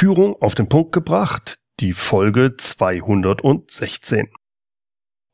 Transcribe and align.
Führung 0.00 0.40
auf 0.40 0.54
den 0.54 0.66
Punkt 0.66 0.92
gebracht, 0.92 1.58
die 1.78 1.92
Folge 1.92 2.56
216. 2.56 4.30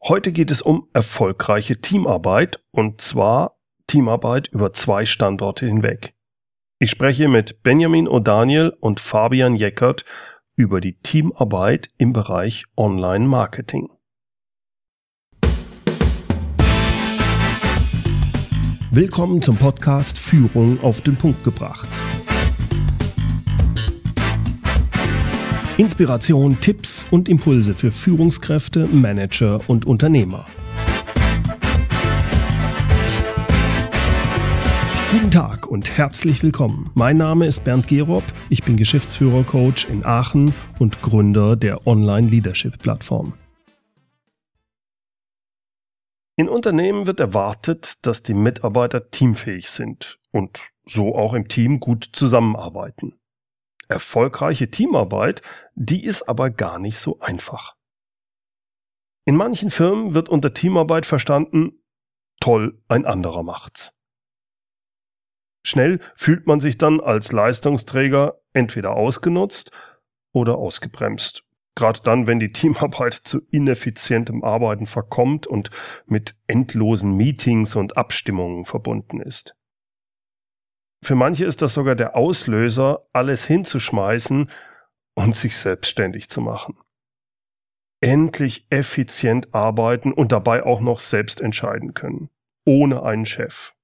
Heute 0.02 0.32
geht 0.32 0.50
es 0.50 0.60
um 0.60 0.88
erfolgreiche 0.92 1.80
Teamarbeit 1.80 2.64
und 2.72 3.00
zwar 3.00 3.60
Teamarbeit 3.86 4.48
über 4.48 4.72
zwei 4.72 5.06
Standorte 5.06 5.66
hinweg. 5.66 6.16
Ich 6.80 6.90
spreche 6.90 7.28
mit 7.28 7.62
Benjamin 7.62 8.08
O'Daniel 8.08 8.70
und 8.80 8.98
Fabian 8.98 9.54
Jeckert 9.54 10.04
über 10.56 10.80
die 10.80 10.98
Teamarbeit 10.98 11.90
im 11.96 12.12
Bereich 12.12 12.64
Online-Marketing. 12.76 13.92
Willkommen 18.90 19.42
zum 19.42 19.58
Podcast 19.58 20.18
Führung 20.18 20.82
auf 20.82 21.02
den 21.02 21.16
Punkt 21.16 21.44
gebracht. 21.44 21.86
Inspiration, 25.78 26.58
Tipps 26.58 27.06
und 27.10 27.28
Impulse 27.28 27.74
für 27.74 27.92
Führungskräfte, 27.92 28.86
Manager 28.86 29.60
und 29.66 29.84
Unternehmer. 29.84 30.46
Guten 35.12 35.30
Tag 35.30 35.66
und 35.66 35.98
herzlich 35.98 36.42
willkommen. 36.42 36.90
Mein 36.94 37.18
Name 37.18 37.44
ist 37.44 37.62
Bernd 37.64 37.88
Gerob, 37.88 38.24
ich 38.48 38.62
bin 38.62 38.78
Geschäftsführer-Coach 38.78 39.86
in 39.90 40.06
Aachen 40.06 40.54
und 40.78 41.02
Gründer 41.02 41.56
der 41.56 41.86
Online-Leadership-Plattform. 41.86 43.34
In 46.36 46.48
Unternehmen 46.48 47.06
wird 47.06 47.20
erwartet, 47.20 47.98
dass 48.00 48.22
die 48.22 48.34
Mitarbeiter 48.34 49.10
teamfähig 49.10 49.68
sind 49.68 50.20
und 50.32 50.58
so 50.86 51.14
auch 51.14 51.34
im 51.34 51.48
Team 51.48 51.80
gut 51.80 52.08
zusammenarbeiten 52.14 53.12
erfolgreiche 53.88 54.70
Teamarbeit, 54.70 55.42
die 55.74 56.04
ist 56.04 56.28
aber 56.28 56.50
gar 56.50 56.78
nicht 56.78 56.98
so 56.98 57.20
einfach. 57.20 57.74
In 59.24 59.36
manchen 59.36 59.70
Firmen 59.70 60.14
wird 60.14 60.28
unter 60.28 60.54
Teamarbeit 60.54 61.04
verstanden, 61.04 61.82
toll, 62.40 62.80
ein 62.88 63.04
anderer 63.04 63.42
macht's. 63.42 63.92
Schnell 65.64 65.98
fühlt 66.14 66.46
man 66.46 66.60
sich 66.60 66.78
dann 66.78 67.00
als 67.00 67.32
Leistungsträger 67.32 68.40
entweder 68.52 68.92
ausgenutzt 68.92 69.72
oder 70.32 70.58
ausgebremst. 70.58 71.42
Gerade 71.74 72.00
dann, 72.04 72.28
wenn 72.28 72.38
die 72.38 72.52
Teamarbeit 72.52 73.14
zu 73.24 73.40
ineffizientem 73.50 74.44
Arbeiten 74.44 74.86
verkommt 74.86 75.48
und 75.48 75.70
mit 76.06 76.36
endlosen 76.46 77.16
Meetings 77.16 77.74
und 77.74 77.96
Abstimmungen 77.96 78.64
verbunden 78.64 79.20
ist. 79.20 79.56
Für 81.02 81.14
manche 81.14 81.44
ist 81.44 81.62
das 81.62 81.74
sogar 81.74 81.94
der 81.94 82.16
Auslöser, 82.16 83.06
alles 83.12 83.44
hinzuschmeißen 83.44 84.50
und 85.14 85.36
sich 85.36 85.56
selbstständig 85.56 86.28
zu 86.28 86.40
machen. 86.40 86.78
Endlich 88.00 88.66
effizient 88.70 89.54
arbeiten 89.54 90.12
und 90.12 90.32
dabei 90.32 90.62
auch 90.62 90.80
noch 90.80 91.00
selbst 91.00 91.40
entscheiden 91.40 91.94
können. 91.94 92.30
Ohne 92.64 93.02
einen 93.02 93.26
Chef. 93.26 93.74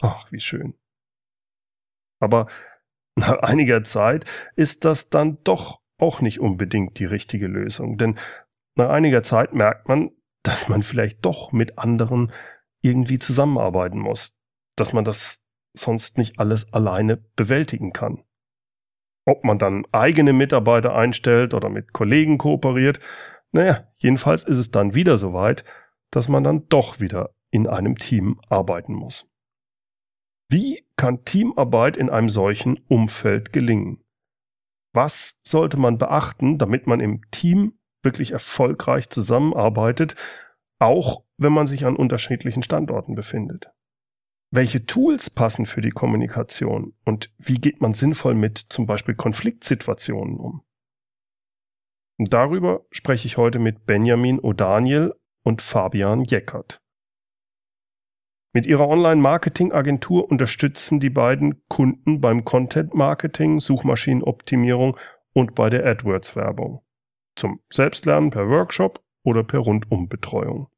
Ach, 0.00 0.30
wie 0.32 0.40
schön. 0.40 0.74
Aber 2.20 2.46
nach 3.16 3.38
einiger 3.40 3.84
Zeit 3.84 4.24
ist 4.56 4.84
das 4.84 5.10
dann 5.10 5.42
doch 5.44 5.80
auch 5.98 6.20
nicht 6.20 6.40
unbedingt 6.40 6.98
die 6.98 7.04
richtige 7.04 7.46
Lösung. 7.46 7.98
Denn 7.98 8.18
nach 8.76 8.88
einiger 8.88 9.22
Zeit 9.22 9.52
merkt 9.52 9.88
man, 9.88 10.10
dass 10.42 10.68
man 10.68 10.82
vielleicht 10.82 11.24
doch 11.24 11.52
mit 11.52 11.78
anderen 11.78 12.32
irgendwie 12.80 13.18
zusammenarbeiten 13.18 13.98
muss. 13.98 14.36
Dass 14.76 14.92
man 14.92 15.04
das 15.04 15.44
sonst 15.74 16.18
nicht 16.18 16.38
alles 16.38 16.72
alleine 16.72 17.16
bewältigen 17.36 17.92
kann. 17.92 18.24
Ob 19.26 19.44
man 19.44 19.58
dann 19.58 19.84
eigene 19.92 20.32
Mitarbeiter 20.32 20.94
einstellt 20.94 21.54
oder 21.54 21.68
mit 21.68 21.92
Kollegen 21.92 22.38
kooperiert, 22.38 23.00
naja, 23.52 23.86
jedenfalls 23.98 24.44
ist 24.44 24.58
es 24.58 24.70
dann 24.70 24.94
wieder 24.94 25.18
soweit, 25.18 25.64
dass 26.10 26.28
man 26.28 26.44
dann 26.44 26.68
doch 26.68 27.00
wieder 27.00 27.34
in 27.50 27.66
einem 27.66 27.96
Team 27.96 28.40
arbeiten 28.48 28.94
muss. 28.94 29.30
Wie 30.50 30.86
kann 30.96 31.24
Teamarbeit 31.24 31.96
in 31.96 32.08
einem 32.08 32.28
solchen 32.28 32.78
Umfeld 32.88 33.52
gelingen? 33.52 34.02
Was 34.94 35.38
sollte 35.46 35.76
man 35.76 35.98
beachten, 35.98 36.58
damit 36.58 36.86
man 36.86 37.00
im 37.00 37.20
Team 37.30 37.78
wirklich 38.02 38.32
erfolgreich 38.32 39.10
zusammenarbeitet, 39.10 40.16
auch 40.78 41.24
wenn 41.36 41.52
man 41.52 41.66
sich 41.66 41.84
an 41.84 41.96
unterschiedlichen 41.96 42.62
Standorten 42.62 43.14
befindet? 43.14 43.70
Welche 44.50 44.86
Tools 44.86 45.30
passen 45.30 45.66
für 45.66 45.80
die 45.80 45.90
Kommunikation 45.90 46.94
und 47.04 47.30
wie 47.38 47.58
geht 47.58 47.80
man 47.80 47.94
sinnvoll 47.94 48.34
mit 48.34 48.58
zum 48.68 48.86
Beispiel 48.86 49.14
Konfliktsituationen 49.14 50.38
um. 50.38 50.62
Und 52.18 52.32
darüber 52.32 52.84
spreche 52.90 53.26
ich 53.26 53.36
heute 53.36 53.58
mit 53.58 53.86
Benjamin 53.86 54.40
O'Daniel 54.40 55.14
und 55.44 55.62
Fabian 55.62 56.24
Jeckert. 56.24 56.80
Mit 58.54 58.66
ihrer 58.66 58.88
Online-Marketing-Agentur 58.88 60.28
unterstützen 60.28 60.98
die 61.00 61.10
beiden 61.10 61.62
Kunden 61.68 62.20
beim 62.20 62.44
Content-Marketing, 62.44 63.60
Suchmaschinenoptimierung 63.60 64.96
und 65.32 65.54
bei 65.54 65.68
der 65.70 65.84
AdWords-Werbung. 65.86 66.82
Zum 67.36 67.60
Selbstlernen 67.70 68.30
per 68.30 68.48
Workshop 68.48 69.04
oder 69.22 69.44
per 69.44 69.60
Rundumbetreuung. 69.60 70.68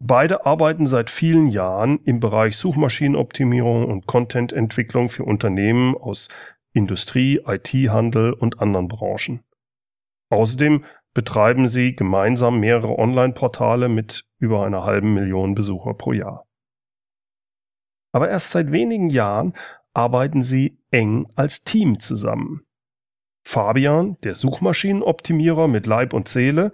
Beide 0.00 0.44
arbeiten 0.44 0.86
seit 0.86 1.10
vielen 1.10 1.46
Jahren 1.46 2.00
im 2.04 2.20
Bereich 2.20 2.56
Suchmaschinenoptimierung 2.56 3.86
und 3.86 4.06
Contententwicklung 4.06 5.08
für 5.08 5.24
Unternehmen 5.24 5.96
aus 5.96 6.28
Industrie, 6.72 7.40
IT-Handel 7.46 8.32
und 8.32 8.60
anderen 8.60 8.88
Branchen. 8.88 9.44
Außerdem 10.30 10.84
betreiben 11.14 11.68
sie 11.68 11.94
gemeinsam 11.94 12.58
mehrere 12.58 12.98
Online-Portale 12.98 13.88
mit 13.88 14.26
über 14.38 14.66
einer 14.66 14.84
halben 14.84 15.14
Million 15.14 15.54
Besucher 15.54 15.94
pro 15.94 16.12
Jahr. 16.12 16.44
Aber 18.12 18.28
erst 18.28 18.50
seit 18.50 18.72
wenigen 18.72 19.10
Jahren 19.10 19.54
arbeiten 19.92 20.42
sie 20.42 20.78
eng 20.90 21.28
als 21.36 21.62
Team 21.62 22.00
zusammen. 22.00 22.66
Fabian, 23.46 24.16
der 24.22 24.34
Suchmaschinenoptimierer 24.34 25.68
mit 25.68 25.86
Leib 25.86 26.14
und 26.14 26.28
Seele, 26.28 26.72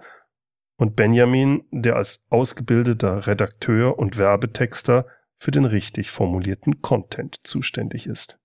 und 0.81 0.95
Benjamin, 0.95 1.63
der 1.69 1.95
als 1.95 2.25
ausgebildeter 2.31 3.27
Redakteur 3.27 3.99
und 3.99 4.17
Werbetexter 4.17 5.05
für 5.37 5.51
den 5.51 5.65
richtig 5.65 6.09
formulierten 6.09 6.81
Content 6.81 7.39
zuständig 7.43 8.07
ist. 8.07 8.39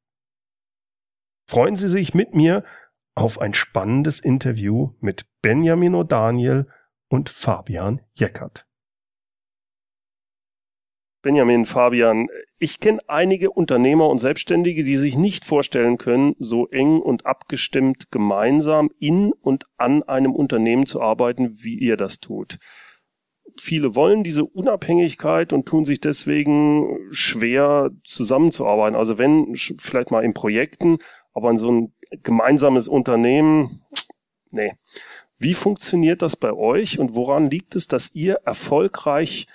Freuen 1.49 1.77
Sie 1.77 1.89
sich 1.89 2.13
mit 2.13 2.35
mir 2.35 2.63
auf 3.15 3.41
ein 3.41 3.55
spannendes 3.55 4.21
Interview 4.21 4.93
mit 5.01 5.25
Benjamin 5.41 5.95
O'Daniel 5.95 6.67
und 7.09 7.31
Fabian 7.31 8.03
Jeckert. 8.13 8.66
Benjamin, 11.23 11.65
Fabian, 11.65 12.29
ich 12.59 12.81
kenne 12.81 13.01
einige 13.09 13.51
Unternehmer 13.51 14.09
und 14.09 14.19
Selbstständige, 14.19 14.85
die 14.85 14.97
sich 14.97 15.17
nicht 15.17 15.45
vorstellen 15.45 15.99
können, 15.99 16.37
so 16.39 16.69
eng 16.69 17.01
und 17.01 17.27
abgestimmt 17.27 18.11
gemeinsam 18.11 18.91
in 18.99 19.33
und 19.33 19.65
an 19.77 20.03
einem 20.05 20.35
Unternehmen 20.35 20.87
zu 20.87 21.01
arbeiten, 21.01 21.63
wie 21.63 21.79
ihr 21.79 21.97
das 21.97 22.21
tut. 22.21 22.59
Viele 23.59 23.95
wollen 23.95 24.23
diese 24.23 24.45
Unabhängigkeit 24.45 25.53
und 25.53 25.67
tun 25.67 25.85
sich 25.85 26.01
deswegen 26.01 26.99
schwer 27.11 27.91
zusammenzuarbeiten. 28.05 28.97
Also 28.97 29.19
wenn 29.19 29.55
vielleicht 29.57 30.11
mal 30.11 30.25
in 30.25 30.35
Projekten, 30.35 30.99
aber 31.33 31.51
in 31.51 31.57
so 31.57 31.71
ein 31.71 31.95
gemeinsames 32.23 32.89
Unternehmen, 32.89 33.83
nee. 34.51 34.73
Wie 35.39 35.55
funktioniert 35.55 36.23
das 36.23 36.37
bei 36.37 36.53
euch 36.53 36.99
und 36.99 37.15
woran 37.15 37.51
liegt 37.51 37.77
es, 37.77 37.89
dass 37.89 38.15
ihr 38.15 38.37
erfolgreich 38.47 39.47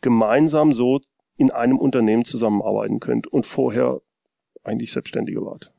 gemeinsam 0.00 0.72
so 0.72 1.00
in 1.36 1.50
einem 1.50 1.78
Unternehmen 1.78 2.24
zusammenarbeiten 2.24 3.00
könnt 3.00 3.26
und 3.26 3.46
vorher 3.46 4.00
eigentlich 4.62 4.92
Selbstständige 4.92 5.40
wart? 5.42 5.72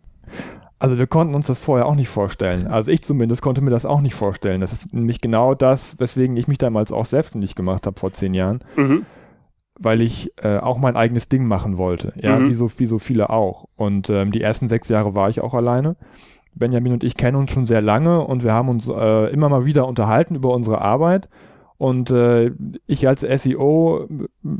Also 0.79 0.97
wir 0.97 1.05
konnten 1.05 1.35
uns 1.35 1.45
das 1.45 1.59
vorher 1.59 1.85
auch 1.85 1.93
nicht 1.93 2.09
vorstellen. 2.09 2.65
Also 2.65 2.89
ich 2.89 3.03
zumindest 3.03 3.43
konnte 3.43 3.61
mir 3.61 3.69
das 3.69 3.85
auch 3.85 4.01
nicht 4.01 4.15
vorstellen. 4.15 4.61
Das 4.61 4.73
ist 4.73 4.91
nämlich 4.91 5.21
genau 5.21 5.53
das, 5.53 5.99
weswegen 5.99 6.35
ich 6.37 6.47
mich 6.47 6.57
damals 6.57 6.91
auch 6.91 7.05
selbstständig 7.05 7.53
gemacht 7.53 7.85
habe 7.85 7.99
vor 7.99 8.11
zehn 8.13 8.33
Jahren. 8.33 8.63
Mhm. 8.75 9.05
Weil 9.79 10.01
ich 10.01 10.31
äh, 10.41 10.57
auch 10.57 10.79
mein 10.79 10.95
eigenes 10.95 11.29
Ding 11.29 11.45
machen 11.45 11.77
wollte. 11.77 12.13
Ja, 12.19 12.39
mhm. 12.39 12.49
wie, 12.49 12.53
so, 12.55 12.71
wie 12.77 12.87
so 12.87 12.97
viele 12.97 13.29
auch. 13.29 13.67
Und 13.75 14.09
ähm, 14.09 14.31
die 14.31 14.41
ersten 14.41 14.69
sechs 14.69 14.89
Jahre 14.89 15.13
war 15.13 15.29
ich 15.29 15.41
auch 15.41 15.53
alleine. 15.53 15.97
Benjamin 16.55 16.93
und 16.93 17.03
ich 17.03 17.15
kennen 17.15 17.37
uns 17.37 17.51
schon 17.51 17.65
sehr 17.65 17.81
lange 17.81 18.21
und 18.21 18.43
wir 18.43 18.53
haben 18.53 18.69
uns 18.69 18.87
äh, 18.87 19.31
immer 19.31 19.49
mal 19.49 19.65
wieder 19.65 19.87
unterhalten 19.87 20.33
über 20.33 20.49
unsere 20.49 20.81
Arbeit. 20.81 21.29
Und 21.81 22.11
äh, 22.11 22.51
ich 22.85 23.07
als 23.07 23.21
SEO 23.21 24.07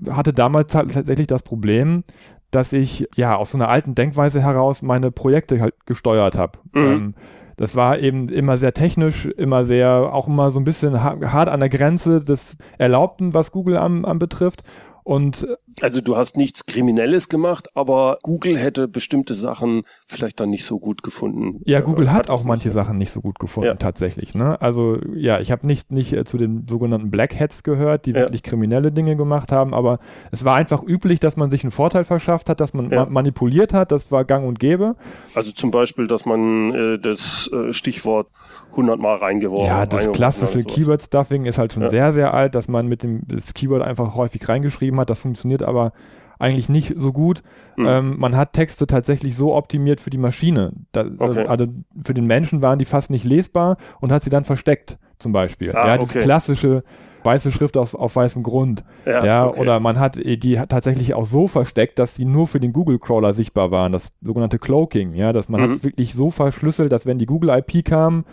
hatte 0.10 0.34
damals 0.34 0.72
tatsächlich 0.72 1.28
das 1.28 1.44
Problem, 1.44 2.04
dass 2.50 2.74
ich 2.74 3.08
ja 3.16 3.36
aus 3.36 3.52
so 3.52 3.60
einer 3.60 3.70
alten 3.70 3.94
Denkweise 3.94 4.42
heraus 4.42 4.82
meine 4.82 5.12
Projekte 5.12 5.62
halt 5.62 5.76
gesteuert 5.86 6.36
habe. 6.36 6.58
Mhm. 6.74 6.82
Ähm, 6.82 7.14
das 7.58 7.76
war 7.76 8.00
eben 8.00 8.28
immer 8.30 8.58
sehr 8.58 8.74
technisch, 8.74 9.26
immer 9.26 9.66
sehr, 9.66 10.12
auch 10.12 10.28
immer 10.28 10.50
so 10.50 10.60
ein 10.60 10.64
bisschen 10.64 11.04
hart 11.04 11.48
an 11.48 11.60
der 11.60 11.70
Grenze 11.70 12.24
des 12.24 12.58
Erlaubten, 12.80 13.36
was 13.36 13.52
Google 13.52 13.78
am, 13.78 14.04
am 14.04 14.18
betrifft. 14.18 14.64
Und 15.04 15.46
also 15.82 16.02
du 16.02 16.18
hast 16.18 16.38
nichts 16.38 16.66
Kriminelles 16.66 17.30
gemacht, 17.30 17.70
aber 17.76 18.18
Google 18.24 18.58
hätte 18.58 18.88
bestimmte 18.88 19.36
Sachen 19.36 19.84
vielleicht 20.08 20.40
dann 20.40 20.50
nicht 20.50 20.66
so 20.66 20.80
gut 20.80 21.04
gefunden. 21.04 21.62
Ja, 21.66 21.80
äh, 21.80 21.82
Google 21.82 22.12
hat, 22.12 22.28
hat 22.28 22.30
auch 22.30 22.44
manche 22.44 22.68
nicht. 22.68 22.76
Sachen 22.76 22.98
nicht 22.98 23.12
so 23.12 23.22
gut 23.22 23.40
gefunden 23.40 23.68
ja. 23.68 23.76
tatsächlich. 23.76 24.36
Ne? 24.36 24.60
Also 24.62 24.98
ja, 25.16 25.40
ich 25.40 25.52
habe 25.52 25.66
nicht 25.66 25.92
nicht 25.92 26.14
äh, 26.14 26.26
zu 26.26 26.38
den 26.38 26.68
sogenannten 26.68 27.12
Black 27.12 27.40
Hats 27.40 27.64
gehört, 27.64 28.06
die 28.06 28.12
ja. 28.12 28.18
wirklich 28.18 28.44
kriminelle 28.44 28.92
Dinge 28.92 29.16
gemacht 29.16 29.52
haben, 29.52 29.74
aber 29.74 30.00
es 30.32 30.44
war 30.44 30.56
einfach 30.56 30.84
üblich, 30.84 31.20
dass 31.20 31.38
man 31.38 31.52
sich 31.52 31.64
einen 31.64 31.72
Vorteil 31.72 32.04
verschafft 32.04 32.50
hat, 32.50 32.60
dass 32.60 32.74
man 32.74 32.90
ja. 32.90 33.06
ma 33.06 33.22
manipuliert 33.22 33.74
hat. 33.74 33.92
Das 33.92 34.12
war 34.12 34.26
Gang 34.26 34.48
und 34.48 34.60
Gäbe. 34.60 34.96
Also 35.36 35.52
zum 35.52 35.72
Beispiel, 35.72 36.08
dass 36.08 36.26
man 36.26 36.74
äh, 36.74 37.00
das 37.00 37.50
äh, 37.54 37.72
Stichwort 37.74 38.28
hundertmal 38.76 39.18
reingeworfen. 39.18 39.68
Ja, 39.68 39.86
das 39.86 40.12
klassische 40.12 40.64
Keyword 40.64 41.04
Stuffing 41.04 41.46
ist 41.46 41.58
halt 41.58 41.74
schon 41.74 41.90
sehr 41.90 42.12
sehr 42.12 42.34
alt, 42.34 42.56
dass 42.56 42.68
man 42.68 42.88
mit 42.88 43.04
dem 43.04 43.22
Keyword 43.54 43.82
einfach 43.82 44.16
häufig 44.16 44.48
reingeschrieben 44.48 45.00
hat. 45.00 45.10
Das 45.10 45.20
funktioniert 45.20 45.61
aber 45.64 45.94
eigentlich 46.40 46.70
nicht 46.70 46.96
so 46.98 47.14
gut. 47.14 47.44
Mhm. 47.78 47.86
Ähm, 47.88 48.16
man 48.18 48.36
hat 48.36 48.54
Texte 48.54 48.88
tatsächlich 48.88 49.36
so 49.36 49.56
optimiert 49.56 50.02
für 50.02 50.10
die 50.10 50.18
Maschine. 50.18 50.74
Da, 50.92 51.06
okay. 51.20 51.46
Also 51.46 51.68
für 52.04 52.14
den 52.14 52.26
Menschen 52.26 52.62
waren 52.62 52.80
die 52.80 52.86
fast 52.86 53.10
nicht 53.10 53.26
lesbar 53.26 53.78
und 54.00 54.12
hat 54.12 54.24
sie 54.24 54.30
dann 54.30 54.44
versteckt, 54.44 54.98
zum 55.20 55.32
Beispiel. 55.32 55.72
Ah, 55.76 55.88
ja, 55.88 55.98
diese 55.98 56.10
okay. 56.10 56.20
klassische 56.20 56.84
weiße 57.24 57.52
Schrift 57.52 57.78
auf, 57.78 57.94
auf 57.94 58.16
weißem 58.16 58.44
Grund. 58.44 58.84
Ja, 59.06 59.24
ja 59.24 59.48
okay. 59.48 59.60
oder 59.60 59.80
man 59.80 60.00
hat 60.00 60.18
die 60.18 60.60
hat 60.60 60.70
tatsächlich 60.70 61.14
auch 61.14 61.28
so 61.28 61.48
versteckt, 61.48 62.00
dass 62.00 62.16
die 62.16 62.26
nur 62.26 62.48
für 62.48 62.60
den 62.60 62.74
Google 62.74 63.00
Crawler 63.00 63.34
sichtbar 63.34 63.72
waren, 63.72 63.92
das 63.92 64.12
sogenannte 64.22 64.60
Cloaking, 64.60 65.14
ja, 65.14 65.34
dass 65.34 65.50
man 65.50 65.62
mhm. 65.62 65.66
hat 65.66 65.72
es 65.78 65.84
wirklich 65.84 66.14
so 66.14 66.32
verschlüsselt, 66.32 66.92
dass 66.92 67.06
wenn 67.06 67.18
die 67.18 67.26
Google 67.26 67.50
IP 67.50 67.86
kam, 67.86 68.26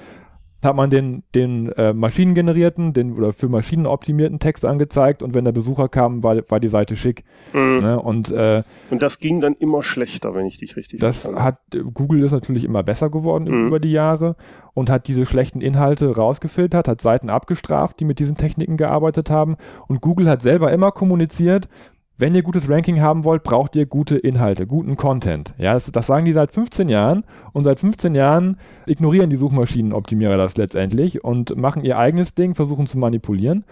hat 0.63 0.75
man 0.75 0.91
den, 0.91 1.23
den 1.35 1.71
äh, 1.73 1.93
maschinengenerierten, 1.93 2.93
den 2.93 3.13
oder 3.17 3.33
für 3.33 3.49
Maschinen 3.49 3.87
optimierten 3.87 4.41
Text 4.41 4.65
angezeigt 4.65 5.23
und 5.23 5.35
wenn 5.35 5.45
der 5.45 5.53
Besucher 5.53 5.89
kam, 5.89 6.23
war, 6.23 6.37
war 6.49 6.59
die 6.59 6.69
Seite 6.69 6.97
schick. 6.97 7.25
Mhm. 7.53 7.81
Ne? 7.81 8.01
Und, 8.01 8.31
äh, 8.31 8.63
und 8.91 9.03
das 9.03 9.21
ging 9.21 9.41
dann 9.41 9.55
immer 9.55 9.83
schlechter, 9.83 10.35
wenn 10.35 10.47
ich 10.47 10.59
dich 10.59 10.77
richtig 10.77 11.01
Das 11.01 11.25
hat 11.25 11.59
Google 11.95 12.25
ist 12.25 12.33
natürlich 12.33 12.65
immer 12.65 12.83
besser 12.83 13.09
geworden 13.09 13.45
mhm. 13.45 13.69
über 13.69 13.79
die 13.79 13.93
Jahre 13.93 14.37
und 14.75 14.91
hat 14.91 15.07
diese 15.07 15.27
schlechten 15.27 15.61
Inhalte 15.61 16.15
rausgefiltert, 16.15 16.89
hat 16.89 17.01
Seiten 17.01 17.31
abgestraft, 17.31 18.01
die 18.01 18.05
mit 18.05 18.19
diesen 18.19 18.37
Techniken 18.37 18.77
gearbeitet 18.77 19.31
haben. 19.31 19.57
Und 19.87 20.01
Google 20.01 20.29
hat 20.29 20.43
selber 20.43 20.73
immer 20.73 20.93
kommuniziert, 20.93 21.69
wenn 22.19 22.35
ihr 22.35 22.43
gutes 22.43 22.69
Ranking 22.69 23.01
haben 23.01 23.25
wollt, 23.25 23.45
braucht 23.45 23.77
ihr 23.77 23.87
gute 23.87 24.19
Inhalte, 24.19 24.67
guten 24.67 24.97
Content. 24.97 25.55
Ja, 25.57 25.75
das, 25.75 25.91
das, 25.91 26.07
sagen 26.09 26.25
die 26.27 26.33
seit 26.33 26.53
15 26.53 26.89
Jahren 26.89 27.25
und 27.53 27.65
seit 27.65 27.79
15 27.79 28.15
Jahren 28.15 28.59
ignorieren 28.87 29.31
die 29.31 29.37
Suchmaschinenoptimierer 29.37 30.37
das 30.37 30.57
letztendlich 30.57 31.23
und 31.23 31.57
machen 31.57 31.85
ihr 31.85 31.97
eigenes 31.97 32.35
Ding, 32.35 32.57
versuchen 32.57 32.89
zu 32.89 32.99
manipulieren. 32.99 33.65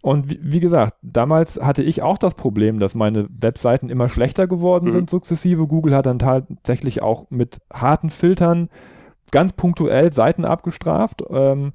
Und 0.00 0.30
wie, 0.30 0.38
wie 0.42 0.60
gesagt, 0.60 0.94
damals 1.02 1.60
hatte 1.60 1.82
ich 1.82 2.02
auch 2.02 2.18
das 2.18 2.34
Problem, 2.34 2.80
dass 2.80 2.94
meine 2.94 3.28
Webseiten 3.38 3.90
immer 3.90 4.08
schlechter 4.08 4.46
geworden 4.46 4.86
mhm. 4.88 4.92
sind 4.92 5.10
sukzessive. 5.10 5.66
Google 5.66 5.94
hat 5.94 6.06
dann 6.06 6.18
tatsächlich 6.18 7.02
auch 7.02 7.30
mit 7.30 7.60
harten 7.72 8.10
Filtern 8.10 8.70
ganz 9.30 9.52
punktuell 9.52 10.12
Seiten 10.12 10.44
abgestraft. 10.44 11.22
Ähm, 11.30 11.72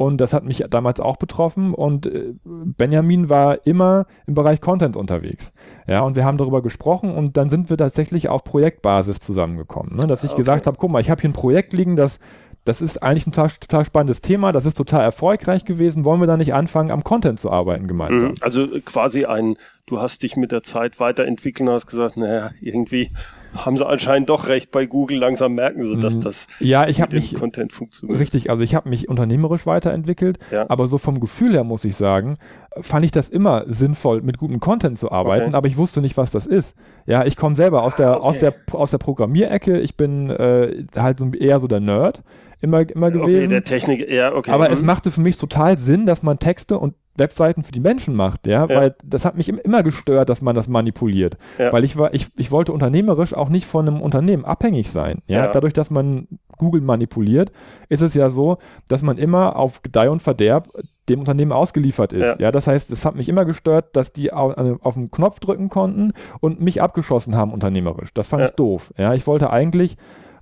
und 0.00 0.16
das 0.16 0.32
hat 0.32 0.44
mich 0.44 0.64
damals 0.70 0.98
auch 0.98 1.18
betroffen. 1.18 1.74
Und 1.74 2.06
äh, 2.06 2.32
Benjamin 2.42 3.28
war 3.28 3.66
immer 3.66 4.06
im 4.26 4.32
Bereich 4.32 4.62
Content 4.62 4.96
unterwegs. 4.96 5.52
Ja, 5.86 6.00
und 6.00 6.16
wir 6.16 6.24
haben 6.24 6.38
darüber 6.38 6.62
gesprochen 6.62 7.14
und 7.14 7.36
dann 7.36 7.50
sind 7.50 7.68
wir 7.68 7.76
tatsächlich 7.76 8.30
auf 8.30 8.42
Projektbasis 8.42 9.18
zusammengekommen. 9.18 9.96
Ne? 9.96 10.06
Dass 10.06 10.24
ich 10.24 10.30
okay. 10.30 10.38
gesagt 10.38 10.66
habe, 10.66 10.78
guck 10.80 10.90
mal, 10.90 11.02
ich 11.02 11.10
habe 11.10 11.20
hier 11.20 11.28
ein 11.28 11.34
Projekt 11.34 11.74
liegen, 11.74 11.96
das 11.96 12.18
das 12.64 12.80
ist 12.80 13.02
eigentlich 13.02 13.26
ein 13.26 13.32
total, 13.32 13.50
total, 13.60 13.84
spannendes 13.84 14.20
Thema, 14.20 14.52
das 14.52 14.64
ist 14.66 14.76
total 14.76 15.02
erfolgreich 15.02 15.64
gewesen. 15.64 16.04
Wollen 16.04 16.20
wir 16.20 16.26
da 16.26 16.36
nicht 16.36 16.54
anfangen, 16.54 16.90
am 16.90 17.04
Content 17.04 17.40
zu 17.40 17.50
arbeiten 17.50 17.86
gemeinsam? 17.86 18.30
Mhm. 18.30 18.34
Also 18.40 18.68
quasi 18.84 19.24
ein, 19.24 19.56
du 19.86 19.98
hast 19.98 20.22
dich 20.22 20.36
mit 20.36 20.52
der 20.52 20.62
Zeit 20.62 21.00
weiterentwickelt 21.00 21.68
und 21.68 21.74
hast 21.74 21.86
gesagt, 21.86 22.16
naja, 22.16 22.52
irgendwie 22.60 23.10
haben 23.54 23.76
sie 23.76 23.86
anscheinend 23.86 24.28
doch 24.28 24.48
recht 24.48 24.70
bei 24.70 24.86
Google, 24.86 25.18
langsam 25.18 25.54
merken 25.54 25.82
sie, 25.82 25.98
dass 25.98 26.16
mhm. 26.16 26.20
das 26.20 26.46
ja, 26.60 26.86
ich 26.86 26.98
mit 26.98 27.12
dem 27.12 27.20
mich, 27.20 27.34
Content 27.34 27.72
funktioniert. 27.72 28.20
Richtig, 28.20 28.50
also 28.50 28.62
ich 28.62 28.74
habe 28.74 28.88
mich 28.88 29.08
unternehmerisch 29.08 29.66
weiterentwickelt, 29.66 30.38
ja. 30.50 30.66
aber 30.68 30.88
so 30.88 30.98
vom 30.98 31.20
Gefühl 31.20 31.54
her 31.54 31.64
muss 31.64 31.84
ich 31.84 31.96
sagen, 31.96 32.36
fand 32.80 33.04
ich 33.04 33.10
das 33.10 33.28
immer 33.28 33.64
sinnvoll, 33.68 34.22
mit 34.22 34.38
gutem 34.38 34.60
Content 34.60 34.98
zu 34.98 35.10
arbeiten, 35.10 35.48
okay. 35.48 35.56
aber 35.56 35.68
ich 35.68 35.76
wusste 35.76 36.00
nicht, 36.00 36.16
was 36.16 36.30
das 36.30 36.46
ist. 36.46 36.74
Ja, 37.06 37.24
ich 37.24 37.36
komme 37.36 37.56
selber 37.56 37.82
aus 37.82 37.96
der, 37.96 38.18
okay. 38.18 38.26
aus 38.26 38.38
der, 38.38 38.54
aus 38.72 38.90
der 38.90 38.98
Programmierecke, 38.98 39.80
ich 39.80 39.96
bin 39.96 40.30
äh, 40.30 40.84
halt 40.96 41.18
so 41.18 41.30
eher 41.32 41.60
so 41.60 41.66
der 41.66 41.80
Nerd 41.80 42.22
immer, 42.60 42.88
immer 42.88 43.10
gewesen. 43.10 43.36
Okay, 43.36 43.48
der 43.48 43.64
Technik, 43.64 44.10
ja, 44.10 44.34
okay. 44.34 44.50
Aber 44.50 44.68
mhm. 44.68 44.74
es 44.74 44.82
machte 44.82 45.10
für 45.10 45.20
mich 45.20 45.38
total 45.38 45.78
Sinn, 45.78 46.06
dass 46.06 46.22
man 46.22 46.38
Texte 46.38 46.78
und 46.78 46.94
Webseiten 47.20 47.62
für 47.62 47.70
die 47.70 47.78
Menschen 47.78 48.16
macht, 48.16 48.48
ja, 48.48 48.66
ja. 48.66 48.68
weil 48.68 48.96
das 49.04 49.24
hat 49.24 49.36
mich 49.36 49.48
immer 49.48 49.84
gestört, 49.84 50.28
dass 50.28 50.42
man 50.42 50.56
das 50.56 50.66
manipuliert. 50.66 51.36
Ja. 51.58 51.72
Weil 51.72 51.84
ich 51.84 51.96
war, 51.96 52.12
ich, 52.12 52.26
ich 52.36 52.50
wollte 52.50 52.72
unternehmerisch 52.72 53.32
auch 53.34 53.48
nicht 53.48 53.66
von 53.66 53.86
einem 53.86 54.00
Unternehmen 54.00 54.44
abhängig 54.44 54.90
sein. 54.90 55.22
Ja? 55.26 55.44
ja, 55.44 55.52
dadurch, 55.52 55.72
dass 55.72 55.90
man 55.90 56.26
Google 56.56 56.80
manipuliert, 56.80 57.52
ist 57.88 58.02
es 58.02 58.14
ja 58.14 58.30
so, 58.30 58.58
dass 58.88 59.02
man 59.02 59.16
immer 59.16 59.56
auf 59.56 59.82
Gedeih 59.82 60.10
und 60.10 60.20
Verderb 60.20 60.68
dem 61.08 61.20
Unternehmen 61.20 61.52
ausgeliefert 61.52 62.12
ist. 62.12 62.22
Ja, 62.22 62.36
ja 62.38 62.52
das 62.52 62.66
heißt, 62.66 62.90
es 62.90 63.04
hat 63.04 63.14
mich 63.14 63.28
immer 63.28 63.44
gestört, 63.44 63.96
dass 63.96 64.12
die 64.12 64.32
auf, 64.32 64.56
auf 64.82 64.94
den 64.94 65.10
Knopf 65.10 65.40
drücken 65.40 65.68
konnten 65.68 66.12
und 66.40 66.60
mich 66.60 66.82
abgeschossen 66.82 67.36
haben 67.36 67.52
unternehmerisch. 67.52 68.12
Das 68.14 68.26
fand 68.26 68.44
ich 68.44 68.50
doof. 68.50 68.92
Ja, 68.96 69.14
ich 69.14 69.26
wollte 69.26 69.50
eigentlich 69.50 69.96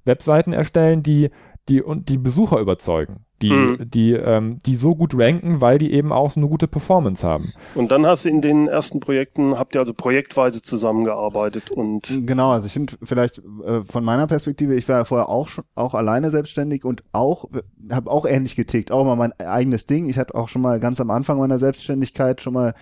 Webseiten 0.05 0.53
erstellen, 0.53 1.03
die 1.03 1.31
die 1.69 1.83
und 1.83 2.09
die 2.09 2.19
Besucher 2.19 2.59
überzeugen, 2.59 3.17
die, 3.43 3.53
mhm. 3.53 3.91
die, 3.91 4.13
ähm, 4.13 4.59
die 4.67 4.77
so 4.77 4.95
gut 4.95 5.17
ranken, 5.17 5.61
weil 5.61 5.79
die 5.79 5.93
eben 5.93 6.13
auch 6.13 6.33
so 6.33 6.41
eine 6.41 6.49
gute 6.49 6.67
Performance 6.67 7.27
haben. 7.27 7.53
Und 7.75 7.91
dann 7.91 8.07
hast 8.07 8.25
du 8.25 8.29
in 8.29 8.41
den 8.41 8.69
ersten 8.69 9.01
Projekten, 9.01 9.59
habt 9.59 9.75
ihr 9.75 9.81
also 9.81 9.95
projektweise 9.95 10.63
zusammengearbeitet 10.63 11.71
und 11.71 12.27
genau, 12.27 12.53
also 12.53 12.67
ich 12.67 12.73
finde 12.73 12.95
vielleicht 13.03 13.39
äh, 13.39 13.83
von 13.85 14.05
meiner 14.05 14.27
Perspektive, 14.27 14.75
ich 14.75 14.89
war 14.89 14.99
ja 14.99 15.05
vorher 15.05 15.29
auch 15.29 15.49
schon 15.49 15.65
auch 15.75 15.95
alleine 15.95 16.31
selbstständig 16.31 16.85
und 16.85 17.05
auch 17.13 17.47
habe 17.91 18.11
auch 18.11 18.27
ähnlich 18.27 18.57
getickt, 18.57 18.91
auch 18.91 19.05
mal 19.05 19.17
mein 19.17 19.33
eigenes 19.41 19.87
Ding. 19.87 20.09
Ich 20.09 20.19
hatte 20.19 20.35
auch 20.35 20.49
schon 20.49 20.63
mal 20.63 20.81
ganz 20.81 21.01
am 21.01 21.11
Anfang 21.11 21.39
meiner 21.39 21.59
Selbstständigkeit 21.59 22.41
schon 22.41 22.55
mal 22.55 22.75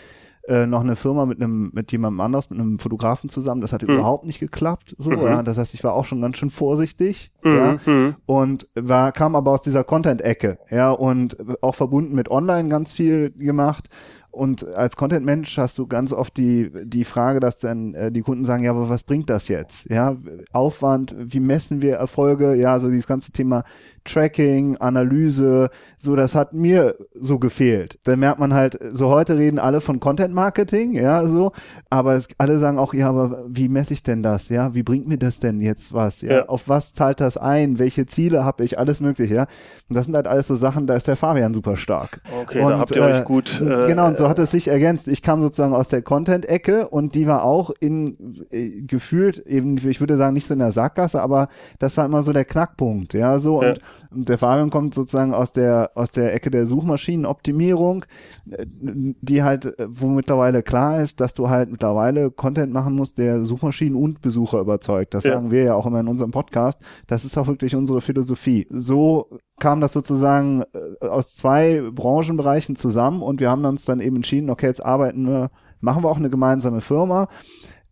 äh, 0.48 0.66
noch 0.66 0.80
eine 0.80 0.96
Firma 0.96 1.26
mit 1.26 1.40
einem, 1.40 1.70
mit 1.72 1.92
jemandem 1.92 2.20
anders, 2.20 2.50
mit 2.50 2.58
einem 2.58 2.78
Fotografen 2.78 3.28
zusammen. 3.28 3.60
Das 3.60 3.72
hat 3.72 3.82
mhm. 3.82 3.94
überhaupt 3.94 4.24
nicht 4.24 4.38
geklappt. 4.38 4.94
So, 4.98 5.10
mhm. 5.10 5.22
ja. 5.22 5.42
Das 5.42 5.58
heißt, 5.58 5.74
ich 5.74 5.84
war 5.84 5.94
auch 5.94 6.04
schon 6.04 6.20
ganz 6.20 6.36
schön 6.36 6.50
vorsichtig. 6.50 7.32
Mhm. 7.42 7.56
Ja. 7.56 7.78
Mhm. 7.84 8.14
Und 8.26 8.68
war, 8.74 9.12
kam 9.12 9.36
aber 9.36 9.50
aus 9.50 9.62
dieser 9.62 9.84
Content-Ecke, 9.84 10.58
ja, 10.70 10.90
und 10.90 11.36
auch 11.62 11.74
verbunden 11.74 12.14
mit 12.14 12.30
online 12.30 12.68
ganz 12.68 12.92
viel 12.92 13.30
gemacht. 13.30 13.88
Und 14.36 14.74
als 14.74 14.96
Content-Mensch 14.96 15.56
hast 15.56 15.78
du 15.78 15.86
ganz 15.86 16.12
oft 16.12 16.36
die, 16.36 16.70
die 16.84 17.04
Frage, 17.04 17.40
dass 17.40 17.58
dann 17.58 17.94
äh, 17.94 18.12
die 18.12 18.20
Kunden 18.20 18.44
sagen, 18.44 18.64
ja, 18.64 18.70
aber 18.70 18.90
was 18.90 19.02
bringt 19.02 19.30
das 19.30 19.48
jetzt? 19.48 19.88
Ja, 19.88 20.16
Aufwand, 20.52 21.14
wie 21.18 21.40
messen 21.40 21.80
wir 21.80 21.96
Erfolge? 21.96 22.54
Ja, 22.54 22.78
so 22.78 22.90
dieses 22.90 23.06
ganze 23.06 23.32
Thema 23.32 23.64
Tracking, 24.06 24.76
Analyse, 24.78 25.70
so, 25.98 26.16
das 26.16 26.34
hat 26.34 26.52
mir 26.52 26.96
so 27.14 27.38
gefehlt. 27.38 27.98
Da 28.04 28.16
merkt 28.16 28.38
man 28.38 28.54
halt, 28.54 28.78
so 28.92 29.08
heute 29.08 29.36
reden 29.36 29.58
alle 29.58 29.80
von 29.80 30.00
Content 30.00 30.32
Marketing, 30.32 30.92
ja, 30.92 31.26
so, 31.26 31.52
aber 31.90 32.14
es, 32.14 32.28
alle 32.38 32.58
sagen 32.58 32.78
auch, 32.78 32.94
ja, 32.94 33.08
aber 33.08 33.44
wie 33.48 33.68
messe 33.68 33.92
ich 33.92 34.02
denn 34.02 34.22
das? 34.22 34.48
Ja, 34.48 34.74
wie 34.74 34.82
bringt 34.82 35.06
mir 35.08 35.18
das 35.18 35.40
denn 35.40 35.60
jetzt 35.60 35.92
was? 35.92 36.22
Ja, 36.22 36.32
ja. 36.32 36.46
auf 36.46 36.68
was 36.68 36.94
zahlt 36.94 37.20
das 37.20 37.36
ein? 37.36 37.78
Welche 37.78 38.06
Ziele 38.06 38.44
habe 38.44 38.64
ich? 38.64 38.78
Alles 38.78 39.00
mögliche, 39.00 39.34
ja. 39.34 39.46
Und 39.88 39.96
das 39.96 40.06
sind 40.06 40.14
halt 40.14 40.26
alles 40.26 40.46
so 40.46 40.56
Sachen, 40.56 40.86
da 40.86 40.94
ist 40.94 41.08
der 41.08 41.16
Fabian 41.16 41.52
super 41.52 41.76
stark. 41.76 42.20
Okay, 42.42 42.60
und, 42.60 42.70
da 42.70 42.78
habt 42.78 42.92
ihr 42.92 43.02
äh, 43.02 43.12
euch 43.12 43.24
gut. 43.24 43.60
Äh, 43.60 43.86
genau, 43.86 44.06
und 44.06 44.16
so 44.16 44.25
hat 44.28 44.38
es 44.38 44.50
sich 44.50 44.68
ergänzt. 44.68 45.08
Ich 45.08 45.22
kam 45.22 45.40
sozusagen 45.40 45.74
aus 45.74 45.88
der 45.88 46.02
Content-Ecke 46.02 46.88
und 46.88 47.14
die 47.14 47.26
war 47.26 47.44
auch 47.44 47.70
in 47.80 48.46
äh, 48.50 48.82
gefühlt 48.82 49.38
eben, 49.46 49.76
ich 49.76 50.00
würde 50.00 50.16
sagen, 50.16 50.34
nicht 50.34 50.46
so 50.46 50.54
in 50.54 50.60
der 50.60 50.72
Sackgasse, 50.72 51.20
aber 51.22 51.48
das 51.78 51.96
war 51.96 52.04
immer 52.04 52.22
so 52.22 52.32
der 52.32 52.44
Knackpunkt, 52.44 53.14
ja, 53.14 53.38
so 53.38 53.62
ja. 53.62 53.74
und 54.10 54.28
der 54.28 54.38
Fabian 54.38 54.70
kommt 54.70 54.94
sozusagen 54.94 55.34
aus 55.34 55.52
der, 55.52 55.90
aus 55.94 56.10
der 56.10 56.34
Ecke 56.34 56.50
der 56.50 56.66
Suchmaschinenoptimierung, 56.66 58.04
die 58.44 59.42
halt, 59.42 59.74
wo 59.86 60.08
mittlerweile 60.08 60.62
klar 60.62 61.00
ist, 61.00 61.20
dass 61.20 61.34
du 61.34 61.48
halt 61.48 61.70
mittlerweile 61.70 62.30
Content 62.30 62.72
machen 62.72 62.94
musst, 62.94 63.18
der 63.18 63.44
Suchmaschinen 63.44 63.96
und 63.96 64.20
Besucher 64.20 64.60
überzeugt. 64.60 65.14
Das 65.14 65.24
ja. 65.24 65.32
sagen 65.32 65.50
wir 65.50 65.62
ja 65.62 65.74
auch 65.74 65.86
immer 65.86 66.00
in 66.00 66.08
unserem 66.08 66.30
Podcast. 66.30 66.80
Das 67.06 67.24
ist 67.24 67.36
auch 67.38 67.46
wirklich 67.46 67.74
unsere 67.74 68.00
Philosophie. 68.00 68.66
So 68.70 69.28
kam 69.58 69.80
das 69.80 69.92
sozusagen 69.92 70.62
äh, 71.00 71.06
aus 71.06 71.34
zwei 71.34 71.82
Branchenbereichen 71.92 72.76
zusammen 72.76 73.22
und 73.22 73.40
wir 73.40 73.50
haben 73.50 73.64
uns 73.64 73.84
dann 73.84 74.00
eben 74.00 74.15
entschieden, 74.16 74.50
okay, 74.50 74.66
jetzt 74.66 74.84
arbeiten 74.84 75.26
wir, 75.26 75.50
machen 75.80 76.02
wir 76.02 76.10
auch 76.10 76.16
eine 76.16 76.30
gemeinsame 76.30 76.80
Firma 76.80 77.28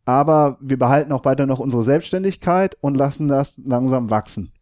aber 0.04 0.58
wir 0.60 0.78
behalten 0.78 1.12
auch 1.12 1.24
weiter 1.24 1.46
noch 1.46 1.60
unsere 1.60 1.82
Selbstständigkeit 1.82 2.76
und 2.80 2.94
lassen 2.96 3.28
das 3.28 3.60
langsam 3.64 4.10
wachsen. 4.10 4.52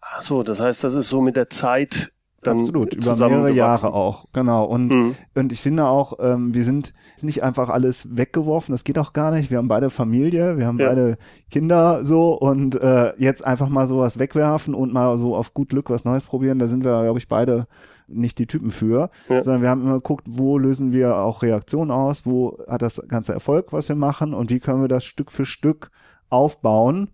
Ach 0.00 0.22
so, 0.22 0.42
das 0.42 0.60
heißt, 0.60 0.84
das 0.84 0.94
ist 0.94 1.08
so 1.08 1.20
mit 1.20 1.36
der 1.36 1.48
Zeit 1.48 2.12
dann 2.42 2.60
Absolut, 2.60 2.94
über 2.94 3.16
mehrere 3.16 3.50
Jahre 3.50 3.92
auch, 3.92 4.26
genau. 4.32 4.64
Und, 4.66 4.88
mhm. 4.88 5.14
und 5.34 5.50
ich 5.50 5.60
finde 5.60 5.86
auch, 5.86 6.18
ähm, 6.20 6.54
wir 6.54 6.62
sind 6.62 6.92
nicht 7.22 7.42
einfach 7.42 7.70
alles 7.70 8.16
weggeworfen, 8.16 8.72
das 8.72 8.84
geht 8.84 8.98
auch 8.98 9.12
gar 9.14 9.32
nicht. 9.32 9.50
Wir 9.50 9.58
haben 9.58 9.66
beide 9.66 9.90
Familie, 9.90 10.56
wir 10.56 10.66
haben 10.66 10.78
ja. 10.78 10.88
beide 10.88 11.18
Kinder 11.50 12.04
so 12.04 12.34
und 12.34 12.80
äh, 12.80 13.14
jetzt 13.18 13.44
einfach 13.44 13.68
mal 13.68 13.88
sowas 13.88 14.20
wegwerfen 14.20 14.74
und 14.74 14.92
mal 14.92 15.18
so 15.18 15.34
auf 15.34 15.54
gut 15.54 15.70
Glück 15.70 15.90
was 15.90 16.04
Neues 16.04 16.26
probieren, 16.26 16.60
da 16.60 16.68
sind 16.68 16.84
wir, 16.84 17.02
glaube 17.02 17.18
ich, 17.18 17.26
beide 17.26 17.66
nicht 18.08 18.38
die 18.38 18.46
Typen 18.46 18.70
für, 18.70 19.10
ja. 19.28 19.42
sondern 19.42 19.62
wir 19.62 19.70
haben 19.70 19.82
immer 19.82 19.94
geguckt, 19.94 20.24
wo 20.28 20.58
lösen 20.58 20.92
wir 20.92 21.16
auch 21.16 21.42
Reaktionen 21.42 21.90
aus, 21.90 22.26
wo 22.26 22.58
hat 22.68 22.82
das 22.82 23.02
ganze 23.08 23.32
Erfolg, 23.32 23.72
was 23.72 23.88
wir 23.88 23.96
machen 23.96 24.34
und 24.34 24.50
wie 24.50 24.60
können 24.60 24.80
wir 24.80 24.88
das 24.88 25.04
Stück 25.04 25.32
für 25.32 25.44
Stück 25.44 25.90
aufbauen 26.28 27.10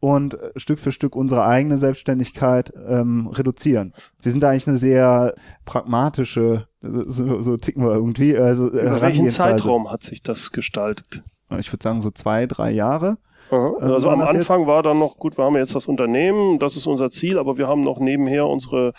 und 0.00 0.34
äh, 0.34 0.50
Stück 0.56 0.78
für 0.78 0.92
Stück 0.92 1.16
unsere 1.16 1.44
eigene 1.44 1.76
Selbstständigkeit 1.76 2.72
ähm, 2.88 3.28
reduzieren. 3.28 3.92
Wir 4.20 4.30
sind 4.30 4.42
da 4.42 4.50
eigentlich 4.50 4.68
eine 4.68 4.76
sehr 4.76 5.34
pragmatische, 5.64 6.68
so, 6.80 7.40
so 7.40 7.56
ticken 7.56 7.84
wir 7.84 7.94
irgendwie. 7.94 8.36
Also, 8.36 8.72
äh, 8.72 8.82
Über 8.82 9.00
welchen 9.00 9.30
Zeitraum 9.30 9.90
hat 9.90 10.02
sich 10.02 10.22
das 10.22 10.52
gestaltet? 10.52 11.22
Ich 11.58 11.72
würde 11.72 11.82
sagen 11.82 12.00
so 12.00 12.10
zwei, 12.10 12.46
drei 12.46 12.70
Jahre. 12.70 13.18
Aha. 13.50 13.72
Ähm, 13.80 13.92
also 13.92 14.10
am 14.10 14.20
Anfang 14.20 14.66
war 14.66 14.82
dann 14.82 14.98
noch, 14.98 15.16
gut, 15.16 15.38
wir 15.38 15.44
haben 15.44 15.56
jetzt 15.56 15.74
das 15.74 15.86
Unternehmen, 15.86 16.58
das 16.58 16.76
ist 16.76 16.86
unser 16.86 17.10
Ziel, 17.10 17.38
aber 17.38 17.58
wir 17.58 17.66
haben 17.66 17.80
noch 17.80 17.98
nebenher 17.98 18.46
unsere 18.46 18.92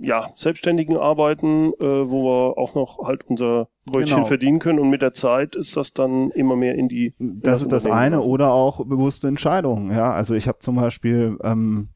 ja, 0.00 0.30
selbstständigen 0.36 0.96
Arbeiten, 0.96 1.72
äh, 1.80 2.10
wo 2.10 2.24
wir 2.24 2.58
auch 2.58 2.74
noch 2.74 3.06
halt 3.06 3.24
unser 3.26 3.68
Brötchen 3.84 4.16
genau. 4.16 4.26
verdienen 4.26 4.58
können 4.58 4.78
und 4.78 4.90
mit 4.90 5.02
der 5.02 5.12
Zeit 5.12 5.56
ist 5.56 5.76
das 5.76 5.92
dann 5.92 6.30
immer 6.30 6.56
mehr 6.56 6.74
in 6.74 6.88
die. 6.88 7.14
Das 7.18 7.62
ist 7.62 7.72
das 7.72 7.86
eine 7.86 8.20
oder 8.20 8.52
auch 8.52 8.84
bewusste 8.84 9.28
Entscheidungen. 9.28 9.90
Ja, 9.90 10.12
also 10.12 10.34
ich 10.34 10.48
habe 10.48 10.58
zum 10.58 10.76
Beispiel 10.76 11.38
ähm, 11.42 11.88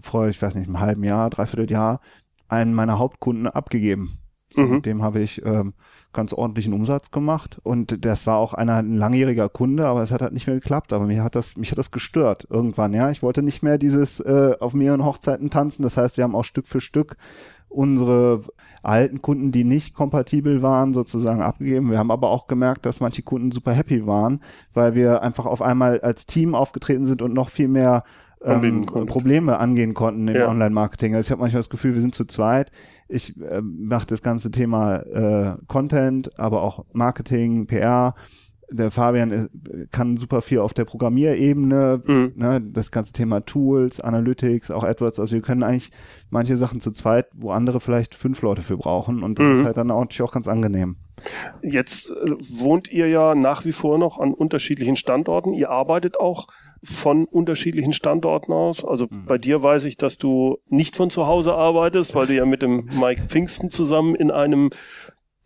vor, 0.00 0.28
ich 0.28 0.40
weiß 0.40 0.54
nicht, 0.54 0.68
einem 0.68 0.80
halben 0.80 1.04
Jahr, 1.04 1.30
dreiviertel 1.30 1.70
Jahr 1.70 2.00
einen 2.48 2.74
meiner 2.74 2.98
Hauptkunden 2.98 3.46
abgegeben. 3.46 4.18
So, 4.50 4.62
mhm. 4.62 4.74
Mit 4.76 4.86
dem 4.86 5.02
habe 5.02 5.20
ich 5.20 5.44
ähm, 5.44 5.74
ganz 6.16 6.32
ordentlichen 6.32 6.72
Umsatz 6.72 7.12
gemacht 7.12 7.60
und 7.62 8.04
das 8.04 8.26
war 8.26 8.38
auch 8.38 8.54
einer 8.54 8.76
ein 8.76 8.96
langjähriger 8.96 9.48
Kunde, 9.48 9.86
aber 9.86 10.02
es 10.02 10.10
hat 10.10 10.22
halt 10.22 10.32
nicht 10.32 10.48
mehr 10.48 10.56
geklappt. 10.56 10.92
Aber 10.92 11.06
mir 11.06 11.22
hat 11.22 11.36
das 11.36 11.56
mich 11.56 11.70
hat 11.70 11.78
das 11.78 11.92
gestört 11.92 12.48
irgendwann. 12.50 12.92
Ja, 12.92 13.10
ich 13.10 13.22
wollte 13.22 13.42
nicht 13.42 13.62
mehr 13.62 13.78
dieses 13.78 14.18
äh, 14.18 14.56
auf 14.58 14.74
mehreren 14.74 15.04
Hochzeiten 15.04 15.50
tanzen. 15.50 15.84
Das 15.84 15.96
heißt, 15.96 16.16
wir 16.16 16.24
haben 16.24 16.34
auch 16.34 16.42
Stück 16.44 16.66
für 16.66 16.80
Stück 16.80 17.16
unsere 17.68 18.42
alten 18.82 19.20
Kunden, 19.20 19.52
die 19.52 19.64
nicht 19.64 19.94
kompatibel 19.94 20.62
waren, 20.62 20.94
sozusagen 20.94 21.42
abgegeben. 21.42 21.90
Wir 21.90 21.98
haben 21.98 22.10
aber 22.10 22.30
auch 22.30 22.46
gemerkt, 22.46 22.86
dass 22.86 23.00
manche 23.00 23.22
Kunden 23.22 23.50
super 23.50 23.72
happy 23.72 24.06
waren, 24.06 24.40
weil 24.74 24.94
wir 24.94 25.22
einfach 25.22 25.46
auf 25.46 25.60
einmal 25.60 26.00
als 26.00 26.26
Team 26.26 26.54
aufgetreten 26.54 27.04
sind 27.04 27.22
und 27.22 27.34
noch 27.34 27.50
viel 27.50 27.68
mehr 27.68 28.04
ähm, 28.44 28.86
Probleme 28.86 29.58
angehen 29.58 29.94
konnten 29.94 30.28
im 30.28 30.36
ja. 30.36 30.48
Online-Marketing. 30.48 31.14
Also 31.14 31.26
ich 31.26 31.30
habe 31.32 31.40
manchmal 31.40 31.60
das 31.60 31.70
Gefühl, 31.70 31.94
wir 31.94 32.00
sind 32.00 32.14
zu 32.14 32.24
zweit. 32.26 32.70
Ich 33.08 33.40
äh, 33.40 33.60
mache 33.60 34.06
das 34.06 34.22
ganze 34.22 34.50
Thema 34.50 34.96
äh, 34.96 35.56
Content, 35.68 36.38
aber 36.38 36.62
auch 36.62 36.84
Marketing, 36.92 37.66
PR. 37.66 38.14
Der 38.68 38.90
Fabian 38.90 39.30
äh, 39.30 39.48
kann 39.92 40.16
super 40.16 40.42
viel 40.42 40.58
auf 40.58 40.74
der 40.74 40.86
Programmierebene, 40.86 42.02
mhm. 42.04 42.32
ne, 42.34 42.60
das 42.60 42.90
ganze 42.90 43.12
Thema 43.12 43.44
Tools, 43.46 44.00
Analytics, 44.00 44.72
auch 44.72 44.82
AdWords. 44.82 45.20
Also 45.20 45.34
wir 45.34 45.42
können 45.42 45.62
eigentlich 45.62 45.92
manche 46.30 46.56
Sachen 46.56 46.80
zu 46.80 46.90
zweit, 46.90 47.26
wo 47.32 47.52
andere 47.52 47.78
vielleicht 47.78 48.16
fünf 48.16 48.42
Leute 48.42 48.62
für 48.62 48.76
brauchen. 48.76 49.22
Und 49.22 49.38
das 49.38 49.46
mhm. 49.46 49.52
ist 49.52 49.64
halt 49.66 49.76
dann 49.76 49.92
auch, 49.92 50.06
auch 50.20 50.32
ganz 50.32 50.48
angenehm. 50.48 50.96
Jetzt 51.62 52.10
äh, 52.10 52.30
wohnt 52.60 52.90
ihr 52.90 53.06
ja 53.06 53.36
nach 53.36 53.64
wie 53.64 53.72
vor 53.72 53.98
noch 53.98 54.18
an 54.18 54.34
unterschiedlichen 54.34 54.96
Standorten. 54.96 55.54
Ihr 55.54 55.70
arbeitet 55.70 56.18
auch 56.18 56.48
von 56.82 57.24
unterschiedlichen 57.24 57.92
Standorten 57.92 58.52
aus. 58.52 58.84
Also 58.84 59.06
mhm. 59.06 59.24
bei 59.26 59.38
dir 59.38 59.62
weiß 59.62 59.84
ich, 59.84 59.96
dass 59.96 60.18
du 60.18 60.58
nicht 60.68 60.96
von 60.96 61.10
zu 61.10 61.26
Hause 61.26 61.54
arbeitest, 61.54 62.14
weil 62.14 62.26
du 62.26 62.34
ja 62.34 62.44
mit 62.44 62.62
dem 62.62 62.88
Mike 63.00 63.24
Pfingsten 63.28 63.70
zusammen 63.70 64.14
in 64.14 64.30
einem 64.30 64.70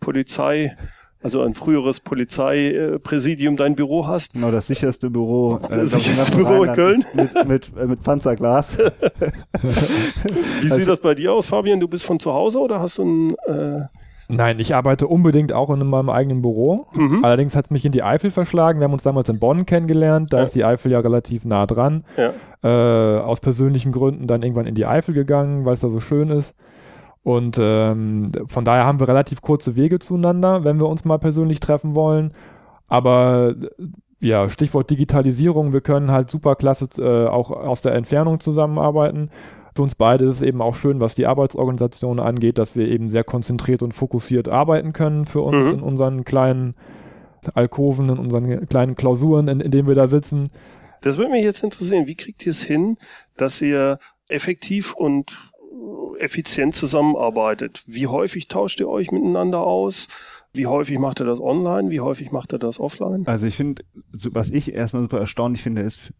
Polizei 0.00 0.76
also 1.22 1.42
ein 1.42 1.52
früheres 1.52 2.00
Polizeipräsidium 2.00 3.56
dein 3.56 3.76
Büro 3.76 4.06
hast. 4.06 4.32
Genau, 4.32 4.50
das 4.50 4.68
sicherste 4.68 5.10
Büro. 5.10 5.60
Äh, 5.68 5.76
das 5.76 5.90
sicherste 5.90 6.34
Büro 6.34 6.64
in 6.64 6.72
Köln. 6.72 7.04
Mit, 7.12 7.46
mit, 7.46 7.70
äh, 7.76 7.86
mit 7.86 8.02
Panzerglas. 8.02 8.78
Wie 8.78 8.86
also, 10.62 10.76
sieht 10.76 10.88
das 10.88 11.00
bei 11.00 11.14
dir 11.14 11.34
aus, 11.34 11.46
Fabian? 11.46 11.78
Du 11.78 11.88
bist 11.88 12.04
von 12.04 12.18
zu 12.18 12.32
Hause 12.32 12.58
oder 12.58 12.80
hast 12.80 12.98
du 12.98 13.04
ein 13.04 13.30
äh, 13.46 13.82
Nein, 14.30 14.60
ich 14.60 14.74
arbeite 14.74 15.06
unbedingt 15.08 15.52
auch 15.52 15.70
in 15.70 15.86
meinem 15.86 16.08
eigenen 16.08 16.40
Büro. 16.42 16.86
Mhm. 16.92 17.24
Allerdings 17.24 17.56
hat 17.56 17.66
es 17.66 17.70
mich 17.70 17.84
in 17.84 17.92
die 17.92 18.02
Eifel 18.02 18.30
verschlagen. 18.30 18.80
Wir 18.80 18.84
haben 18.84 18.92
uns 18.92 19.02
damals 19.02 19.28
in 19.28 19.38
Bonn 19.38 19.66
kennengelernt. 19.66 20.32
Da 20.32 20.38
ja. 20.38 20.42
ist 20.44 20.54
die 20.54 20.64
Eifel 20.64 20.92
ja 20.92 21.00
relativ 21.00 21.44
nah 21.44 21.66
dran. 21.66 22.04
Ja. 22.16 22.32
Äh, 22.62 23.20
aus 23.20 23.40
persönlichen 23.40 23.92
Gründen 23.92 24.26
dann 24.26 24.42
irgendwann 24.42 24.66
in 24.66 24.74
die 24.74 24.86
Eifel 24.86 25.14
gegangen, 25.14 25.64
weil 25.64 25.74
es 25.74 25.80
da 25.80 25.88
so 25.88 26.00
schön 26.00 26.30
ist. 26.30 26.56
Und 27.22 27.58
ähm, 27.60 28.30
von 28.46 28.64
daher 28.64 28.86
haben 28.86 29.00
wir 29.00 29.08
relativ 29.08 29.42
kurze 29.42 29.76
Wege 29.76 29.98
zueinander, 29.98 30.64
wenn 30.64 30.80
wir 30.80 30.88
uns 30.88 31.04
mal 31.04 31.18
persönlich 31.18 31.60
treffen 31.60 31.94
wollen. 31.94 32.32
Aber 32.88 33.54
ja, 34.20 34.48
Stichwort 34.50 34.90
Digitalisierung, 34.90 35.72
wir 35.72 35.80
können 35.80 36.10
halt 36.10 36.30
super 36.30 36.54
klasse 36.54 36.88
äh, 36.98 37.26
auch 37.28 37.50
aus 37.50 37.82
der 37.82 37.94
Entfernung 37.94 38.40
zusammenarbeiten. 38.40 39.30
Für 39.80 39.84
uns 39.84 39.94
beide 39.94 40.26
ist 40.26 40.34
es 40.34 40.42
eben 40.42 40.60
auch 40.60 40.76
schön, 40.76 41.00
was 41.00 41.14
die 41.14 41.24
Arbeitsorganisation 41.24 42.20
angeht, 42.20 42.58
dass 42.58 42.76
wir 42.76 42.86
eben 42.86 43.08
sehr 43.08 43.24
konzentriert 43.24 43.80
und 43.80 43.94
fokussiert 43.94 44.46
arbeiten 44.46 44.92
können 44.92 45.24
für 45.24 45.40
uns 45.40 45.56
mhm. 45.68 45.72
in 45.72 45.80
unseren 45.80 46.24
kleinen 46.26 46.74
Alkoven, 47.54 48.10
in 48.10 48.18
unseren 48.18 48.68
kleinen 48.68 48.94
Klausuren, 48.94 49.48
in, 49.48 49.60
in 49.60 49.70
denen 49.70 49.88
wir 49.88 49.94
da 49.94 50.06
sitzen. 50.06 50.50
Das 51.00 51.16
würde 51.16 51.30
mich 51.30 51.44
jetzt 51.44 51.64
interessieren. 51.64 52.06
Wie 52.06 52.14
kriegt 52.14 52.44
ihr 52.44 52.50
es 52.50 52.62
hin, 52.62 52.98
dass 53.38 53.62
ihr 53.62 53.98
effektiv 54.28 54.92
und 54.92 55.50
effizient 56.18 56.74
zusammenarbeitet? 56.74 57.82
Wie 57.86 58.06
häufig 58.06 58.48
tauscht 58.48 58.80
ihr 58.80 58.88
euch 58.90 59.10
miteinander 59.12 59.62
aus? 59.62 60.08
Wie 60.52 60.66
häufig 60.66 60.98
macht 60.98 61.20
er 61.20 61.26
das 61.26 61.40
online? 61.40 61.88
Wie 61.88 62.00
häufig 62.00 62.32
macht 62.32 62.52
er 62.52 62.58
das 62.58 62.80
offline? 62.80 63.26
Also 63.26 63.46
ich 63.46 63.56
finde, 63.56 63.82
was 64.12 64.50
ich 64.50 64.74
erstmal 64.74 65.04
super 65.04 65.20
erstaunlich 65.20 65.62
finde, 65.62 65.80
ist, 65.80 66.12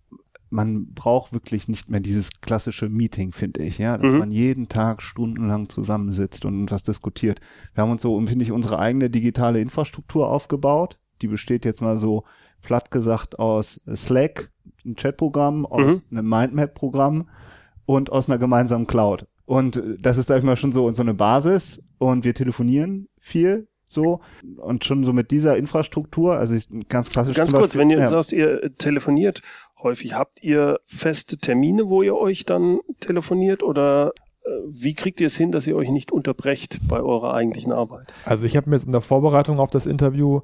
man 0.50 0.92
braucht 0.92 1.33
wirklich 1.33 1.69
nicht 1.69 1.90
mehr 1.90 2.00
dieses 2.00 2.40
klassische 2.40 2.88
Meeting, 2.88 3.33
finde 3.33 3.62
ich, 3.62 3.78
ja, 3.78 3.97
dass 3.97 4.12
mhm. 4.12 4.19
man 4.19 4.33
jeden 4.33 4.69
Tag 4.69 5.00
stundenlang 5.00 5.69
zusammensitzt 5.69 6.45
und 6.45 6.71
was 6.71 6.83
diskutiert. 6.83 7.40
Wir 7.75 7.83
haben 7.83 7.90
uns 7.90 8.02
so, 8.02 8.21
finde 8.26 8.45
ich, 8.45 8.52
unsere 8.52 8.78
eigene 8.78 9.11
digitale 9.11 9.61
Infrastruktur 9.61 10.28
aufgebaut. 10.28 10.99
Die 11.23 11.28
besteht 11.28 11.64
jetzt 11.64 11.80
mal 11.80 11.97
so 11.97 12.25
platt 12.62 12.90
gesagt 12.90 13.38
aus 13.38 13.83
Slack, 13.95 14.50
ein 14.85 14.97
Chatprogramm, 14.97 15.64
aus 15.66 16.02
mhm. 16.11 16.19
einem 16.19 16.28
Mindmap-Programm 16.28 17.28
und 17.87 18.11
aus 18.11 18.28
einer 18.28 18.38
gemeinsamen 18.38 18.87
Cloud. 18.87 19.26
Und 19.47 19.83
das 20.00 20.19
ist, 20.19 20.26
sag 20.26 20.38
ich 20.38 20.45
mal, 20.45 20.57
schon 20.57 20.73
so, 20.73 20.90
so 20.92 21.02
eine 21.02 21.14
Basis 21.14 21.83
und 21.99 22.25
wir 22.25 22.35
telefonieren 22.35 23.09
viel 23.19 23.69
so 23.90 24.20
und 24.56 24.85
schon 24.85 25.04
so 25.04 25.12
mit 25.12 25.30
dieser 25.30 25.56
Infrastruktur, 25.56 26.37
also 26.37 26.56
ganz 26.88 27.11
klassisch. 27.11 27.37
Ganz 27.37 27.52
kurz, 27.52 27.75
Beispiel, 27.75 27.80
wenn 27.80 27.90
ihr 27.90 27.99
ja. 27.99 28.06
sagst, 28.06 28.32
ihr 28.32 28.73
telefoniert 28.76 29.42
häufig? 29.82 30.14
Habt 30.14 30.42
ihr 30.42 30.80
feste 30.87 31.37
Termine, 31.37 31.88
wo 31.88 32.02
ihr 32.02 32.16
euch 32.16 32.47
dann 32.47 32.78
telefoniert 33.00 33.62
oder 33.62 34.12
äh, 34.44 34.50
wie 34.68 34.94
kriegt 34.94 35.20
ihr 35.20 35.26
es 35.26 35.37
hin, 35.37 35.52
dass 35.52 35.66
ihr 35.66 35.76
euch 35.76 35.90
nicht 35.90 36.12
unterbrecht 36.12 36.78
bei 36.88 37.00
eurer 37.00 37.35
eigentlichen 37.35 37.73
Arbeit? 37.73 38.12
Also 38.25 38.44
ich 38.44 38.56
habe 38.56 38.70
mir 38.70 38.76
jetzt 38.76 38.87
in 38.87 38.92
der 38.92 39.00
Vorbereitung 39.00 39.59
auf 39.59 39.70
das 39.70 39.87
Interview 39.87 40.40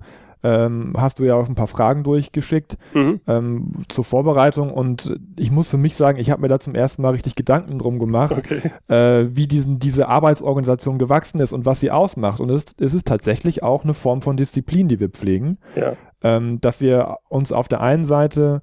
ähm, 0.46 0.92
hast 0.96 1.18
du 1.18 1.24
ja 1.24 1.34
auch 1.34 1.48
ein 1.48 1.56
paar 1.56 1.66
Fragen 1.66 2.04
durchgeschickt 2.04 2.78
mhm. 2.94 3.20
ähm, 3.26 3.72
zur 3.88 4.04
Vorbereitung 4.04 4.72
und 4.72 5.18
ich 5.36 5.50
muss 5.50 5.68
für 5.68 5.76
mich 5.76 5.96
sagen, 5.96 6.20
ich 6.20 6.30
habe 6.30 6.40
mir 6.40 6.46
da 6.46 6.60
zum 6.60 6.76
ersten 6.76 7.02
Mal 7.02 7.10
richtig 7.10 7.34
Gedanken 7.34 7.80
drum 7.80 7.98
gemacht, 7.98 8.36
okay. 8.38 8.60
äh, 8.88 9.26
wie 9.34 9.48
diesen, 9.48 9.80
diese 9.80 10.06
Arbeitsorganisation 10.06 10.98
gewachsen 10.98 11.40
ist 11.40 11.52
und 11.52 11.66
was 11.66 11.80
sie 11.80 11.90
ausmacht. 11.90 12.38
Und 12.38 12.50
es, 12.50 12.64
es 12.78 12.94
ist 12.94 13.08
tatsächlich 13.08 13.64
auch 13.64 13.82
eine 13.82 13.92
Form 13.92 14.22
von 14.22 14.36
Disziplin, 14.36 14.86
die 14.86 15.00
wir 15.00 15.08
pflegen, 15.08 15.58
ja. 15.74 15.94
ähm, 16.22 16.60
dass 16.60 16.80
wir 16.80 17.16
uns 17.28 17.50
auf 17.50 17.66
der 17.66 17.80
einen 17.80 18.04
Seite 18.04 18.62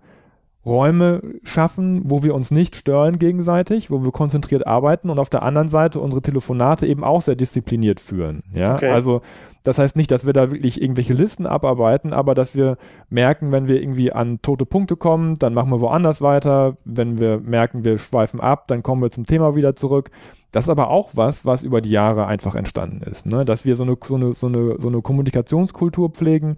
Räume 0.66 1.22
schaffen, 1.44 2.04
wo 2.06 2.24
wir 2.24 2.34
uns 2.34 2.50
nicht 2.50 2.78
stören 2.78 3.20
gegenseitig, 3.20 3.92
wo 3.92 4.06
wir 4.06 4.12
konzentriert 4.12 4.66
arbeiten 4.66 5.10
und 5.10 5.20
auf 5.20 5.30
der 5.30 5.44
anderen 5.44 5.68
Seite 5.68 6.00
unsere 6.00 6.22
Telefonate 6.22 6.88
eben 6.88 7.04
auch 7.04 7.22
sehr 7.22 7.36
diszipliniert 7.36 8.00
führen. 8.00 8.44
Ja, 8.54 8.76
okay. 8.76 8.90
also 8.90 9.22
das 9.64 9.80
heißt 9.80 9.96
nicht, 9.96 10.12
dass 10.12 10.26
wir 10.26 10.34
da 10.34 10.52
wirklich 10.52 10.82
irgendwelche 10.82 11.14
Listen 11.14 11.46
abarbeiten, 11.46 12.12
aber 12.12 12.36
dass 12.36 12.54
wir 12.54 12.78
merken, 13.10 13.52
wenn 13.52 13.68
wir 13.68 13.82
irgendwie 13.82 14.12
an 14.12 14.42
tote 14.42 14.66
Punkte 14.66 14.98
kommen, 14.98 15.36
dann 15.36 15.54
machen 15.54 15.72
wir 15.72 15.80
woanders 15.80 16.22
weiter. 16.22 16.78
Wenn 16.84 17.18
wir 17.18 17.40
merken, 17.40 17.86
wir 17.86 17.98
schweifen 17.98 18.42
ab, 18.42 18.68
dann 18.68 18.84
kommen 18.84 19.02
wir 19.02 19.10
zum 19.10 19.26
Thema 19.26 19.56
wieder 19.56 19.76
zurück. 19.76 20.12
Das 20.52 20.66
ist 20.66 20.70
aber 20.70 20.90
auch 20.90 21.12
was, 21.14 21.46
was 21.46 21.64
über 21.64 21.82
die 21.82 21.90
Jahre 21.90 22.28
einfach 22.28 22.56
entstanden 22.56 23.02
ist, 23.10 23.26
ne? 23.26 23.44
dass 23.46 23.66
wir 23.66 23.76
so 23.76 23.84
eine, 23.84 23.98
so 24.06 24.16
eine, 24.16 24.34
so 24.34 24.48
eine, 24.48 24.76
so 24.80 24.88
eine 24.88 25.02
Kommunikationskultur 25.02 26.12
pflegen, 26.12 26.58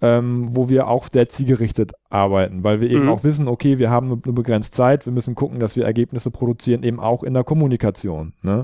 ähm, 0.00 0.48
wo 0.56 0.68
wir 0.68 0.88
auch 0.88 1.08
sehr 1.12 1.28
zielgerichtet 1.28 1.92
arbeiten, 2.08 2.64
weil 2.64 2.80
wir 2.80 2.88
eben 2.88 3.04
mhm. 3.04 3.10
auch 3.10 3.24
wissen, 3.24 3.48
okay, 3.48 3.78
wir 3.78 3.90
haben 3.90 4.06
nur, 4.06 4.20
nur 4.24 4.34
begrenzt 4.34 4.74
Zeit, 4.74 5.06
wir 5.06 5.12
müssen 5.12 5.34
gucken, 5.34 5.60
dass 5.60 5.76
wir 5.76 5.84
Ergebnisse 5.84 6.30
produzieren, 6.30 6.84
eben 6.84 7.00
auch 7.00 7.22
in 7.22 7.34
der 7.34 7.44
Kommunikation. 7.44 8.32
Ne? 8.42 8.62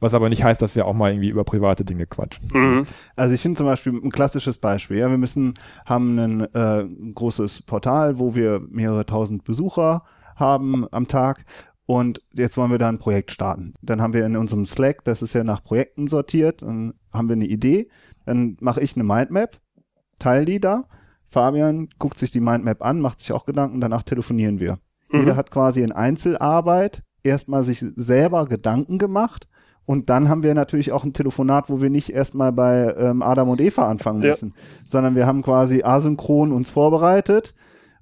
Was 0.00 0.14
aber 0.14 0.28
nicht 0.28 0.44
heißt, 0.44 0.60
dass 0.60 0.74
wir 0.74 0.86
auch 0.86 0.94
mal 0.94 1.12
irgendwie 1.12 1.30
über 1.30 1.44
private 1.44 1.84
Dinge 1.84 2.06
quatschen. 2.06 2.48
Mhm. 2.52 2.86
Also 3.16 3.34
ich 3.34 3.40
finde 3.40 3.58
zum 3.58 3.66
Beispiel 3.66 3.92
ein 3.92 4.10
klassisches 4.10 4.58
Beispiel. 4.58 4.98
Ja, 4.98 5.10
wir 5.10 5.18
müssen 5.18 5.54
haben 5.86 6.18
ein 6.18 6.40
äh, 6.54 6.84
großes 7.14 7.62
Portal, 7.62 8.18
wo 8.18 8.34
wir 8.34 8.60
mehrere 8.70 9.06
tausend 9.06 9.44
Besucher 9.44 10.04
haben 10.36 10.86
am 10.90 11.08
Tag 11.08 11.44
und 11.86 12.20
jetzt 12.32 12.56
wollen 12.56 12.70
wir 12.70 12.78
da 12.78 12.88
ein 12.88 12.98
Projekt 12.98 13.30
starten. 13.30 13.74
Dann 13.82 14.00
haben 14.00 14.12
wir 14.12 14.24
in 14.24 14.36
unserem 14.36 14.66
Slack, 14.66 15.04
das 15.04 15.22
ist 15.22 15.34
ja 15.34 15.44
nach 15.44 15.62
Projekten 15.62 16.06
sortiert, 16.06 16.62
dann 16.62 16.94
haben 17.12 17.28
wir 17.28 17.36
eine 17.36 17.46
Idee, 17.46 17.88
dann 18.24 18.56
mache 18.60 18.80
ich 18.80 18.96
eine 18.96 19.04
Mindmap 19.04 19.60
teile 20.18 20.44
die 20.44 20.60
da. 20.60 20.84
Fabian 21.28 21.88
guckt 21.98 22.18
sich 22.18 22.30
die 22.30 22.40
Mindmap 22.40 22.82
an, 22.82 23.00
macht 23.00 23.20
sich 23.20 23.32
auch 23.32 23.44
Gedanken, 23.44 23.80
danach 23.80 24.02
telefonieren 24.02 24.60
wir. 24.60 24.78
Mhm. 25.10 25.20
Jeder 25.20 25.36
hat 25.36 25.50
quasi 25.50 25.82
in 25.82 25.92
Einzelarbeit 25.92 27.02
erstmal 27.22 27.62
sich 27.62 27.84
selber 27.96 28.46
Gedanken 28.46 28.98
gemacht 28.98 29.48
Und 29.86 30.08
dann 30.08 30.28
haben 30.28 30.42
wir 30.42 30.54
natürlich 30.54 30.92
auch 30.92 31.04
ein 31.04 31.12
Telefonat, 31.12 31.68
wo 31.68 31.80
wir 31.80 31.90
nicht 31.90 32.10
erstmal 32.10 32.52
bei 32.52 32.94
ähm, 32.96 33.22
Adam 33.22 33.50
und 33.50 33.60
Eva 33.60 33.88
anfangen 33.88 34.20
müssen, 34.20 34.54
ja. 34.56 34.62
sondern 34.86 35.14
wir 35.14 35.26
haben 35.26 35.42
quasi 35.42 35.82
asynchron 35.82 36.52
uns 36.52 36.70
vorbereitet 36.70 37.54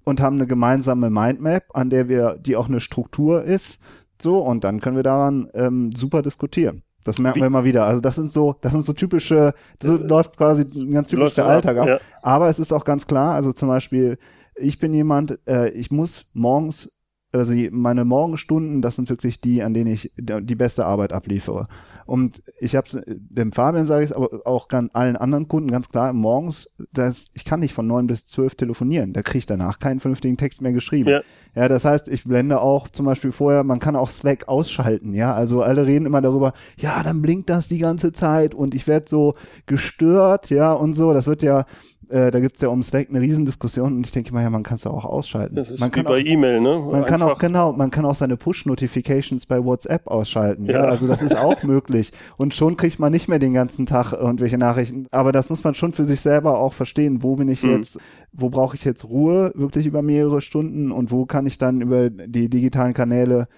und 0.04 0.20
haben 0.20 0.36
eine 0.36 0.46
gemeinsame 0.46 1.10
Mindmap, 1.10 1.64
an 1.74 1.90
der 1.90 2.08
wir, 2.08 2.36
die 2.38 2.56
auch 2.56 2.68
eine 2.68 2.80
Struktur 2.80 3.42
ist. 3.42 3.82
So, 4.20 4.38
und 4.38 4.62
dann 4.62 4.80
können 4.80 4.96
wir 4.96 5.02
daran 5.02 5.48
ähm, 5.54 5.90
super 5.92 6.22
diskutieren. 6.22 6.82
Das 7.04 7.18
merken 7.18 7.36
Wie? 7.36 7.40
wir 7.42 7.46
immer 7.48 7.64
wieder. 7.64 7.84
Also 7.84 8.00
das 8.00 8.14
sind 8.14 8.30
so, 8.30 8.54
das 8.60 8.72
sind 8.72 8.84
so 8.84 8.92
typische, 8.92 9.54
so 9.80 9.96
äh, 9.96 9.98
läuft 9.98 10.36
quasi 10.36 10.62
ein 10.62 10.92
ganz 10.92 11.08
typisch 11.08 11.34
der 11.34 11.46
Alltag 11.46 11.76
ab. 11.78 11.88
Ja. 11.88 11.98
Aber 12.22 12.48
es 12.48 12.60
ist 12.60 12.72
auch 12.72 12.84
ganz 12.84 13.08
klar, 13.08 13.34
also 13.34 13.52
zum 13.52 13.68
Beispiel, 13.68 14.18
ich 14.54 14.78
bin 14.78 14.94
jemand, 14.94 15.38
äh, 15.46 15.70
ich 15.70 15.90
muss 15.90 16.30
morgens 16.32 16.92
also 17.32 17.54
meine 17.70 18.04
Morgenstunden, 18.04 18.82
das 18.82 18.96
sind 18.96 19.08
wirklich 19.08 19.40
die, 19.40 19.62
an 19.62 19.74
denen 19.74 19.92
ich 19.92 20.12
die 20.16 20.54
beste 20.54 20.84
Arbeit 20.84 21.12
abliefere. 21.12 21.66
Und 22.04 22.42
ich 22.60 22.74
habe 22.76 22.88
dem 23.06 23.52
Fabian 23.52 23.86
sage 23.86 24.04
ich 24.04 24.10
es, 24.10 24.16
aber 24.16 24.42
auch 24.44 24.68
allen 24.70 25.16
anderen 25.16 25.48
Kunden 25.48 25.70
ganz 25.70 25.88
klar, 25.88 26.12
morgens, 26.12 26.70
das, 26.92 27.30
ich 27.34 27.44
kann 27.44 27.60
nicht 27.60 27.74
von 27.74 27.86
neun 27.86 28.06
bis 28.06 28.26
zwölf 28.26 28.54
telefonieren. 28.54 29.12
Da 29.12 29.22
kriege 29.22 29.38
ich 29.38 29.46
danach 29.46 29.78
keinen 29.78 30.00
vernünftigen 30.00 30.36
Text 30.36 30.62
mehr 30.62 30.72
geschrieben. 30.72 31.08
Ja. 31.08 31.20
ja, 31.54 31.68
das 31.68 31.84
heißt, 31.84 32.08
ich 32.08 32.24
blende 32.24 32.60
auch 32.60 32.88
zum 32.88 33.06
Beispiel 33.06 33.32
vorher, 33.32 33.62
man 33.64 33.78
kann 33.78 33.96
auch 33.96 34.10
Slack 34.10 34.48
ausschalten, 34.48 35.14
ja. 35.14 35.32
Also 35.32 35.62
alle 35.62 35.86
reden 35.86 36.06
immer 36.06 36.20
darüber, 36.20 36.52
ja, 36.76 37.02
dann 37.02 37.22
blinkt 37.22 37.48
das 37.48 37.68
die 37.68 37.78
ganze 37.78 38.12
Zeit 38.12 38.54
und 38.54 38.74
ich 38.74 38.86
werde 38.86 39.06
so 39.08 39.34
gestört, 39.66 40.50
ja, 40.50 40.72
und 40.72 40.94
so. 40.94 41.12
Das 41.12 41.26
wird 41.26 41.42
ja 41.42 41.66
äh, 42.12 42.30
da 42.30 42.40
gibt 42.40 42.56
es 42.56 42.60
ja 42.60 42.68
um 42.68 42.82
Slack 42.82 43.08
eine 43.08 43.20
Riesendiskussion 43.20 43.96
und 43.96 44.06
ich 44.06 44.12
denke 44.12 44.34
mal, 44.34 44.42
ja, 44.42 44.50
man 44.50 44.62
kann 44.62 44.76
es 44.76 44.84
ja 44.84 44.90
auch 44.90 45.06
ausschalten. 45.06 45.56
Das 45.56 45.70
ist 45.70 45.80
man 45.80 45.94
wie 45.94 46.02
bei 46.02 46.20
E-Mail, 46.20 46.60
ne? 46.60 46.78
Man 46.78 46.94
Einfach. 46.96 47.06
kann 47.06 47.22
auch, 47.22 47.38
genau, 47.38 47.72
man 47.72 47.90
kann 47.90 48.04
auch 48.04 48.14
seine 48.14 48.36
Push-Notifications 48.36 49.46
bei 49.46 49.64
WhatsApp 49.64 50.06
ausschalten. 50.06 50.66
Ja. 50.66 50.72
ja. 50.72 50.84
Also 50.84 51.06
das 51.06 51.22
ist 51.22 51.34
auch 51.34 51.62
möglich. 51.62 52.12
Und 52.36 52.54
schon 52.54 52.76
kriegt 52.76 52.98
man 52.98 53.12
nicht 53.12 53.28
mehr 53.28 53.38
den 53.38 53.54
ganzen 53.54 53.86
Tag 53.86 54.12
irgendwelche 54.12 54.58
Nachrichten. 54.58 55.06
Aber 55.10 55.32
das 55.32 55.48
muss 55.48 55.64
man 55.64 55.74
schon 55.74 55.92
für 55.92 56.04
sich 56.04 56.20
selber 56.20 56.58
auch 56.58 56.74
verstehen. 56.74 57.22
Wo 57.22 57.36
bin 57.36 57.48
ich 57.48 57.62
mhm. 57.62 57.76
jetzt, 57.76 57.98
wo 58.32 58.50
brauche 58.50 58.76
ich 58.76 58.84
jetzt 58.84 59.08
Ruhe 59.08 59.52
wirklich 59.54 59.86
über 59.86 60.02
mehrere 60.02 60.42
Stunden 60.42 60.92
und 60.92 61.10
wo 61.10 61.24
kann 61.24 61.46
ich 61.46 61.56
dann 61.56 61.80
über 61.80 62.10
die 62.10 62.50
digitalen 62.50 62.92
Kanäle 62.92 63.48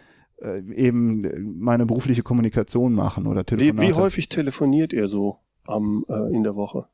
äh, 0.41 0.61
eben 0.75 1.59
meine 1.59 1.87
berufliche 1.87 2.23
Kommunikation 2.23 2.93
machen 2.93 3.27
oder 3.27 3.45
telefonieren. 3.45 3.81
Wie, 3.81 3.89
wie 3.89 4.01
häufig 4.01 4.29
telefoniert 4.29 4.93
ihr 4.93 5.09
so 5.09 5.39
am, 5.65 6.05
äh, 6.09 6.33
in 6.33 6.45
der 6.45 6.55
Woche? 6.55 6.87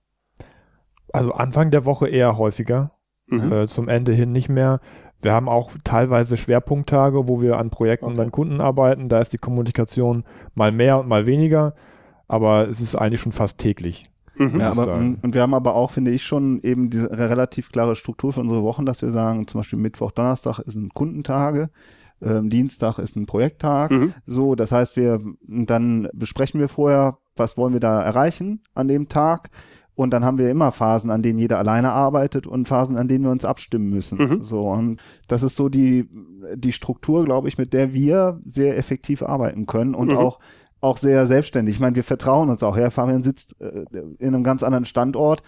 Also 1.13 1.33
Anfang 1.33 1.71
der 1.71 1.85
Woche 1.85 2.09
eher 2.09 2.37
häufiger, 2.39 2.93
mhm. 3.27 3.53
äh, 3.53 3.67
zum 3.67 3.89
Ende 3.89 4.13
hin 4.13 4.33
nicht 4.33 4.49
mehr. 4.49 4.81
Wir 5.23 5.33
haben 5.33 5.49
auch 5.49 5.71
teilweise 5.85 6.37
Schwerpunkttage, 6.37 7.29
wo 7.29 7.43
wir 7.43 7.59
an 7.59 7.71
Projekten 7.71 8.07
okay. 8.07 8.15
und 8.15 8.21
an 8.21 8.33
Kunden 8.33 8.61
arbeiten. 8.61 9.09
Da 9.09 9.21
ist 9.21 9.33
die 9.33 9.39
Kommunikation 9.39 10.25
mal 10.55 10.73
mehr 10.73 10.99
und 10.99 11.09
mal 11.09 11.27
weniger, 11.27 11.75
aber 12.27 12.69
es 12.69 12.81
ist 12.81 12.95
eigentlich 12.95 13.21
schon 13.21 13.33
fast 13.33 13.59
täglich. 13.59 14.03
Mhm. 14.37 14.61
Ja, 14.61 14.71
aber, 14.71 14.95
und 14.95 15.35
wir 15.35 15.43
haben 15.43 15.53
aber 15.53 15.75
auch, 15.75 15.91
finde 15.91 16.13
ich, 16.13 16.23
schon 16.23 16.63
eben 16.63 16.89
diese 16.89 17.11
relativ 17.11 17.71
klare 17.71 17.95
Struktur 17.95 18.33
für 18.33 18.41
unsere 18.41 18.63
Wochen, 18.63 18.87
dass 18.87 19.03
wir 19.03 19.11
sagen, 19.11 19.47
zum 19.47 19.61
Beispiel 19.61 19.79
Mittwoch, 19.79 20.13
Donnerstag 20.13 20.61
ist 20.61 20.77
ein 20.77 20.89
Kundentage, 20.95 21.69
ähm, 22.23 22.49
Dienstag 22.49 22.99
ist 22.99 23.17
ein 23.17 23.27
Projekttag. 23.27 23.91
Mhm. 23.91 24.15
So, 24.27 24.55
das 24.55 24.73
heißt, 24.73 24.97
wir 24.97 25.21
dann 25.43 26.09
besprechen 26.15 26.61
wir 26.61 26.69
vorher, 26.69 27.19
was 27.37 27.59
wollen 27.59 27.75
wir 27.75 27.81
da 27.81 28.03
erreichen 28.03 28.63
an 28.75 28.89
dem 28.89 29.09
Tag 29.09 29.51
und 30.01 30.13
dann 30.13 30.25
haben 30.25 30.39
wir 30.39 30.49
immer 30.49 30.73
Phasen, 30.73 31.11
an 31.11 31.21
denen 31.21 31.39
jeder 31.39 31.59
alleine 31.59 31.93
arbeitet 31.93 32.47
und 32.47 32.67
Phasen, 32.67 32.97
an 32.97 33.07
denen 33.07 33.25
wir 33.25 33.31
uns 33.31 33.45
abstimmen 33.45 33.91
müssen. 33.91 34.19
Mhm. 34.19 34.45
So. 34.45 34.67
Und 34.67 34.99
das 35.29 35.43
ist 35.43 35.57
so 35.57 35.69
die, 35.69 36.09
die 36.55 36.73
Struktur, 36.73 37.27
glaube 37.27 37.49
ich, 37.49 37.59
mit 37.59 37.75
der 37.75 37.93
wir 37.93 38.41
sehr 38.47 38.79
effektiv 38.79 39.23
arbeiten 39.23 39.67
können 39.67 39.95
und 39.95 40.09
mhm. 40.09 40.17
auch 40.17 40.39
auch 40.81 40.97
sehr 40.97 41.27
selbstständig. 41.27 41.75
Ich 41.75 41.81
meine, 41.81 41.97
wir 41.97 42.03
vertrauen 42.03 42.49
uns 42.49 42.63
auch. 42.63 42.75
Ja, 42.79 42.89
Fabian 42.89 43.23
sitzt 43.23 43.61
äh, 43.61 43.85
in 44.19 44.29
einem 44.29 44.43
ganz 44.43 44.63
anderen 44.63 44.87
Standort. 44.87 45.43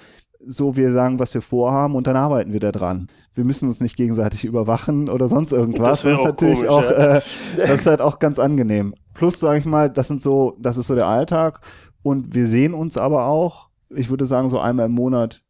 So, 0.46 0.76
wir 0.76 0.92
sagen, 0.92 1.18
was 1.18 1.32
wir 1.32 1.40
vorhaben 1.40 1.94
und 1.94 2.06
dann 2.06 2.16
arbeiten 2.16 2.52
wir 2.52 2.60
da 2.60 2.72
dran. 2.72 3.08
Wir 3.32 3.44
müssen 3.44 3.68
uns 3.68 3.80
nicht 3.80 3.96
gegenseitig 3.96 4.44
überwachen 4.44 5.08
oder 5.08 5.28
sonst 5.28 5.52
irgendwas. 5.52 6.02
Das, 6.02 6.02
das 6.02 6.18
ist 6.18 6.24
natürlich 6.26 6.66
komisch, 6.66 6.68
auch, 6.68 6.82
ja. 6.82 7.16
äh, 7.16 7.20
das 7.56 7.70
ist 7.70 7.86
halt 7.86 8.02
auch 8.02 8.18
ganz 8.18 8.38
angenehm. 8.38 8.94
Plus, 9.14 9.40
sage 9.40 9.60
ich 9.60 9.64
mal, 9.64 9.88
das 9.88 10.08
sind 10.08 10.20
so, 10.20 10.58
das 10.60 10.76
ist 10.76 10.88
so 10.88 10.94
der 10.94 11.06
Alltag 11.06 11.60
und 12.02 12.34
wir 12.34 12.46
sehen 12.46 12.74
uns 12.74 12.98
aber 12.98 13.24
auch 13.28 13.71
ich 13.96 14.10
würde 14.10 14.26
sagen, 14.26 14.50
so 14.50 14.58
einmal 14.58 14.86
im 14.86 14.92
Monat 14.92 15.42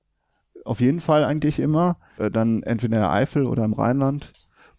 auf 0.64 0.80
jeden 0.80 1.00
Fall 1.00 1.24
eigentlich 1.24 1.58
immer. 1.58 1.96
Äh, 2.18 2.30
dann 2.30 2.62
entweder 2.62 2.96
in 2.96 3.02
der 3.02 3.12
Eifel 3.12 3.46
oder 3.46 3.64
im 3.64 3.72
Rheinland. 3.72 4.32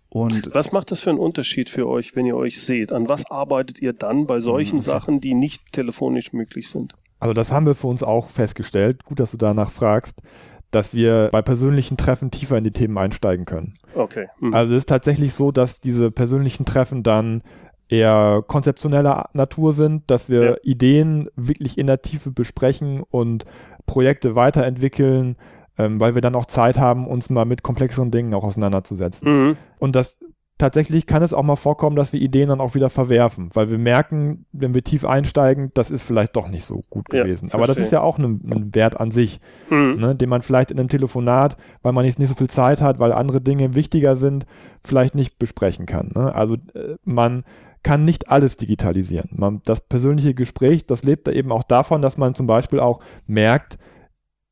Und 0.09 0.53
was 0.53 0.71
macht 0.71 0.91
das 0.91 1.01
für 1.01 1.09
einen 1.09 1.19
Unterschied 1.19 1.69
für 1.69 1.87
euch, 1.87 2.15
wenn 2.15 2.25
ihr 2.25 2.37
euch 2.37 2.61
seht? 2.61 2.93
An 2.93 3.09
was 3.09 3.29
arbeitet 3.31 3.81
ihr 3.81 3.93
dann 3.93 4.27
bei 4.27 4.39
solchen 4.39 4.77
mhm. 4.77 4.81
Sachen, 4.81 5.21
die 5.21 5.33
nicht 5.33 5.73
telefonisch 5.73 6.33
möglich 6.33 6.69
sind? 6.69 6.93
Also 7.19 7.33
das 7.33 7.51
haben 7.51 7.65
wir 7.65 7.73
für 7.73 7.87
uns 7.87 8.03
auch 8.03 8.29
festgestellt. 8.29 9.03
Gut, 9.05 9.19
dass 9.19 9.31
du 9.31 9.37
danach 9.37 9.71
fragst, 9.71 10.21
dass 10.69 10.93
wir 10.93 11.29
bei 11.31 11.41
persönlichen 11.41 11.97
Treffen 11.97 12.31
tiefer 12.31 12.57
in 12.57 12.63
die 12.63 12.71
Themen 12.71 12.97
einsteigen 12.97 13.45
können. 13.45 13.75
Okay. 13.95 14.27
Mhm. 14.39 14.53
Also 14.53 14.73
es 14.73 14.83
ist 14.83 14.89
tatsächlich 14.89 15.33
so, 15.33 15.51
dass 15.51 15.81
diese 15.81 16.11
persönlichen 16.11 16.65
Treffen 16.65 17.01
dann 17.01 17.41
eher 17.89 18.43
konzeptioneller 18.47 19.29
Natur 19.33 19.73
sind, 19.73 20.09
dass 20.09 20.29
wir 20.29 20.43
ja. 20.43 20.55
Ideen 20.63 21.29
wirklich 21.35 21.77
in 21.77 21.87
der 21.87 22.01
Tiefe 22.01 22.31
besprechen 22.31 23.03
und 23.09 23.45
Projekte 23.85 24.35
weiterentwickeln, 24.35 25.35
ähm, 25.77 25.99
weil 25.99 26.15
wir 26.15 26.21
dann 26.21 26.35
auch 26.35 26.45
Zeit 26.45 26.77
haben, 26.77 27.07
uns 27.07 27.29
mal 27.29 27.45
mit 27.45 27.63
komplexeren 27.63 28.11
Dingen 28.11 28.33
auch 28.33 28.43
auseinanderzusetzen. 28.43 29.47
Mhm. 29.47 29.57
Und 29.79 29.95
das 29.95 30.17
tatsächlich 30.57 31.07
kann 31.07 31.23
es 31.23 31.33
auch 31.33 31.43
mal 31.43 31.55
vorkommen, 31.55 31.95
dass 31.95 32.13
wir 32.13 32.21
Ideen 32.21 32.49
dann 32.49 32.61
auch 32.61 32.75
wieder 32.75 32.89
verwerfen, 32.89 33.49
weil 33.53 33.69
wir 33.69 33.77
merken, 33.77 34.45
wenn 34.51 34.73
wir 34.73 34.83
tief 34.83 35.03
einsteigen, 35.03 35.71
das 35.73 35.91
ist 35.91 36.03
vielleicht 36.03 36.35
doch 36.35 36.47
nicht 36.47 36.65
so 36.65 36.81
gut 36.89 37.09
gewesen. 37.09 37.49
Ja, 37.49 37.55
Aber 37.55 37.67
das 37.67 37.77
ist 37.77 37.91
ja 37.91 38.01
auch 38.01 38.17
ein, 38.17 38.41
ein 38.49 38.75
Wert 38.75 38.99
an 38.99 39.11
sich, 39.11 39.39
mhm. 39.69 39.95
ne, 39.99 40.15
den 40.15 40.29
man 40.29 40.41
vielleicht 40.41 40.71
in 40.71 40.79
einem 40.79 40.89
Telefonat, 40.89 41.57
weil 41.81 41.91
man 41.91 42.05
nicht, 42.05 42.19
nicht 42.19 42.29
so 42.29 42.35
viel 42.35 42.49
Zeit 42.49 42.81
hat, 42.81 42.99
weil 42.99 43.11
andere 43.11 43.41
Dinge 43.41 43.75
wichtiger 43.75 44.15
sind, 44.15 44.45
vielleicht 44.83 45.15
nicht 45.15 45.39
besprechen 45.39 45.85
kann. 45.85 46.11
Ne? 46.15 46.33
Also 46.33 46.55
äh, 46.75 46.95
man 47.03 47.43
kann 47.83 48.05
nicht 48.05 48.29
alles 48.29 48.57
digitalisieren. 48.57 49.29
Man, 49.33 49.61
das 49.65 49.81
persönliche 49.81 50.33
Gespräch, 50.33 50.85
das 50.85 51.03
lebt 51.03 51.27
da 51.27 51.31
eben 51.31 51.51
auch 51.51 51.63
davon, 51.63 52.01
dass 52.01 52.17
man 52.17 52.33
zum 52.33 52.47
Beispiel 52.47 52.79
auch 52.79 53.01
merkt, 53.27 53.77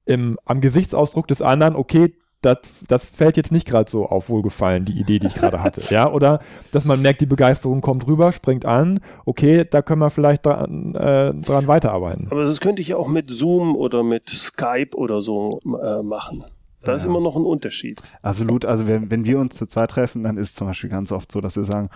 im, 0.06 0.38
am 0.46 0.62
Gesichtsausdruck 0.62 1.28
des 1.28 1.42
anderen, 1.42 1.76
okay, 1.76 2.14
das, 2.42 2.58
das 2.88 3.06
fällt 3.06 3.38
jetzt 3.38 3.52
nicht 3.52 3.68
gerade 3.68 3.90
so 3.90 4.08
auf 4.08 4.28
Wohlgefallen, 4.28 4.84
die 4.84 5.00
Idee, 5.00 5.20
die 5.20 5.28
ich 5.28 5.36
gerade 5.36 5.62
hatte. 5.62 5.82
ja, 5.94 6.12
oder 6.12 6.40
dass 6.72 6.86
man 6.86 7.02
merkt, 7.02 7.22
die 7.22 7.28
Begeisterung 7.28 7.82
kommt 7.82 8.08
rüber, 8.08 8.32
springt 8.32 8.66
an, 8.66 9.00
okay, 9.26 9.64
da 9.70 9.82
können 9.82 10.02
wir 10.02 10.10
vielleicht 10.10 10.46
dran, 10.46 10.96
äh, 10.96 11.34
dran 11.36 11.68
weiterarbeiten. 11.68 12.28
Aber 12.32 12.42
das 12.42 12.60
könnte 12.60 12.82
ich 12.82 12.90
ja 12.90 12.98
auch 12.98 13.08
mit 13.08 13.30
Zoom 13.30 13.76
oder 13.76 14.04
mit 14.04 14.30
Skype 14.30 14.96
oder 14.96 15.22
so 15.22 15.60
äh, 15.66 16.02
machen. 16.02 16.44
Da 16.84 16.94
ja. 16.94 16.96
ist 16.96 17.06
immer 17.06 17.22
noch 17.22 17.36
ein 17.36 17.46
Unterschied. 17.46 18.02
Absolut. 18.24 18.66
Also 18.66 18.88
wenn, 18.88 19.12
wenn 19.12 19.24
wir 19.24 19.38
uns 19.38 19.56
zu 19.56 19.68
zweit 19.68 19.92
treffen, 19.92 20.24
dann 20.24 20.38
ist 20.38 20.56
zum 20.56 20.66
Beispiel 20.66 20.90
ganz 20.90 21.12
oft 21.12 21.32
so, 21.32 21.42
dass 21.42 21.56
wir 21.56 21.64
sagen, 21.64 21.90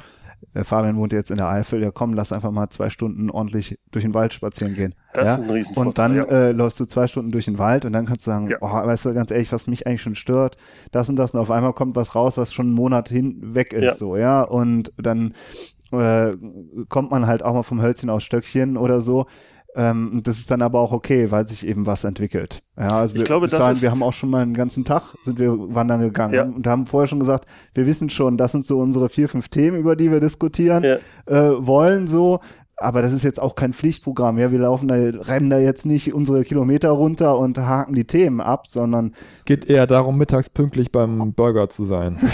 Fabian 0.64 0.98
wohnt 0.98 1.12
jetzt 1.12 1.32
in 1.32 1.38
der 1.38 1.50
Eifel, 1.50 1.82
ja 1.82 1.92
komm, 1.92 2.14
lass 2.14 2.32
einfach 2.32 2.52
mal 2.52 2.70
zwei 2.70 2.90
Stunden 2.90 3.30
ordentlich 3.30 3.78
durch 3.92 4.04
den 4.04 4.14
Wald 4.14 4.34
spazieren 4.34 4.74
gehen. 4.74 4.96
Das 5.14 5.28
ja? 5.28 5.36
ist 5.36 5.44
ein 5.44 5.50
Riesenvorteil. 5.50 5.88
Und 5.88 5.98
dann 5.98 6.16
ja. 6.16 6.24
äh, 6.24 6.52
läufst 6.52 6.80
du 6.80 6.86
zwei 6.86 7.08
Stunden 7.08 7.32
durch 7.32 7.46
den 7.46 7.58
Wald 7.58 7.86
und 7.86 7.94
dann 7.94 8.06
kannst 8.06 8.26
du 8.26 8.32
sagen, 8.32 8.50
ja. 8.50 8.58
oh, 8.62 8.70
weißt 8.70 9.06
du, 9.06 9.14
ganz 9.14 9.32
ehrlich, 9.32 9.52
was 9.52 9.68
mich 9.68 9.86
eigentlich 9.86 10.02
schon 10.02 10.16
stört, 10.16 10.58
das 10.92 11.10
und 11.10 11.18
das 11.18 11.34
und 11.34 11.40
auf 11.40 11.52
einmal 11.52 11.74
kommt 11.74 11.96
was 11.96 12.16
raus, 12.16 12.38
was 12.38 12.54
schon 12.54 12.68
einen 12.68 12.76
Monat 12.76 13.10
hin 13.10 13.56
weg 13.56 13.74
ist, 13.74 13.84
ja. 13.84 13.96
so, 13.96 14.18
ja, 14.18 14.42
und 14.44 14.92
dann 14.98 15.34
äh, 15.92 16.36
kommt 16.90 17.12
man 17.12 17.28
halt 17.28 17.44
auch 17.44 17.54
mal 17.54 17.64
vom 17.64 17.82
Hölzchen 17.82 18.10
aus 18.10 18.24
Stöckchen 18.24 18.78
oder 18.78 19.02
so. 19.02 19.28
Ähm, 19.78 20.22
das 20.24 20.38
ist 20.38 20.50
dann 20.50 20.62
aber 20.62 20.80
auch 20.80 20.94
okay, 20.94 21.32
weil 21.32 21.48
sich 21.48 21.68
eben 21.68 21.86
was 21.86 22.06
entwickelt. 22.06 22.64
Ja, 22.78 22.88
also 22.88 23.14
ich 23.14 23.22
wir, 23.22 23.26
glaube, 23.26 23.48
das 23.48 23.78
ist 23.78 23.82
wir 23.84 23.92
haben 23.92 24.04
auch 24.04 24.14
schon 24.14 24.30
mal 24.30 24.42
einen 24.42 24.54
ganzen 24.54 24.86
Tag 24.86 25.16
sind 25.24 25.38
wir 25.38 25.52
wandern 25.76 26.00
gegangen 26.00 26.34
ja. 26.34 26.44
und 26.44 26.66
haben 26.66 26.86
vorher 26.86 27.08
schon 27.08 27.20
gesagt, 27.20 27.46
wir 27.74 27.86
wissen 27.86 28.10
schon, 28.10 28.38
das 28.38 28.54
sind 28.54 28.66
so 28.66 28.80
unsere 28.80 29.10
vier, 29.10 29.28
fünf 29.28 29.50
Themen, 29.50 29.78
über 29.78 29.98
die 29.98 30.12
wir 30.12 30.22
diskutieren 30.22 30.84
ja. 30.84 30.98
äh, 31.26 31.66
wollen 31.66 32.08
so 32.08 32.40
aber 32.78 33.02
das 33.02 33.14
ist 33.14 33.24
jetzt 33.24 33.42
auch 33.42 33.56
kein 33.56 33.74
Pflichtprogramm. 33.74 34.38
Ja, 34.38 34.52
wir 34.52 34.60
laufen 34.60 34.88
da, 34.88 34.96
rennen 34.96 35.50
da 35.50 35.60
jetzt 35.60 35.86
nicht 35.86 36.14
unsere 36.14 36.44
Kilometer 36.44 36.90
runter 36.90 37.38
und 37.38 37.58
haken 37.58 37.96
die 37.96 38.06
Themen 38.06 38.42
ab, 38.42 38.68
sondern 38.68 39.16
geht 39.46 39.70
eher 39.70 39.88
darum, 39.88 40.18
mittags 40.18 40.50
pünktlich 40.50 40.92
beim 40.92 41.34
Burger 41.34 41.70
zu 41.70 41.86
sein. 41.86 42.18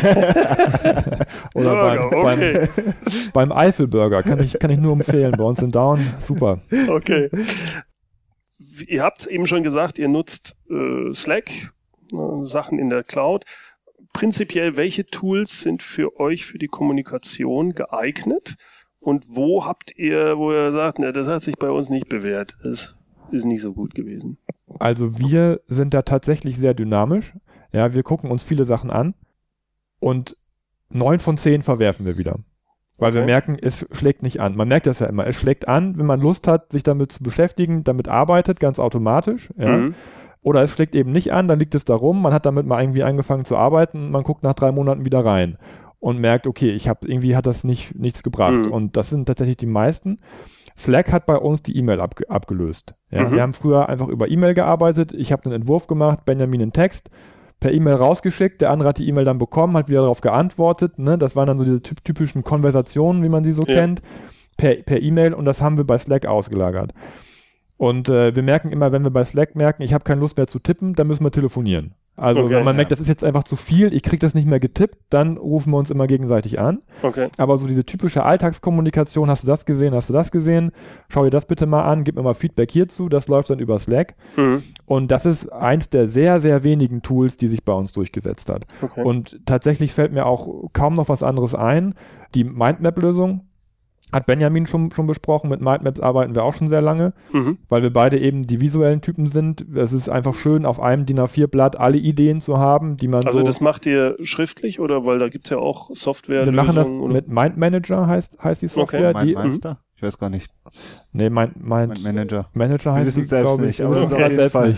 Oder 1.54 1.75
Burger, 1.75 2.10
beim, 2.10 2.39
okay. 2.39 2.69
beim, 2.75 2.93
beim 3.34 3.51
Eifelburger 3.51 4.23
kann 4.23 4.43
ich, 4.43 4.58
kann 4.60 4.71
ich 4.71 4.80
nur 4.80 4.93
empfehlen. 4.93 5.34
Bei 5.38 5.43
uns 5.43 5.62
in 5.62 5.71
Down, 5.71 5.99
super. 6.21 6.62
Okay. 6.88 7.30
Ihr 8.88 9.04
habt 9.04 9.27
eben 9.27 9.45
schon 9.45 9.63
gesagt, 9.63 9.99
ihr 9.99 10.08
nutzt 10.08 10.58
äh, 10.69 11.12
Slack, 11.12 11.51
äh, 12.12 12.45
Sachen 12.45 12.80
in 12.80 12.89
der 12.89 13.04
Cloud. 13.04 13.45
Prinzipiell, 14.13 14.75
welche 14.75 15.06
Tools 15.06 15.62
sind 15.62 15.84
für 15.84 16.19
euch 16.19 16.45
für 16.45 16.58
die 16.58 16.67
Kommunikation 16.67 17.73
geeignet? 17.73 18.56
Und 19.02 19.36
wo 19.36 19.66
habt 19.66 19.98
ihr, 19.98 20.38
wo 20.38 20.52
ihr 20.52 20.72
sagt, 20.72 21.00
ne, 21.00 21.12
das 21.12 21.28
hat 21.28 21.42
sich 21.42 21.58
bei 21.58 21.70
uns 21.70 21.90
nicht 21.90 22.08
bewährt. 22.08 22.58
Das 22.64 23.00
ist 23.32 23.46
nicht 23.46 23.62
so 23.62 23.74
gut 23.74 23.96
gewesen. 23.96 24.38
Also 24.80 25.18
wir 25.18 25.62
sind 25.68 25.96
da 25.96 26.04
tatsächlich 26.04 26.58
sehr 26.58 26.76
dynamisch. 26.76 27.34
Ja, 27.74 27.94
wir 27.96 28.04
gucken 28.04 28.30
uns 28.30 28.44
viele 28.44 28.66
Sachen 28.66 28.92
an 28.92 29.16
und 30.00 30.38
neun 30.90 31.20
von 31.20 31.38
zehn 31.38 31.64
verwerfen 31.64 32.06
wir 32.06 32.18
wieder. 32.18 32.38
Weil 32.98 33.10
okay. 33.10 33.20
wir 33.20 33.26
merken, 33.26 33.58
es 33.60 33.88
schlägt 33.92 34.22
nicht 34.22 34.40
an. 34.40 34.56
Man 34.56 34.68
merkt 34.68 34.86
das 34.86 35.00
ja 35.00 35.08
immer. 35.08 35.26
Es 35.26 35.36
schlägt 35.36 35.68
an, 35.68 35.98
wenn 35.98 36.06
man 36.06 36.22
Lust 36.22 36.48
hat, 36.48 36.72
sich 36.72 36.84
damit 36.84 37.12
zu 37.12 37.24
beschäftigen, 37.24 37.84
damit 37.84 38.08
arbeitet, 38.08 38.60
ganz 38.60 38.78
automatisch. 38.78 39.50
Ja. 39.58 39.78
Mhm. 39.78 39.96
Oder 40.44 40.62
es 40.62 40.70
schlägt 40.72 40.94
eben 40.94 41.12
nicht 41.12 41.34
an, 41.34 41.48
dann 41.48 41.58
liegt 41.58 41.74
es 41.74 41.86
da 41.86 41.96
rum, 41.96 42.22
man 42.22 42.34
hat 42.34 42.46
damit 42.46 42.68
mal 42.68 42.82
irgendwie 42.82 43.04
angefangen 43.04 43.46
zu 43.46 43.58
arbeiten, 43.58 44.12
man 44.12 44.24
guckt 44.24 44.44
nach 44.44 44.54
drei 44.54 44.72
Monaten 44.72 45.06
wieder 45.06 45.24
rein 45.24 45.58
und 46.02 46.20
merkt, 46.20 46.48
okay, 46.48 46.72
ich 46.72 46.90
habe 46.90 47.08
irgendwie 47.08 47.36
hat 47.36 47.46
das 47.46 47.64
nicht 47.64 47.96
nichts 47.96 48.24
gebracht. 48.24 48.66
Mhm. 48.66 48.72
Und 48.72 48.98
das 48.98 49.10
sind 49.10 49.28
tatsächlich 49.28 49.58
die 49.58 49.68
meisten. 49.68 50.20
Slack 50.78 51.12
hat 51.12 51.28
bei 51.28 51.38
uns 51.38 51.62
die 51.62 51.78
E-Mail 51.78 52.02
ab, 52.02 52.16
abgelöst. 52.28 52.96
Ja, 53.12 53.24
mhm. 53.24 53.34
Wir 53.34 53.42
haben 53.44 53.54
früher 53.54 53.88
einfach 53.88 54.08
über 54.08 54.30
E-Mail 54.30 54.56
gearbeitet. 54.56 55.14
Ich 55.14 55.32
habe 55.32 55.46
einen 55.46 55.54
Entwurf 55.54 55.86
gemacht, 55.86 56.26
Benjamin 56.26 56.62
einen 56.62 56.74
Text, 56.74 57.12
per 57.60 57.72
E-Mail 57.72 57.96
rausgeschickt. 57.96 58.62
Der 58.62 58.72
andere 58.72 58.90
hat 58.90 58.98
die 58.98 59.08
E-Mail 59.08 59.26
dann 59.26 59.38
bekommen, 59.38 59.78
hat 59.78 59.90
wieder 59.90 60.02
darauf 60.02 60.22
geantwortet. 60.22 60.98
Ne? 60.98 61.20
Das 61.20 61.36
waren 61.36 61.48
dann 61.48 61.60
so 61.60 61.66
diese 61.66 61.82
typischen 61.82 62.44
Konversationen, 62.44 63.24
wie 63.24 63.30
man 63.30 63.44
sie 63.44 63.54
so 63.54 63.62
ja. 63.68 63.76
kennt, 63.76 64.02
per, 64.58 64.74
per 64.78 65.02
E-Mail. 65.04 65.36
Und 65.36 65.46
das 65.46 65.62
haben 65.62 65.78
wir 65.78 65.84
bei 65.84 66.00
Slack 66.00 66.26
ausgelagert. 66.26 66.94
Und 67.78 68.10
äh, 68.10 68.36
wir 68.36 68.42
merken 68.42 68.72
immer, 68.72 68.92
wenn 68.92 69.04
wir 69.04 69.12
bei 69.12 69.24
Slack 69.24 69.56
merken, 69.56 69.84
ich 69.84 69.94
habe 69.94 70.04
keine 70.04 70.22
Lust 70.22 70.38
mehr 70.38 70.48
zu 70.48 70.58
tippen, 70.58 70.96
dann 70.96 71.06
müssen 71.06 71.24
wir 71.24 71.32
telefonieren. 71.32 71.94
Also 72.22 72.42
okay, 72.42 72.52
wenn 72.52 72.64
man 72.64 72.76
ja. 72.76 72.78
merkt, 72.78 72.92
das 72.92 73.00
ist 73.00 73.08
jetzt 73.08 73.24
einfach 73.24 73.44
zu 73.44 73.56
viel, 73.56 73.94
ich 73.94 74.04
kriege 74.04 74.20
das 74.20 74.36
nicht 74.36 74.48
mehr 74.48 74.60
getippt, 74.60 74.98
dann 75.10 75.38
rufen 75.38 75.72
wir 75.72 75.78
uns 75.78 75.90
immer 75.90 76.06
gegenseitig 76.06 76.60
an. 76.60 76.84
Okay. 77.02 77.30
Aber 77.38 77.58
so 77.58 77.66
diese 77.66 77.84
typische 77.84 78.24
Alltagskommunikation, 78.24 79.28
hast 79.28 79.42
du 79.42 79.48
das 79.48 79.66
gesehen, 79.66 79.96
hast 79.96 80.10
du 80.10 80.14
das 80.14 80.30
gesehen, 80.30 80.72
schau 81.10 81.24
dir 81.24 81.32
das 81.32 81.48
bitte 81.48 81.66
mal 81.66 81.82
an, 81.82 82.04
gib 82.04 82.16
mir 82.16 82.22
mal 82.22 82.36
Feedback 82.36 82.70
hierzu, 82.70 83.10
das 83.10 83.28
läuft 83.28 83.50
dann 83.50 83.58
über 83.58 83.80
Slack. 83.80 84.14
Mhm. 84.38 84.62
Und 84.86 85.10
das 85.10 85.26
ist 85.26 85.52
eins 85.52 85.90
der 85.90 86.08
sehr, 86.08 86.40
sehr 86.42 86.64
wenigen 86.64 87.02
Tools, 87.02 87.38
die 87.38 87.48
sich 87.48 87.64
bei 87.64 87.74
uns 87.74 87.92
durchgesetzt 87.92 88.50
hat. 88.50 88.68
Okay. 88.84 89.02
Und 89.02 89.40
tatsächlich 89.48 89.94
fällt 89.94 90.14
mir 90.14 90.28
auch 90.28 90.70
kaum 90.74 90.94
noch 90.94 91.10
was 91.10 91.24
anderes 91.24 91.56
ein. 91.56 91.96
Die 92.36 92.44
Mindmap-Lösung, 92.44 93.48
hat 94.12 94.26
Benjamin 94.26 94.67
schon, 94.67 94.91
schon 94.91 95.08
besprochen. 95.08 95.50
Mit 95.50 95.62
Mindmaps 95.62 96.00
arbeiten 96.00 96.36
wir 96.36 96.43
auch 96.43 96.54
schon 96.54 96.69
sehr 96.69 96.82
lange, 96.82 97.13
mhm. 97.32 97.58
weil 97.69 97.82
wir 97.82 97.91
beide 97.91 98.19
eben 98.19 98.45
die 98.45 98.62
visuellen 98.62 99.02
Typen 99.02 99.28
sind. 99.28 99.65
Es 99.76 99.93
ist 99.93 100.10
einfach 100.10 100.36
schön, 100.36 100.65
auf 100.65 100.80
einem 100.80 101.06
DIN 101.06 101.19
A4-Blatt 101.19 101.80
alle 101.80 101.97
Ideen 101.97 102.41
zu 102.41 102.58
haben, 102.58 102.97
die 102.97 103.08
man. 103.08 103.26
Also 103.26 103.39
so 103.39 103.45
das 103.45 103.62
macht 103.62 103.86
ihr 103.86 104.17
schriftlich 104.21 104.80
oder 104.80 105.06
weil 105.06 105.19
da 105.19 105.30
gibt 105.30 105.45
es 105.45 105.52
ja 105.52 105.58
auch 105.58 105.91
Software. 105.93 106.45
Wir 106.45 106.52
machen 106.52 106.76
das 106.76 106.89
oder? 106.89 107.13
mit 107.13 107.28
Mind 107.30 107.58
Manager 107.58 108.08
heißt, 108.08 108.43
heißt 108.43 108.62
die 108.62 108.67
Software. 108.67 109.15
Okay. 109.15 109.26
Die, 109.28 109.36
Mindmeister? 109.36 109.80
Ich 110.02 110.08
weiß 110.08 110.18
gar 110.18 110.32
nicht. 110.32 110.50
Nee, 111.14 111.30
mein, 111.30 111.52
mein, 111.60 111.90
mein 111.90 112.02
Manager. 112.02 112.50
Manager 112.56 112.94
heißt 112.94 113.16
es, 113.16 113.30
glaube 113.30 113.68
ich. 113.68 113.86
Aber 113.86 113.94
das 113.94 114.06
ist 114.06 114.14
auf 114.14 114.32
jeden 114.32 114.50
Fall. 114.50 114.76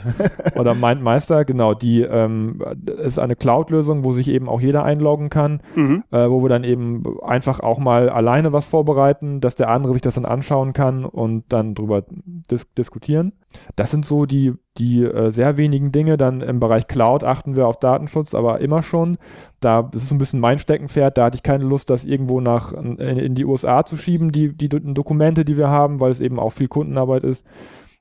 Oder 0.57 0.73
mein 0.73 1.01
Meister, 1.01 1.45
genau. 1.45 1.73
Die 1.73 2.01
ähm, 2.01 2.61
ist 3.01 3.19
eine 3.19 3.37
Cloud-Lösung, 3.37 4.03
wo 4.03 4.11
sich 4.11 4.27
eben 4.27 4.49
auch 4.49 4.59
jeder 4.59 4.83
einloggen 4.83 5.29
kann, 5.29 5.61
mhm. 5.77 6.03
äh, 6.11 6.29
wo 6.29 6.41
wir 6.41 6.49
dann 6.49 6.65
eben 6.65 7.05
einfach 7.21 7.61
auch 7.61 7.79
mal 7.79 8.09
alleine 8.09 8.51
was 8.51 8.65
vorbereiten, 8.65 9.39
dass 9.39 9.55
der 9.55 9.69
andere 9.69 9.93
sich 9.93 10.01
das 10.01 10.15
dann 10.15 10.25
anschauen 10.25 10.73
kann 10.73 11.05
und 11.05 11.45
dann 11.53 11.73
drüber 11.73 12.03
dis 12.51 12.69
diskutieren. 12.73 13.31
Das 13.77 13.91
sind 13.91 14.03
so 14.03 14.25
die, 14.25 14.51
die 14.77 15.03
äh, 15.03 15.31
sehr 15.31 15.57
wenigen 15.57 15.91
Dinge. 15.91 16.17
Dann 16.17 16.41
im 16.41 16.59
Bereich 16.59 16.87
Cloud 16.87 17.23
achten 17.23 17.55
wir 17.55 17.67
auf 17.67 17.79
Datenschutz, 17.79 18.33
aber 18.33 18.59
immer 18.61 18.83
schon. 18.83 19.17
Da, 19.59 19.83
das 19.83 20.03
ist 20.03 20.09
so 20.09 20.15
ein 20.15 20.17
bisschen 20.17 20.39
mein 20.39 20.59
Steckenpferd. 20.59 21.17
Da 21.17 21.25
hatte 21.25 21.35
ich 21.35 21.43
keine 21.43 21.63
Lust, 21.63 21.89
das 21.89 22.03
irgendwo 22.03 22.41
nach 22.41 22.73
in, 22.73 22.97
in 22.97 23.35
die 23.35 23.45
USA 23.45 23.85
zu 23.85 23.97
schieben, 23.97 24.31
die, 24.31 24.55
die 24.55 24.69
Dokumente, 24.69 25.45
die 25.45 25.57
wir 25.57 25.69
haben, 25.69 25.99
weil 25.99 26.11
es 26.11 26.19
eben 26.19 26.39
auch 26.39 26.51
viel 26.51 26.67
Kundenarbeit 26.67 27.23
ist. 27.23 27.45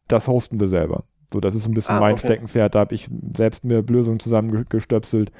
Das 0.09 0.29
hosten 0.29 0.61
wir 0.61 0.69
selber. 0.69 1.05
So, 1.33 1.41
das 1.41 1.55
ist 1.55 1.67
ein 1.67 1.75
bisschen 1.75 1.97
ah, 1.97 2.01
mein 2.01 2.15
okay. 2.15 2.27
Steckenpferd. 2.27 2.75
Da 2.75 2.81
habe 2.81 2.95
ich 2.95 3.09
selbst 3.35 3.65
mir 3.65 3.83
Lösungen 3.83 4.21
zusammengestöpselt 4.21 5.33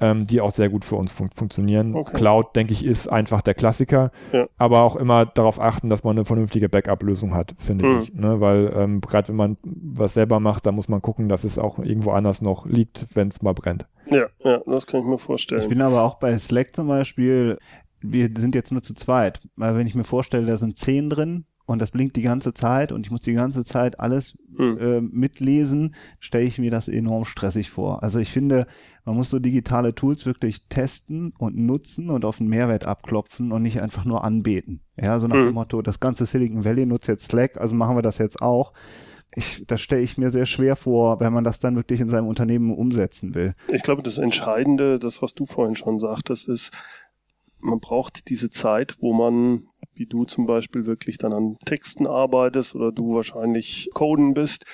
ähm, 0.00 0.24
die 0.24 0.40
auch 0.40 0.52
sehr 0.52 0.68
gut 0.68 0.84
für 0.84 0.96
uns 0.96 1.12
fun 1.12 1.30
funktionieren. 1.34 1.94
Okay. 1.94 2.16
Cloud, 2.16 2.54
denke 2.54 2.72
ich, 2.72 2.84
ist 2.84 3.08
einfach 3.08 3.42
der 3.42 3.54
Klassiker, 3.54 4.10
ja. 4.32 4.46
aber 4.56 4.82
auch 4.82 4.96
immer 4.96 5.26
darauf 5.26 5.60
achten, 5.60 5.88
dass 5.88 6.04
man 6.04 6.16
eine 6.16 6.24
vernünftige 6.24 6.68
Backup-Lösung 6.68 7.34
hat, 7.34 7.54
finde 7.58 7.86
mhm. 7.86 8.02
ich. 8.02 8.14
Ne? 8.14 8.40
Weil 8.40 8.72
ähm, 8.76 9.00
gerade 9.00 9.28
wenn 9.28 9.36
man 9.36 9.56
was 9.64 10.14
selber 10.14 10.40
macht, 10.40 10.66
da 10.66 10.72
muss 10.72 10.88
man 10.88 11.02
gucken, 11.02 11.28
dass 11.28 11.44
es 11.44 11.58
auch 11.58 11.78
irgendwo 11.78 12.10
anders 12.12 12.40
noch 12.40 12.66
liegt, 12.66 13.06
wenn 13.14 13.28
es 13.28 13.42
mal 13.42 13.54
brennt. 13.54 13.86
Ja, 14.10 14.26
ja, 14.42 14.60
das 14.66 14.86
kann 14.86 15.00
ich 15.00 15.06
mir 15.06 15.18
vorstellen. 15.18 15.60
Ich 15.60 15.68
bin 15.68 15.82
aber 15.82 16.02
auch 16.02 16.14
bei 16.14 16.36
Slack 16.38 16.74
zum 16.74 16.88
Beispiel, 16.88 17.58
wir 18.00 18.30
sind 18.36 18.54
jetzt 18.54 18.72
nur 18.72 18.82
zu 18.82 18.94
zweit, 18.94 19.40
weil 19.56 19.76
wenn 19.76 19.86
ich 19.86 19.94
mir 19.94 20.04
vorstelle, 20.04 20.46
da 20.46 20.56
sind 20.56 20.78
zehn 20.78 21.10
drin, 21.10 21.44
und 21.68 21.82
das 21.82 21.90
blinkt 21.90 22.16
die 22.16 22.22
ganze 22.22 22.54
Zeit 22.54 22.92
und 22.92 23.04
ich 23.04 23.10
muss 23.10 23.20
die 23.20 23.34
ganze 23.34 23.62
Zeit 23.62 24.00
alles 24.00 24.38
hm. 24.56 24.78
äh, 24.78 25.00
mitlesen, 25.02 25.94
stelle 26.18 26.46
ich 26.46 26.58
mir 26.58 26.70
das 26.70 26.88
enorm 26.88 27.26
stressig 27.26 27.68
vor. 27.68 28.02
Also 28.02 28.18
ich 28.20 28.30
finde, 28.30 28.66
man 29.04 29.16
muss 29.16 29.28
so 29.28 29.38
digitale 29.38 29.94
Tools 29.94 30.24
wirklich 30.24 30.66
testen 30.68 31.34
und 31.36 31.58
nutzen 31.58 32.08
und 32.08 32.24
auf 32.24 32.38
den 32.38 32.48
Mehrwert 32.48 32.86
abklopfen 32.86 33.52
und 33.52 33.60
nicht 33.60 33.82
einfach 33.82 34.06
nur 34.06 34.24
anbeten. 34.24 34.80
Ja, 34.96 35.20
so 35.20 35.28
nach 35.28 35.36
hm. 35.36 35.44
dem 35.44 35.54
Motto, 35.54 35.82
das 35.82 36.00
ganze 36.00 36.24
Silicon 36.24 36.64
Valley 36.64 36.86
nutzt 36.86 37.06
jetzt 37.06 37.26
Slack, 37.26 37.58
also 37.58 37.74
machen 37.74 37.96
wir 37.96 38.02
das 38.02 38.16
jetzt 38.16 38.40
auch. 38.40 38.72
Ich, 39.34 39.66
das 39.66 39.82
stelle 39.82 40.00
ich 40.00 40.16
mir 40.16 40.30
sehr 40.30 40.46
schwer 40.46 40.74
vor, 40.74 41.20
wenn 41.20 41.34
man 41.34 41.44
das 41.44 41.58
dann 41.58 41.76
wirklich 41.76 42.00
in 42.00 42.08
seinem 42.08 42.28
Unternehmen 42.28 42.74
umsetzen 42.74 43.34
will. 43.34 43.54
Ich 43.70 43.82
glaube, 43.82 44.02
das 44.02 44.16
Entscheidende, 44.16 44.98
das, 44.98 45.20
was 45.20 45.34
du 45.34 45.44
vorhin 45.44 45.76
schon 45.76 45.98
sagtest, 45.98 46.48
ist, 46.48 46.72
man 47.60 47.80
braucht 47.80 48.30
diese 48.30 48.48
Zeit, 48.48 48.96
wo 49.00 49.12
man 49.12 49.64
wie 49.98 50.06
du 50.06 50.24
zum 50.24 50.46
Beispiel 50.46 50.86
wirklich 50.86 51.18
dann 51.18 51.32
an 51.32 51.56
Texten 51.64 52.06
arbeitest 52.06 52.74
oder 52.74 52.92
du 52.92 53.14
wahrscheinlich 53.14 53.90
Coden 53.94 54.34
bist, 54.34 54.66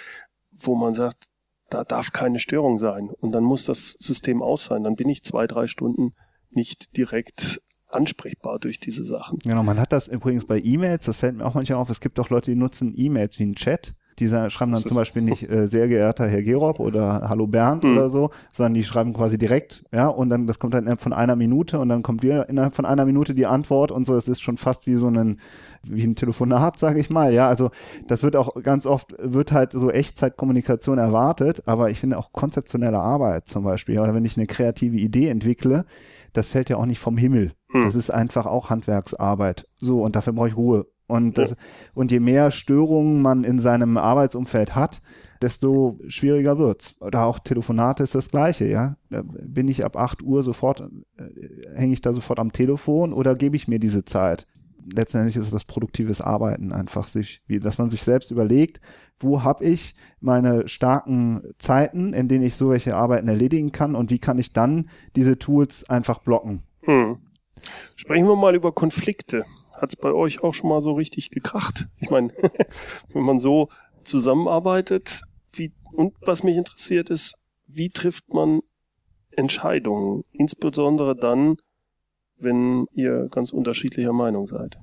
wo 0.52 0.74
man 0.74 0.94
sagt, 0.94 1.26
da 1.70 1.84
darf 1.84 2.12
keine 2.12 2.38
Störung 2.38 2.78
sein 2.78 3.10
und 3.20 3.32
dann 3.32 3.44
muss 3.44 3.64
das 3.64 3.92
System 3.92 4.42
aus 4.42 4.66
sein. 4.66 4.84
Dann 4.84 4.96
bin 4.96 5.08
ich 5.08 5.24
zwei, 5.24 5.46
drei 5.46 5.66
Stunden 5.66 6.14
nicht 6.50 6.96
direkt 6.96 7.60
ansprechbar 7.88 8.58
durch 8.58 8.78
diese 8.78 9.04
Sachen. 9.04 9.38
Genau, 9.40 9.62
man 9.62 9.78
hat 9.78 9.92
das 9.92 10.08
übrigens 10.08 10.44
bei 10.44 10.60
E-Mails, 10.60 11.06
das 11.06 11.18
fällt 11.18 11.37
mir 11.37 11.46
auch 11.46 11.54
manchmal 11.54 11.78
auf, 11.78 11.90
es 11.90 12.00
gibt 12.00 12.18
auch 12.20 12.30
Leute, 12.30 12.50
die 12.50 12.56
nutzen 12.56 12.92
E-Mails 12.96 13.38
wie 13.38 13.44
ein 13.44 13.54
Chat 13.54 13.92
die 14.18 14.29
schreiben 14.29 14.72
dann 14.72 14.85
zum 14.85 14.96
Beispiel 14.96 15.22
nicht 15.22 15.48
äh, 15.50 15.66
sehr 15.66 15.88
geehrter 15.88 16.27
Herr 16.27 16.42
Gerob 16.42 16.81
oder 16.81 17.29
Hallo 17.29 17.46
Bernd 17.46 17.85
mhm. 17.85 17.92
oder 17.92 18.11
so, 18.11 18.31
sondern 18.53 18.74
die 18.74 18.85
schreiben 18.85 19.12
quasi 19.12 19.38
direkt, 19.38 19.85
ja, 19.92 20.09
und 20.09 20.31
dann 20.31 20.46
das 20.46 20.59
kommt 20.59 20.74
dann 20.74 20.85
innerhalb 20.85 21.00
von 21.00 21.12
einer 21.12 21.37
Minute 21.37 21.79
und 21.79 21.88
dann 21.88 22.03
kommt 22.03 22.22
wieder 22.22 22.48
innerhalb 22.48 22.74
von 22.74 22.85
einer 22.85 23.05
Minute 23.05 23.35
die 23.35 23.46
Antwort 23.46 23.90
und 23.90 24.07
so. 24.07 24.16
Es 24.16 24.29
ist 24.29 24.40
schon 24.40 24.57
fast 24.57 24.87
wie 24.87 24.94
so 24.96 25.09
ein 25.09 25.40
wie 25.83 26.05
ein 26.05 26.14
Telefonat, 26.14 26.79
sage 26.79 27.00
ich 27.00 27.11
mal. 27.11 27.33
Ja, 27.33 27.48
also 27.48 27.70
das 28.07 28.22
wird 28.22 28.37
auch 28.37 28.62
ganz 28.62 28.87
oft 28.87 29.14
wird 29.18 29.53
halt 29.53 29.72
so 29.72 29.90
Echtzeitkommunikation 29.90 30.98
erwartet, 30.98 31.62
aber 31.66 31.90
ich 31.90 32.00
finde 32.00 32.18
auch 32.18 32.33
konzeptionelle 32.33 32.98
Arbeit 32.98 33.48
zum 33.48 33.64
Beispiel 33.64 33.98
oder 33.98 34.14
wenn 34.14 34.24
ich 34.24 34.37
eine 34.37 34.46
kreative 34.46 34.96
Idee 34.96 35.29
entwickle, 35.29 35.85
das 36.33 36.48
fällt 36.48 36.68
ja 36.68 36.77
auch 36.77 36.87
nicht 36.87 36.98
vom 36.98 37.16
Himmel. 37.16 37.53
Mhm. 37.72 37.85
Das 37.85 37.94
ist 37.94 38.11
einfach 38.11 38.46
auch 38.46 38.70
Handwerksarbeit. 38.70 39.66
So 39.79 40.03
und 40.03 40.16
dafür 40.16 40.33
brauche 40.33 40.48
ich 40.48 40.57
Ruhe 40.57 40.87
und, 41.06 41.38
das, 41.38 41.56
und 41.94 42.10
je 42.10 42.20
mehr 42.20 42.50
Störungen 42.50 43.20
man 43.20 43.44
in 43.44 43.58
seinem 43.58 43.96
Arbeitsumfeld 43.96 44.74
hat, 44.74 45.00
desto 45.42 45.98
schwieriger 46.08 46.58
wird's. 46.58 47.00
Oder 47.02 47.26
auch 47.26 47.38
Telefonate 47.38 48.02
ist 48.02 48.14
das 48.14 48.30
Gleiche, 48.30 48.66
ja. 48.66 48.96
Da 49.10 49.22
bin 49.22 49.68
ich 49.68 49.84
ab 49.84 49.96
8 49.96 50.22
Uhr 50.22 50.42
sofort, 50.42 50.80
äh, 50.80 51.74
hänge 51.74 51.92
ich 51.92 52.00
da 52.00 52.12
sofort 52.12 52.38
am 52.38 52.52
Telefon 52.52 53.12
oder 53.12 53.34
gebe 53.34 53.56
ich 53.56 53.68
mir 53.68 53.78
diese 53.78 54.04
Zeit? 54.04 54.46
Letztendlich 54.94 55.36
ist 55.36 55.44
es 55.44 55.50
das 55.50 55.64
produktives 55.64 56.20
Arbeiten 56.20 56.72
einfach, 56.72 57.06
sich, 57.06 57.42
wie, 57.46 57.58
dass 57.58 57.78
man 57.78 57.90
sich 57.90 58.02
selbst 58.02 58.30
überlegt, 58.30 58.80
wo 59.18 59.42
habe 59.42 59.64
ich 59.64 59.96
meine 60.20 60.68
starken 60.68 61.42
Zeiten, 61.58 62.12
in 62.12 62.28
denen 62.28 62.44
ich 62.44 62.54
so 62.54 62.70
welche 62.70 62.96
Arbeiten 62.96 63.28
erledigen 63.28 63.72
kann 63.72 63.94
und 63.94 64.10
wie 64.10 64.18
kann 64.18 64.38
ich 64.38 64.52
dann 64.52 64.90
diese 65.16 65.38
Tools 65.38 65.88
einfach 65.88 66.18
blocken. 66.18 66.62
Hm. 66.82 67.18
Sprechen 67.96 68.26
wir 68.26 68.36
mal 68.36 68.54
über 68.54 68.72
Konflikte 68.72 69.44
hat 69.76 69.90
es 69.90 69.96
bei 69.96 70.12
euch 70.12 70.42
auch 70.42 70.54
schon 70.54 70.70
mal 70.70 70.80
so 70.80 70.92
richtig 70.92 71.30
gekracht? 71.30 71.87
Ich 72.00 72.10
meine, 72.10 72.32
wenn 73.12 73.22
man 73.22 73.38
so 73.38 73.68
zusammenarbeitet, 74.02 75.22
wie, 75.52 75.72
und 75.92 76.14
was 76.22 76.42
mich 76.42 76.56
interessiert 76.56 77.10
ist, 77.10 77.42
wie 77.66 77.90
trifft 77.90 78.32
man 78.32 78.60
Entscheidungen, 79.30 80.24
insbesondere 80.32 81.16
dann, 81.16 81.56
wenn 82.37 82.87
ihr 82.92 83.28
ganz 83.30 83.52
unterschiedlicher 83.52 84.12
Meinung 84.12 84.46
seid? 84.46 84.78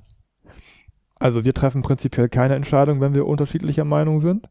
Also 1.18 1.44
wir 1.44 1.54
treffen 1.54 1.82
prinzipiell 1.82 2.28
keine 2.28 2.56
Entscheidung, 2.56 3.00
wenn 3.00 3.14
wir 3.14 3.26
unterschiedlicher 3.26 3.84
Meinung 3.84 4.20
sind 4.20 4.48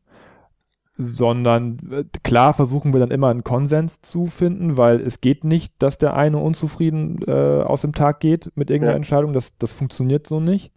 sondern 1.04 1.80
äh, 1.92 2.04
klar 2.24 2.54
versuchen 2.54 2.94
wir 2.94 3.00
dann 3.00 3.12
immer 3.12 3.30
einen 3.30 3.44
Konsens 3.44 4.02
zu 4.02 4.28
finden, 4.28 4.78
weil 4.78 5.00
es 5.02 5.22
geht 5.22 5.44
nicht, 5.44 5.74
dass 5.80 5.98
der 5.98 6.16
eine 6.16 6.38
unzufrieden 6.38 7.20
äh, 7.28 7.32
aus 7.32 7.82
dem 7.82 7.94
Tag 7.94 8.20
geht 8.20 8.52
mit 8.56 8.70
irgendeiner 8.70 8.94
ja. 8.94 8.98
Entscheidung. 8.98 9.34
Das, 9.34 9.58
das 9.58 9.72
funktioniert 9.72 10.28
so 10.28 10.40
nicht. 10.40 10.72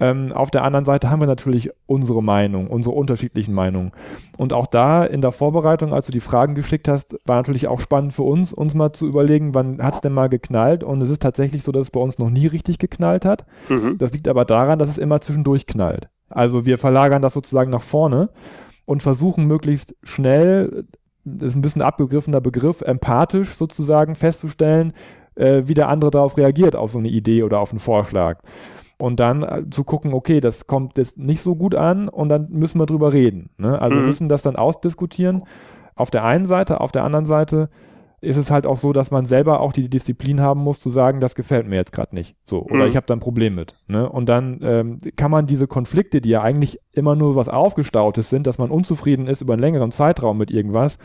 Ähm, 0.00 0.32
auf 0.32 0.50
der 0.50 0.62
anderen 0.62 0.84
Seite 0.84 1.10
haben 1.10 1.20
wir 1.20 1.26
natürlich 1.26 1.70
unsere 1.86 2.22
Meinung, 2.22 2.68
unsere 2.68 2.94
unterschiedlichen 2.94 3.52
Meinungen. 3.52 3.92
Und 4.36 4.52
auch 4.52 4.66
da 4.66 5.04
in 5.04 5.20
der 5.20 5.32
Vorbereitung, 5.32 5.92
als 5.92 6.06
du 6.06 6.12
die 6.12 6.20
Fragen 6.20 6.54
geschickt 6.54 6.86
hast, 6.88 7.18
war 7.24 7.36
natürlich 7.36 7.66
auch 7.66 7.80
spannend 7.80 8.14
für 8.14 8.22
uns, 8.22 8.52
uns 8.52 8.74
mal 8.74 8.92
zu 8.92 9.06
überlegen, 9.06 9.54
wann 9.54 9.82
hat 9.82 9.94
es 9.94 10.00
denn 10.00 10.12
mal 10.12 10.28
geknallt? 10.28 10.84
Und 10.84 11.02
es 11.02 11.10
ist 11.10 11.22
tatsächlich 11.22 11.64
so, 11.64 11.72
dass 11.72 11.82
es 11.82 11.90
bei 11.90 12.00
uns 12.00 12.18
noch 12.18 12.30
nie 12.30 12.46
richtig 12.46 12.78
geknallt 12.78 13.24
hat. 13.24 13.44
Mhm. 13.68 13.98
Das 13.98 14.12
liegt 14.12 14.28
aber 14.28 14.44
daran, 14.44 14.78
dass 14.78 14.88
es 14.88 14.98
immer 14.98 15.20
zwischendurch 15.20 15.66
knallt. 15.66 16.08
Also 16.28 16.66
wir 16.66 16.78
verlagern 16.78 17.22
das 17.22 17.32
sozusagen 17.32 17.70
nach 17.70 17.82
vorne 17.82 18.28
und 18.88 19.02
versuchen 19.02 19.46
möglichst 19.46 19.94
schnell, 20.02 20.86
das 21.22 21.48
ist 21.50 21.56
ein 21.56 21.60
bisschen 21.60 21.82
abgegriffener 21.82 22.40
Begriff, 22.40 22.80
empathisch 22.80 23.54
sozusagen 23.54 24.14
festzustellen, 24.14 24.94
äh, 25.34 25.64
wie 25.66 25.74
der 25.74 25.90
andere 25.90 26.10
darauf 26.10 26.38
reagiert, 26.38 26.74
auf 26.74 26.92
so 26.92 26.98
eine 26.98 27.08
Idee 27.08 27.42
oder 27.42 27.60
auf 27.60 27.70
einen 27.70 27.80
Vorschlag. 27.80 28.38
Und 28.96 29.20
dann 29.20 29.42
äh, 29.42 29.64
zu 29.70 29.84
gucken, 29.84 30.14
okay, 30.14 30.40
das 30.40 30.66
kommt 30.66 30.96
jetzt 30.96 31.18
nicht 31.18 31.42
so 31.42 31.54
gut 31.54 31.74
an 31.74 32.08
und 32.08 32.30
dann 32.30 32.48
müssen 32.48 32.80
wir 32.80 32.86
drüber 32.86 33.12
reden. 33.12 33.50
Ne? 33.58 33.78
Also 33.78 33.98
mhm. 33.98 34.06
müssen 34.06 34.30
das 34.30 34.40
dann 34.40 34.56
ausdiskutieren. 34.56 35.42
Auf 35.94 36.10
der 36.10 36.24
einen 36.24 36.46
Seite, 36.46 36.80
auf 36.80 36.90
der 36.90 37.04
anderen 37.04 37.26
Seite 37.26 37.68
ist 38.20 38.36
es 38.36 38.50
halt 38.50 38.66
auch 38.66 38.78
so, 38.78 38.92
dass 38.92 39.10
man 39.10 39.26
selber 39.26 39.60
auch 39.60 39.72
die 39.72 39.88
Disziplin 39.88 40.40
haben 40.40 40.60
muss, 40.60 40.80
zu 40.80 40.90
sagen, 40.90 41.20
das 41.20 41.34
gefällt 41.34 41.68
mir 41.68 41.76
jetzt 41.76 41.92
gerade 41.92 42.14
nicht. 42.14 42.34
So, 42.44 42.62
oder 42.62 42.84
mhm. 42.84 42.90
ich 42.90 42.96
habe 42.96 43.06
da 43.06 43.14
ein 43.14 43.20
Problem 43.20 43.54
mit. 43.54 43.74
Ne? 43.86 44.08
Und 44.08 44.26
dann 44.26 44.58
ähm, 44.62 44.98
kann 45.16 45.30
man 45.30 45.46
diese 45.46 45.68
Konflikte, 45.68 46.20
die 46.20 46.30
ja 46.30 46.42
eigentlich 46.42 46.80
immer 46.92 47.14
nur 47.14 47.36
was 47.36 47.48
Aufgestautes 47.48 48.28
sind, 48.28 48.46
dass 48.46 48.58
man 48.58 48.70
unzufrieden 48.70 49.28
ist 49.28 49.40
über 49.40 49.52
einen 49.52 49.62
längeren 49.62 49.92
Zeitraum 49.92 50.36
mit 50.36 50.50
irgendwas, 50.50 50.98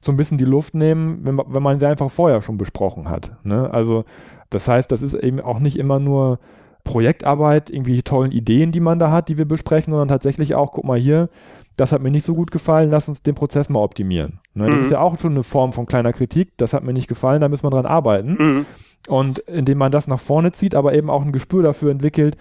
so 0.00 0.10
ein 0.10 0.16
bisschen 0.16 0.38
die 0.38 0.44
Luft 0.44 0.74
nehmen, 0.74 1.20
wenn, 1.24 1.38
wenn 1.46 1.62
man 1.62 1.78
sie 1.78 1.86
einfach 1.86 2.10
vorher 2.10 2.40
schon 2.40 2.56
besprochen 2.56 3.10
hat. 3.10 3.32
Ne? 3.44 3.72
Also 3.72 4.04
das 4.48 4.66
heißt, 4.66 4.90
das 4.90 5.02
ist 5.02 5.14
eben 5.14 5.40
auch 5.40 5.58
nicht 5.58 5.78
immer 5.78 5.98
nur 5.98 6.38
Projektarbeit, 6.84 7.70
irgendwie 7.70 8.02
tollen 8.02 8.32
Ideen, 8.32 8.72
die 8.72 8.80
man 8.80 8.98
da 8.98 9.10
hat, 9.10 9.28
die 9.28 9.38
wir 9.38 9.46
besprechen, 9.46 9.90
sondern 9.90 10.08
tatsächlich 10.08 10.54
auch, 10.54 10.72
guck 10.72 10.84
mal 10.84 10.98
hier, 10.98 11.28
das 11.76 11.92
hat 11.92 12.02
mir 12.02 12.10
nicht 12.10 12.26
so 12.26 12.34
gut 12.34 12.50
gefallen, 12.50 12.90
lass 12.90 13.08
uns 13.08 13.22
den 13.22 13.34
Prozess 13.34 13.68
mal 13.68 13.80
optimieren. 13.80 14.40
Ne, 14.54 14.66
das 14.66 14.76
mhm. 14.76 14.84
ist 14.84 14.90
ja 14.92 15.00
auch 15.00 15.18
schon 15.18 15.32
eine 15.32 15.42
Form 15.42 15.72
von 15.72 15.86
kleiner 15.86 16.12
Kritik, 16.12 16.56
das 16.56 16.72
hat 16.72 16.84
mir 16.84 16.92
nicht 16.92 17.08
gefallen, 17.08 17.40
da 17.40 17.48
müssen 17.48 17.64
wir 17.64 17.70
dran 17.70 17.86
arbeiten. 17.86 18.36
Mhm. 18.38 18.66
Und 19.08 19.40
indem 19.40 19.78
man 19.78 19.90
das 19.92 20.06
nach 20.06 20.20
vorne 20.20 20.52
zieht, 20.52 20.74
aber 20.74 20.94
eben 20.94 21.10
auch 21.10 21.22
ein 21.22 21.32
Gespür 21.32 21.62
dafür 21.62 21.90
entwickelt, 21.90 22.36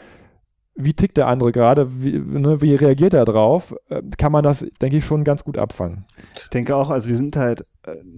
wie 0.76 0.93
tickt 0.93 1.17
der 1.17 1.28
andere 1.28 1.52
gerade, 1.52 2.04
wie, 2.04 2.17
ne, 2.17 2.62
wie 2.62 2.76
reagiert 2.76 3.13
er 3.13 3.26
drauf, 3.26 3.76
äh, 3.89 4.02
kann 4.17 4.32
man 4.32 4.43
das, 4.43 4.65
denke 4.82 4.97
ich, 4.97 5.06
schon 5.06 5.23
ganz 5.23 5.43
gut 5.43 5.58
abfangen. 5.58 6.06
Ich 6.36 6.49
denke 6.49 6.76
auch, 6.76 6.89
also 6.89 7.10
wir 7.10 7.17
sind 7.17 7.36
halt 7.36 7.65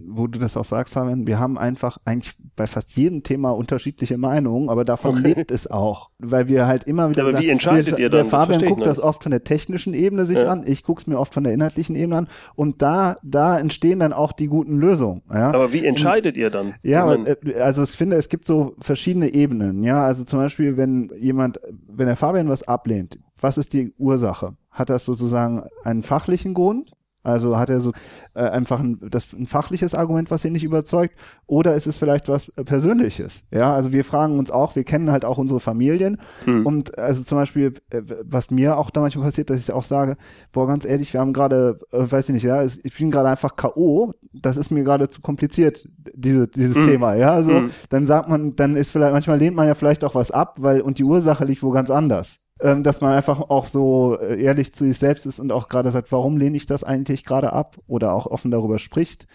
wo 0.08 0.28
du 0.28 0.40
das 0.40 0.56
auch 0.58 0.66
sagst, 0.66 0.94
Fabian, 0.94 1.26
wir 1.26 1.40
haben 1.40 1.58
einfach 1.58 1.98
eigentlich 2.06 2.36
bei 2.56 2.68
fast 2.68 2.96
jedem 2.96 3.24
Thema 3.24 3.52
unterschiedliche 3.52 4.18
Meinungen, 4.18 4.70
aber 4.70 4.86
davon 4.86 5.20
okay. 5.20 5.34
lebt 5.34 5.52
es 5.52 5.70
auch, 5.70 6.10
weil 6.20 6.48
wir 6.48 6.68
halt 6.68 6.84
immer 6.84 7.10
wieder 7.10 7.24
aber 7.24 7.32
sagen, 7.32 7.44
wie 7.44 7.50
entscheidet 7.50 7.98
wir, 7.98 8.00
ihr 8.00 8.10
dann? 8.10 8.22
Der 8.22 8.26
Fabian 8.26 8.60
das 8.60 8.70
guckt 8.70 8.86
das 8.86 9.00
oft 9.00 9.24
von 9.24 9.32
der 9.32 9.44
technischen 9.44 9.94
Ebene 9.94 10.26
sich 10.26 10.38
ja. 10.38 10.48
an, 10.48 10.64
ich 10.68 10.84
guck's 10.84 11.08
mir 11.08 11.20
oft 11.20 11.34
von 11.34 11.44
der 11.44 11.54
inhaltlichen 11.54 11.96
Ebene 11.96 12.18
an 12.18 12.28
und 12.56 12.82
da 12.82 13.18
da 13.24 13.58
entstehen 13.58 14.00
dann 14.00 14.14
auch 14.14 14.34
die 14.34 14.48
guten 14.48 14.78
Lösungen. 14.78 15.24
Ja? 15.32 15.50
Aber 15.50 15.74
wie 15.74 15.86
entscheidet 15.86 16.36
und, 16.36 16.42
ihr 16.42 16.50
dann? 16.50 16.76
Ja, 16.84 17.12
äh, 17.14 17.36
also 17.60 17.84
ich 17.84 17.92
finde, 17.92 18.18
es 18.18 18.30
gibt 18.30 18.46
so 18.46 18.76
verschiedene 18.80 19.34
Ebenen. 19.34 19.84
Ja, 19.84 20.06
also 20.06 20.24
zum 20.24 20.40
Beispiel, 20.40 20.78
wenn 20.78 21.12
jemand, 21.20 21.60
wenn 21.88 22.08
der 22.08 22.16
Fabian 22.16 22.50
was 22.50 22.64
ablehnt, 22.64 23.18
was 23.40 23.58
ist 23.58 23.74
die 23.74 23.94
Ursache? 23.98 24.56
Hat 24.70 24.90
das 24.90 25.06
sozusagen 25.06 25.64
einen 25.84 26.04
fachlichen 26.04 26.54
Grund? 26.54 26.92
Also 27.26 27.58
hat 27.58 27.70
er 27.70 27.80
so 27.80 27.92
äh, 28.36 28.42
einfach 28.42 28.80
ein, 28.80 29.00
das, 29.10 29.34
ein 29.34 29.48
fachliches 29.48 29.96
Argument, 29.96 30.30
was 30.32 30.46
ihn 30.46 30.54
nicht 30.54 30.64
überzeugt, 30.64 31.16
oder 31.48 31.76
ist 31.76 31.88
es 31.88 31.98
vielleicht 31.98 32.30
was 32.30 32.50
äh, 32.50 32.64
Persönliches? 32.64 33.48
Ja, 33.52 33.74
also 33.74 33.92
wir 33.92 34.04
fragen 34.04 34.38
uns 34.38 34.52
auch, 34.52 34.76
wir 34.76 34.84
kennen 34.84 35.12
halt 35.12 35.26
auch 35.26 35.38
unsere 35.38 35.60
Familien 35.60 36.20
hm. 36.44 36.66
und 36.66 36.98
also 36.98 37.24
zum 37.24 37.38
Beispiel, 37.38 37.74
äh, 37.90 38.02
was 38.24 38.52
mir 38.52 38.78
auch 38.78 38.90
da 38.90 39.02
manchmal 39.02 39.26
passiert, 39.26 39.50
dass 39.50 39.60
ich 39.60 39.74
auch 39.74 39.84
sage, 39.84 40.18
boah, 40.52 40.68
ganz 40.68 40.86
ehrlich, 40.86 41.12
wir 41.14 41.20
haben 41.20 41.34
gerade, 41.34 41.80
äh, 41.92 42.12
weiß 42.12 42.30
ich 42.30 42.34
nicht, 42.34 42.44
ja, 42.44 42.64
ich 42.64 42.98
bin 42.98 43.12
gerade 43.12 43.30
einfach 43.30 43.56
K.O., 43.56 44.14
das 44.34 44.58
ist 44.58 44.70
mir 44.72 44.84
gerade 44.84 45.10
zu 45.10 45.22
kompliziert, 45.22 45.90
diese, 46.14 46.48
dieses 46.48 46.78
hm. 46.78 46.86
Thema, 46.86 47.16
ja, 47.16 47.32
also 47.32 47.52
hm. 47.52 47.72
dann 47.90 48.06
sagt 48.06 48.30
man, 48.30 48.56
dann 48.56 48.76
ist 48.76 48.92
vielleicht, 48.92 49.14
manchmal 49.14 49.40
lehnt 49.40 49.56
man 49.56 49.68
ja 49.68 49.74
vielleicht 49.74 50.04
auch 50.04 50.16
was 50.16 50.32
ab, 50.32 50.58
weil, 50.60 50.82
und 50.82 51.00
die 51.00 51.04
Ursache 51.04 51.44
liegt 51.44 51.64
wo 51.64 51.72
ganz 51.72 51.90
anders 51.90 52.45
ähm, 52.62 52.84
dass 52.84 53.02
man 53.02 53.14
einfach 53.14 53.50
auch 53.50 53.68
so 53.68 54.18
äh, 54.20 54.42
ehrlich 54.42 54.74
zu 54.74 54.86
sich 54.86 54.98
selbst 54.98 55.26
ist 55.26 55.40
und 55.40 55.52
auch 55.52 55.68
gerade 55.68 55.92
sagt, 55.92 56.12
warum 56.12 56.38
lehne 56.38 56.56
ich 56.56 56.66
das 56.66 56.84
eigentlich 56.84 57.26
gerade 57.26 57.54
ab 57.54 57.78
oder 57.88 58.14
auch 58.14 58.26
offen 58.28 58.52
darüber 58.52 58.80
spricht. 58.80 59.28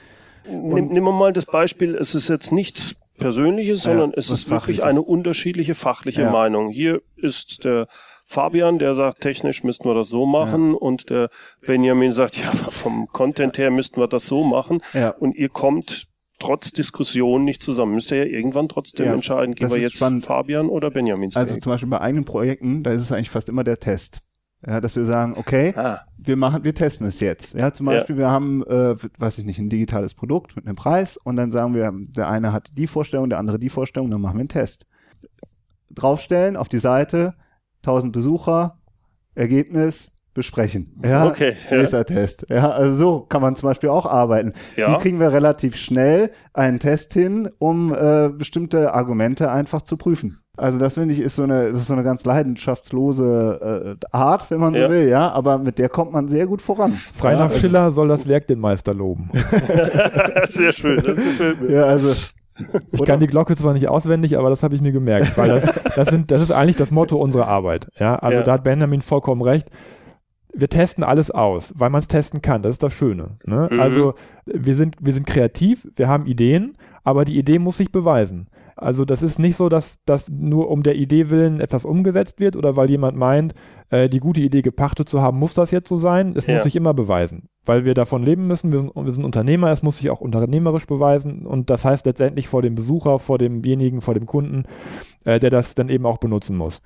Nimm, 0.48 0.88
nehmen 0.88 1.06
wir 1.06 1.12
mal 1.12 1.32
das 1.32 1.46
Beispiel, 1.46 1.94
es 1.94 2.14
ist 2.14 2.28
jetzt 2.28 2.50
nichts 2.50 2.96
Persönliches, 3.18 3.82
sondern 3.82 4.10
ja, 4.10 4.16
es 4.16 4.30
ist 4.30 4.48
wirklich 4.48 4.82
eine 4.82 5.02
unterschiedliche 5.02 5.74
fachliche 5.74 6.22
ja. 6.22 6.30
Meinung. 6.30 6.70
Hier 6.70 7.02
ist 7.16 7.64
der 7.64 7.86
Fabian, 8.24 8.78
der 8.78 8.94
sagt, 8.94 9.20
technisch 9.20 9.64
müssten 9.64 9.84
wir 9.88 9.94
das 9.94 10.08
so 10.08 10.24
machen 10.24 10.70
ja. 10.70 10.78
und 10.78 11.10
der 11.10 11.28
Benjamin 11.66 12.12
sagt, 12.12 12.38
ja, 12.38 12.50
vom 12.70 13.08
Content 13.08 13.58
her 13.58 13.70
müssten 13.70 14.00
wir 14.00 14.08
das 14.08 14.26
so 14.26 14.44
machen 14.44 14.80
und 15.18 15.36
ihr 15.36 15.50
kommt 15.50 16.06
trotz 16.40 16.72
Diskussion 16.72 17.44
nicht 17.44 17.62
zusammen. 17.62 17.94
Müsst 17.94 18.10
ihr 18.10 18.18
ja 18.18 18.24
irgendwann 18.24 18.68
trotzdem 18.68 19.06
ja, 19.06 19.14
entscheiden, 19.14 19.54
gehen 19.54 19.70
wir 19.70 19.78
jetzt 19.78 19.96
spannend. 19.96 20.24
Fabian 20.24 20.68
oder 20.68 20.90
Benjamin 20.90 21.30
Also 21.34 21.56
zum 21.56 21.70
Beispiel 21.70 21.88
bei 21.88 22.00
eigenen 22.00 22.24
Projekten, 22.24 22.82
da 22.82 22.90
ist 22.90 23.02
es 23.02 23.12
eigentlich 23.12 23.30
fast 23.30 23.48
immer 23.48 23.62
der 23.62 23.78
Test. 23.78 24.26
Ja, 24.66 24.80
dass 24.80 24.94
wir 24.94 25.06
sagen, 25.06 25.34
okay, 25.36 25.72
ah. 25.74 26.00
wir 26.18 26.36
machen, 26.36 26.64
wir 26.64 26.74
testen 26.74 27.06
es 27.06 27.20
jetzt. 27.20 27.54
Ja, 27.54 27.72
zum 27.72 27.86
Beispiel, 27.86 28.16
ja. 28.16 28.22
wir 28.22 28.30
haben, 28.30 28.62
äh, 28.64 28.94
weiß 29.18 29.38
ich 29.38 29.46
nicht, 29.46 29.58
ein 29.58 29.70
digitales 29.70 30.12
Produkt 30.12 30.54
mit 30.54 30.66
einem 30.66 30.76
Preis 30.76 31.16
und 31.16 31.36
dann 31.36 31.50
sagen 31.50 31.74
wir, 31.74 31.90
der 31.94 32.28
eine 32.28 32.52
hat 32.52 32.70
die 32.76 32.86
Vorstellung, 32.86 33.30
der 33.30 33.38
andere 33.38 33.58
die 33.58 33.70
Vorstellung, 33.70 34.10
dann 34.10 34.20
machen 34.20 34.34
wir 34.34 34.40
einen 34.40 34.48
Test. 34.48 34.86
Draufstellen 35.90 36.58
auf 36.58 36.68
die 36.68 36.78
Seite, 36.78 37.34
1000 37.84 38.12
Besucher, 38.12 38.78
Ergebnis, 39.34 40.18
besprechen. 40.34 40.98
Ja, 41.04 41.26
okay. 41.26 41.54
Ja. 41.70 42.04
Test. 42.04 42.46
Ja, 42.48 42.70
also 42.70 42.96
so 42.96 43.20
kann 43.20 43.42
man 43.42 43.56
zum 43.56 43.68
Beispiel 43.68 43.88
auch 43.88 44.06
arbeiten. 44.06 44.52
Ja. 44.76 44.92
Wie 44.92 44.98
kriegen 44.98 45.20
wir 45.20 45.32
relativ 45.32 45.76
schnell 45.76 46.30
einen 46.54 46.78
Test 46.78 47.12
hin, 47.12 47.48
um 47.58 47.92
äh, 47.92 48.28
bestimmte 48.28 48.94
Argumente 48.94 49.50
einfach 49.50 49.82
zu 49.82 49.96
prüfen? 49.96 50.38
Also 50.56 50.78
das 50.78 50.94
finde 50.94 51.14
ich 51.14 51.20
ist 51.20 51.36
so 51.36 51.44
eine, 51.44 51.64
ist 51.68 51.86
so 51.86 51.94
eine 51.94 52.02
ganz 52.02 52.24
leidenschaftslose 52.24 53.96
äh, 54.02 54.06
Art, 54.12 54.50
wenn 54.50 54.60
man 54.60 54.74
so 54.74 54.80
ja. 54.80 54.90
will, 54.90 55.08
ja, 55.08 55.30
aber 55.30 55.58
mit 55.58 55.78
der 55.78 55.88
kommt 55.88 56.12
man 56.12 56.28
sehr 56.28 56.46
gut 56.46 56.60
voran. 56.60 56.92
Frei 56.92 57.34
nach 57.34 57.52
Schiller 57.52 57.92
soll 57.92 58.08
das 58.08 58.28
Werk 58.28 58.46
den 58.46 58.60
Meister 58.60 58.92
loben. 58.92 59.30
sehr 60.48 60.72
schön, 60.72 60.96
das 60.98 61.16
gefällt 61.16 61.62
mir. 61.62 61.70
Ja, 61.70 61.84
also 61.84 62.12
ich 62.92 63.04
kann 63.04 63.20
die 63.20 63.26
Glocke 63.26 63.56
zwar 63.56 63.72
nicht 63.72 63.88
auswendig, 63.88 64.36
aber 64.36 64.50
das 64.50 64.62
habe 64.62 64.74
ich 64.74 64.82
mir 64.82 64.92
gemerkt, 64.92 65.38
weil 65.38 65.48
das, 65.48 65.94
das, 65.96 66.08
sind, 66.08 66.30
das 66.30 66.42
ist 66.42 66.50
eigentlich 66.50 66.76
das 66.76 66.90
Motto 66.90 67.16
unserer 67.16 67.46
Arbeit. 67.46 67.88
Ja, 67.98 68.16
also 68.16 68.38
ja. 68.38 68.44
da 68.44 68.52
hat 68.52 68.64
Benjamin 68.64 69.00
vollkommen 69.00 69.40
recht 69.40 69.70
wir 70.52 70.68
testen 70.68 71.04
alles 71.04 71.30
aus, 71.30 71.72
weil 71.76 71.90
man 71.90 72.00
es 72.00 72.08
testen 72.08 72.42
kann. 72.42 72.62
Das 72.62 72.76
ist 72.76 72.82
das 72.82 72.92
Schöne. 72.92 73.38
Ne? 73.44 73.68
Mhm. 73.70 73.80
Also 73.80 74.14
wir 74.44 74.74
sind, 74.74 74.96
wir 75.00 75.12
sind 75.12 75.26
kreativ, 75.26 75.88
wir 75.96 76.08
haben 76.08 76.26
Ideen, 76.26 76.76
aber 77.04 77.24
die 77.24 77.38
Idee 77.38 77.58
muss 77.58 77.78
sich 77.78 77.92
beweisen. 77.92 78.48
Also 78.76 79.04
das 79.04 79.22
ist 79.22 79.38
nicht 79.38 79.56
so, 79.56 79.68
dass 79.68 79.98
das 80.06 80.30
nur 80.30 80.70
um 80.70 80.82
der 80.82 80.96
Idee 80.96 81.28
willen 81.28 81.60
etwas 81.60 81.84
umgesetzt 81.84 82.40
wird 82.40 82.56
oder 82.56 82.76
weil 82.76 82.88
jemand 82.88 83.16
meint, 83.16 83.54
äh, 83.90 84.08
die 84.08 84.20
gute 84.20 84.40
Idee 84.40 84.62
gepachtet 84.62 85.06
zu 85.06 85.20
haben, 85.20 85.38
muss 85.38 85.52
das 85.52 85.70
jetzt 85.70 85.88
so 85.88 85.98
sein. 85.98 86.34
Es 86.34 86.46
ja. 86.46 86.54
muss 86.54 86.62
sich 86.62 86.76
immer 86.76 86.94
beweisen, 86.94 87.50
weil 87.66 87.84
wir 87.84 87.92
davon 87.92 88.22
leben 88.22 88.46
müssen. 88.46 88.72
Wir 88.72 88.80
sind, 88.80 88.96
wir 88.96 89.12
sind, 89.12 89.24
Unternehmer, 89.24 89.70
es 89.70 89.82
muss 89.82 89.98
sich 89.98 90.08
auch 90.08 90.22
unternehmerisch 90.22 90.86
beweisen 90.86 91.46
und 91.46 91.68
das 91.68 91.84
heißt 91.84 92.06
letztendlich 92.06 92.48
vor 92.48 92.62
dem 92.62 92.74
Besucher, 92.74 93.18
vor 93.18 93.36
demjenigen, 93.36 94.00
vor 94.00 94.14
dem 94.14 94.24
Kunden, 94.24 94.64
äh, 95.24 95.38
der 95.38 95.50
das 95.50 95.74
dann 95.74 95.90
eben 95.90 96.06
auch 96.06 96.18
benutzen 96.18 96.56
muss. 96.56 96.82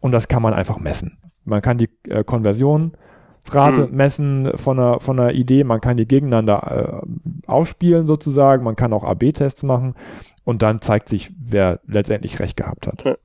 Und 0.00 0.12
das 0.12 0.28
kann 0.28 0.42
man 0.42 0.54
einfach 0.54 0.78
messen. 0.78 1.18
Man 1.44 1.60
kann 1.60 1.76
die 1.76 1.90
äh, 2.08 2.24
Konversion 2.24 2.92
Rate 3.50 3.88
hm. 3.88 3.96
messen 3.96 4.52
von 4.56 4.78
einer, 4.78 5.00
von 5.00 5.18
einer 5.18 5.32
Idee. 5.32 5.64
Man 5.64 5.80
kann 5.80 5.96
die 5.96 6.08
gegeneinander 6.08 7.02
äh, 7.02 7.46
ausspielen 7.46 8.06
sozusagen. 8.06 8.64
Man 8.64 8.76
kann 8.76 8.92
auch 8.92 9.04
AB-Tests 9.04 9.62
machen 9.62 9.94
und 10.44 10.62
dann 10.62 10.80
zeigt 10.80 11.08
sich, 11.08 11.32
wer 11.38 11.80
letztendlich 11.86 12.38
recht 12.40 12.56
gehabt 12.56 12.86
hat. 12.86 13.04
Ja. 13.04 13.16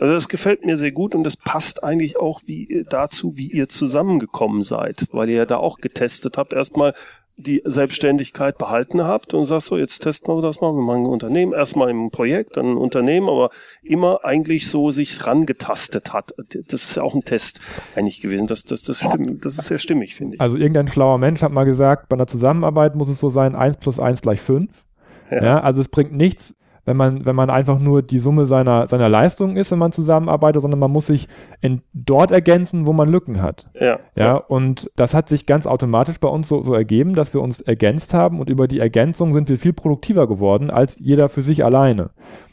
Also 0.00 0.12
das 0.14 0.28
gefällt 0.28 0.64
mir 0.64 0.76
sehr 0.76 0.92
gut 0.92 1.14
und 1.14 1.24
das 1.24 1.36
passt 1.36 1.84
eigentlich 1.84 2.18
auch 2.18 2.40
wie 2.46 2.84
dazu, 2.88 3.36
wie 3.36 3.50
ihr 3.50 3.68
zusammengekommen 3.68 4.62
seid, 4.62 5.06
weil 5.12 5.28
ihr 5.28 5.36
ja 5.36 5.46
da 5.46 5.56
auch 5.56 5.78
getestet 5.78 6.36
habt. 6.36 6.52
Erstmal 6.52 6.94
die 7.38 7.62
Selbstständigkeit 7.64 8.58
behalten 8.58 9.04
habt 9.04 9.32
und 9.32 9.44
sagst 9.44 9.68
so, 9.68 9.76
jetzt 9.76 10.00
testen 10.00 10.34
wir 10.34 10.42
das 10.42 10.60
mal, 10.60 10.72
wir 10.72 10.82
machen 10.82 11.04
ein 11.04 11.06
Unternehmen, 11.06 11.52
erstmal 11.52 11.88
im 11.88 12.10
Projekt, 12.10 12.56
dann 12.56 12.72
ein 12.72 12.76
Unternehmen, 12.76 13.28
aber 13.28 13.50
immer 13.82 14.24
eigentlich 14.24 14.68
so 14.68 14.90
sich 14.90 15.24
rangetastet 15.24 16.12
hat. 16.12 16.34
Das 16.36 16.82
ist 16.82 16.96
ja 16.96 17.04
auch 17.04 17.14
ein 17.14 17.24
Test 17.24 17.60
eigentlich 17.94 18.20
gewesen. 18.20 18.48
Das, 18.48 18.64
das, 18.64 18.82
das 18.82 18.98
stimmt, 18.98 19.44
das 19.44 19.56
ist 19.56 19.66
sehr 19.66 19.78
stimmig, 19.78 20.16
finde 20.16 20.34
ich. 20.34 20.40
Also 20.40 20.56
irgendein 20.56 20.88
schlauer 20.88 21.18
Mensch 21.18 21.40
hat 21.40 21.52
mal 21.52 21.64
gesagt, 21.64 22.08
bei 22.08 22.16
einer 22.16 22.26
Zusammenarbeit 22.26 22.96
muss 22.96 23.08
es 23.08 23.20
so 23.20 23.30
sein, 23.30 23.54
eins 23.54 23.76
plus 23.76 24.00
eins 24.00 24.20
gleich 24.20 24.40
fünf. 24.40 24.84
Ja. 25.30 25.44
ja. 25.44 25.60
also 25.60 25.80
es 25.80 25.88
bringt 25.88 26.12
nichts, 26.12 26.54
wenn 26.88 26.96
man, 26.96 27.26
wenn 27.26 27.36
man 27.36 27.50
einfach 27.50 27.78
nur 27.78 28.00
die 28.00 28.18
Summe 28.18 28.46
seiner, 28.46 28.88
seiner 28.88 29.10
Leistungen 29.10 29.58
ist, 29.58 29.70
wenn 29.70 29.78
man 29.78 29.92
zusammenarbeitet, 29.92 30.62
sondern 30.62 30.80
man 30.80 30.90
muss 30.90 31.06
sich 31.06 31.28
in, 31.60 31.82
dort 31.92 32.30
ergänzen, 32.30 32.86
wo 32.86 32.94
man 32.94 33.10
Lücken 33.10 33.42
hat. 33.42 33.66
Ja. 33.78 33.98
Ja, 34.16 34.36
und 34.36 34.90
das 34.96 35.12
hat 35.12 35.28
sich 35.28 35.44
ganz 35.44 35.66
automatisch 35.66 36.18
bei 36.18 36.28
uns 36.28 36.48
so, 36.48 36.62
so 36.62 36.72
ergeben, 36.72 37.14
dass 37.14 37.34
wir 37.34 37.42
uns 37.42 37.60
ergänzt 37.60 38.14
haben 38.14 38.40
und 38.40 38.48
über 38.48 38.66
die 38.68 38.78
Ergänzung 38.78 39.34
sind 39.34 39.50
wir 39.50 39.58
viel 39.58 39.74
produktiver 39.74 40.26
geworden 40.26 40.70
als 40.70 40.98
jeder 40.98 41.28
für 41.28 41.42
sich 41.42 41.62
alleine. 41.62 42.08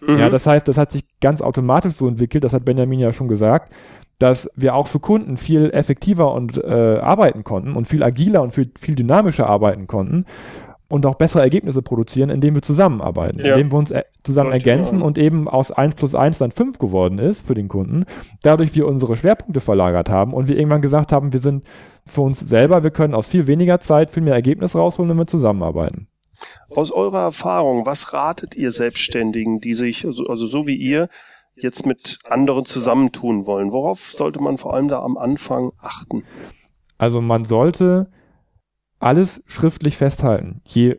Mhm. 0.05 0.19
Ja, 0.19 0.29
das 0.29 0.45
heißt, 0.45 0.67
das 0.67 0.77
hat 0.77 0.91
sich 0.91 1.05
ganz 1.21 1.41
automatisch 1.41 1.95
so 1.95 2.05
entwickelt, 2.05 2.43
das 2.43 2.51
hat 2.51 2.65
Benjamin 2.65 2.99
ja 2.99 3.13
schon 3.13 3.29
gesagt, 3.29 3.71
dass 4.19 4.49
wir 4.55 4.75
auch 4.75 4.87
für 4.87 4.99
Kunden 4.99 5.37
viel 5.37 5.71
effektiver 5.71 6.33
und 6.33 6.61
äh, 6.61 6.99
arbeiten 7.01 7.43
konnten 7.45 7.75
und 7.75 7.87
viel 7.87 8.03
agiler 8.03 8.41
und 8.41 8.53
viel, 8.53 8.71
viel 8.77 8.95
dynamischer 8.95 9.47
arbeiten 9.47 9.87
konnten 9.87 10.25
und 10.87 11.05
auch 11.05 11.15
bessere 11.15 11.41
Ergebnisse 11.41 11.81
produzieren, 11.81 12.29
indem 12.29 12.55
wir 12.55 12.61
zusammenarbeiten, 12.61 13.39
ja. 13.39 13.53
indem 13.53 13.71
wir 13.71 13.79
uns 13.79 13.91
äh, 13.91 14.03
zusammen 14.23 14.51
ergänzen 14.51 15.01
und 15.01 15.17
eben 15.17 15.47
aus 15.47 15.71
1 15.71 15.95
plus 15.95 16.13
1 16.13 16.37
dann 16.37 16.51
5 16.51 16.77
geworden 16.77 17.17
ist 17.17 17.45
für 17.45 17.55
den 17.55 17.67
Kunden, 17.67 18.05
dadurch 18.43 18.75
wir 18.75 18.87
unsere 18.87 19.17
Schwerpunkte 19.17 19.61
verlagert 19.61 20.09
haben 20.09 20.33
und 20.33 20.47
wir 20.47 20.57
irgendwann 20.57 20.81
gesagt 20.81 21.11
haben, 21.11 21.33
wir 21.33 21.41
sind 21.41 21.65
für 22.05 22.21
uns 22.21 22.39
selber, 22.39 22.83
wir 22.83 22.91
können 22.91 23.15
aus 23.15 23.27
viel 23.27 23.47
weniger 23.47 23.79
Zeit 23.79 24.11
viel 24.11 24.23
mehr 24.23 24.35
Ergebnis 24.35 24.75
rausholen, 24.75 25.09
wenn 25.09 25.17
wir 25.17 25.27
zusammenarbeiten. 25.27 26.07
Aus 26.69 26.91
eurer 26.91 27.21
Erfahrung, 27.21 27.85
was 27.85 28.13
ratet 28.13 28.55
ihr 28.55 28.71
Selbstständigen, 28.71 29.59
die 29.59 29.73
sich, 29.73 30.05
also, 30.05 30.25
also 30.27 30.45
so 30.45 30.67
wie 30.67 30.75
ihr, 30.75 31.07
jetzt 31.55 31.85
mit 31.85 32.19
anderen 32.25 32.65
zusammentun 32.65 33.45
wollen? 33.45 33.71
Worauf 33.71 34.11
sollte 34.11 34.41
man 34.41 34.57
vor 34.57 34.73
allem 34.73 34.89
da 34.89 35.01
am 35.01 35.17
Anfang 35.17 35.71
achten? 35.79 36.23
Also 36.97 37.21
man 37.21 37.45
sollte 37.45 38.11
alles 39.05 39.43
schriftlich 39.45 39.97
festhalten. 39.97 40.61
Je 40.65 40.97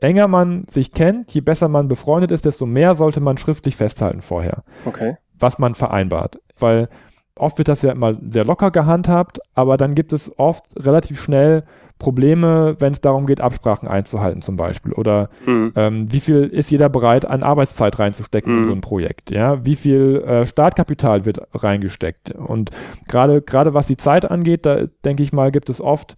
enger 0.00 0.28
man 0.28 0.66
sich 0.68 0.92
kennt, 0.92 1.32
je 1.32 1.40
besser 1.40 1.68
man 1.68 1.88
befreundet 1.88 2.30
ist, 2.30 2.44
desto 2.44 2.66
mehr 2.66 2.94
sollte 2.94 3.20
man 3.20 3.38
schriftlich 3.38 3.76
festhalten 3.76 4.20
vorher. 4.20 4.64
Okay. 4.84 5.16
Was 5.38 5.58
man 5.58 5.74
vereinbart. 5.74 6.40
Weil 6.58 6.88
oft 7.34 7.56
wird 7.56 7.68
das 7.68 7.80
ja 7.80 7.92
immer 7.92 8.14
sehr 8.28 8.44
locker 8.44 8.70
gehandhabt, 8.70 9.40
aber 9.54 9.78
dann 9.78 9.94
gibt 9.94 10.12
es 10.12 10.30
oft 10.38 10.64
relativ 10.78 11.22
schnell 11.22 11.64
Probleme, 11.98 12.76
wenn 12.80 12.92
es 12.92 13.00
darum 13.00 13.26
geht, 13.26 13.40
Absprachen 13.40 13.88
einzuhalten 13.88 14.42
zum 14.42 14.56
Beispiel. 14.56 14.92
Oder 14.92 15.30
mhm. 15.46 15.72
ähm, 15.76 16.12
wie 16.12 16.20
viel 16.20 16.42
ist 16.44 16.70
jeder 16.70 16.88
bereit, 16.88 17.24
an 17.24 17.42
Arbeitszeit 17.42 17.98
reinzustecken 17.98 18.52
mhm. 18.52 18.58
in 18.58 18.64
so 18.66 18.72
ein 18.72 18.80
Projekt? 18.82 19.30
Ja, 19.30 19.64
wie 19.64 19.76
viel 19.76 20.22
äh, 20.26 20.44
Startkapital 20.44 21.24
wird 21.24 21.40
reingesteckt? 21.54 22.32
Und 22.32 22.72
gerade 23.08 23.40
gerade 23.40 23.72
was 23.72 23.86
die 23.86 23.96
Zeit 23.96 24.30
angeht, 24.30 24.66
da 24.66 24.86
denke 25.04 25.22
ich 25.22 25.32
mal, 25.32 25.52
gibt 25.52 25.70
es 25.70 25.80
oft 25.80 26.16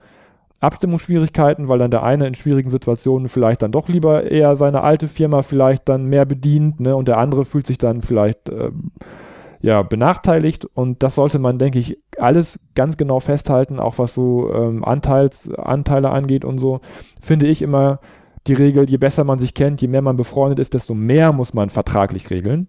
Abstimmungsschwierigkeiten, 0.65 1.69
weil 1.69 1.79
dann 1.79 1.91
der 1.91 2.03
eine 2.03 2.27
in 2.27 2.35
schwierigen 2.35 2.71
Situationen 2.71 3.29
vielleicht 3.29 3.63
dann 3.63 3.73
doch 3.73 3.89
lieber 3.89 4.31
eher 4.31 4.57
seine 4.57 4.83
alte 4.83 5.09
Firma 5.09 5.43
vielleicht 5.43 5.89
dann 5.89 6.07
mehr 6.07 6.25
bedient, 6.25 6.81
ne, 6.81 6.97
und 6.97 7.09
der 7.09 7.19
andere 7.19 7.45
fühlt 7.45 7.67
sich 7.67 7.79
dann 7.79 8.03
vielleicht 8.03 8.49
äh, 8.49 8.71
ja 9.61 9.83
benachteiligt 9.83 10.67
und 10.67 11.03
das 11.03 11.15
sollte 11.15 11.39
man, 11.39 11.59
denke 11.59 11.79
ich, 11.79 11.99
alles 12.19 12.59
ganz 12.75 12.97
genau 12.97 13.21
festhalten, 13.21 13.81
auch 13.81 13.99
was 13.99 14.15
so 14.15 14.53
ähm, 14.53 14.85
Anteils, 14.85 15.51
Anteile 15.55 16.11
angeht 16.11 16.45
und 16.45 16.59
so, 16.59 16.81
finde 17.21 17.47
ich 17.47 17.63
immer 17.63 18.01
die 18.47 18.53
Regel, 18.53 18.89
je 18.89 18.99
besser 18.99 19.25
man 19.25 19.39
sich 19.39 19.55
kennt, 19.55 19.81
je 19.81 19.89
mehr 19.89 20.03
man 20.03 20.17
befreundet 20.17 20.59
ist, 20.59 20.75
desto 20.75 20.95
mehr 20.95 21.33
muss 21.33 21.55
man 21.55 21.71
vertraglich 21.71 22.31
regeln. 22.31 22.69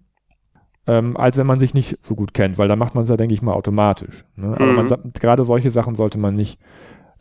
Ähm, 0.88 1.16
als 1.16 1.36
wenn 1.36 1.48
man 1.48 1.58
sich 1.58 1.74
nicht 1.74 1.98
so 2.04 2.14
gut 2.14 2.32
kennt, 2.32 2.58
weil 2.58 2.68
da 2.68 2.76
macht 2.76 2.94
man 2.94 3.04
es 3.04 3.10
ja, 3.10 3.16
denke 3.16 3.34
ich 3.34 3.42
mal, 3.42 3.54
automatisch. 3.54 4.24
Ne? 4.36 4.54
Aber 4.54 4.84
mhm. 4.84 5.12
gerade 5.14 5.44
solche 5.44 5.70
Sachen 5.70 5.96
sollte 5.96 6.16
man 6.16 6.36
nicht 6.36 6.60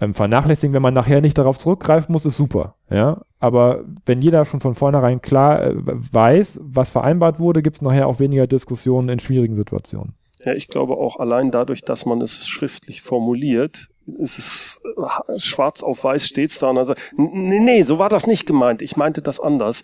ähm, 0.02 0.14
vernachlässigen, 0.14 0.74
wenn 0.74 0.82
man 0.82 0.94
nachher 0.94 1.22
nicht 1.22 1.38
darauf 1.38 1.58
zurückgreifen 1.58 2.12
muss, 2.12 2.26
ist 2.26 2.38
super. 2.38 2.76
Ja, 2.90 3.22
aber 3.40 3.86
wenn 4.06 4.22
jeder 4.22 4.46
schon 4.46 4.60
von 4.60 4.76
vornherein 4.76 5.22
klar 5.22 5.64
äh, 5.64 5.74
weiß, 5.76 6.60
was 6.62 6.90
vereinbart 6.90 7.40
wurde, 7.40 7.62
gibt 7.62 7.78
es 7.78 7.82
nachher 7.82 8.08
auch 8.08 8.20
weniger 8.20 8.48
Diskussionen 8.48 9.10
in 9.10 9.20
schwierigen 9.20 9.56
Situationen. 9.56 10.16
Ja, 10.44 10.54
ich 10.54 10.68
glaube 10.68 10.98
auch 10.98 11.20
allein 11.20 11.50
dadurch, 11.52 11.82
dass 11.82 12.06
man 12.06 12.22
es 12.22 12.48
schriftlich 12.48 13.02
formuliert, 13.02 13.88
ist 14.06 14.38
es 14.38 14.84
äh, 14.86 15.40
schwarz 15.40 15.82
auf 15.82 16.04
weiß 16.04 16.28
steht's 16.28 16.60
da 16.60 16.70
und 16.70 16.78
also 16.78 16.94
nee, 17.18 17.60
nee, 17.60 17.82
so 17.82 17.98
war 17.98 18.10
das 18.10 18.28
nicht 18.28 18.46
gemeint. 18.46 18.82
Ich 18.82 18.96
meinte 18.96 19.22
das 19.22 19.40
anders. 19.40 19.82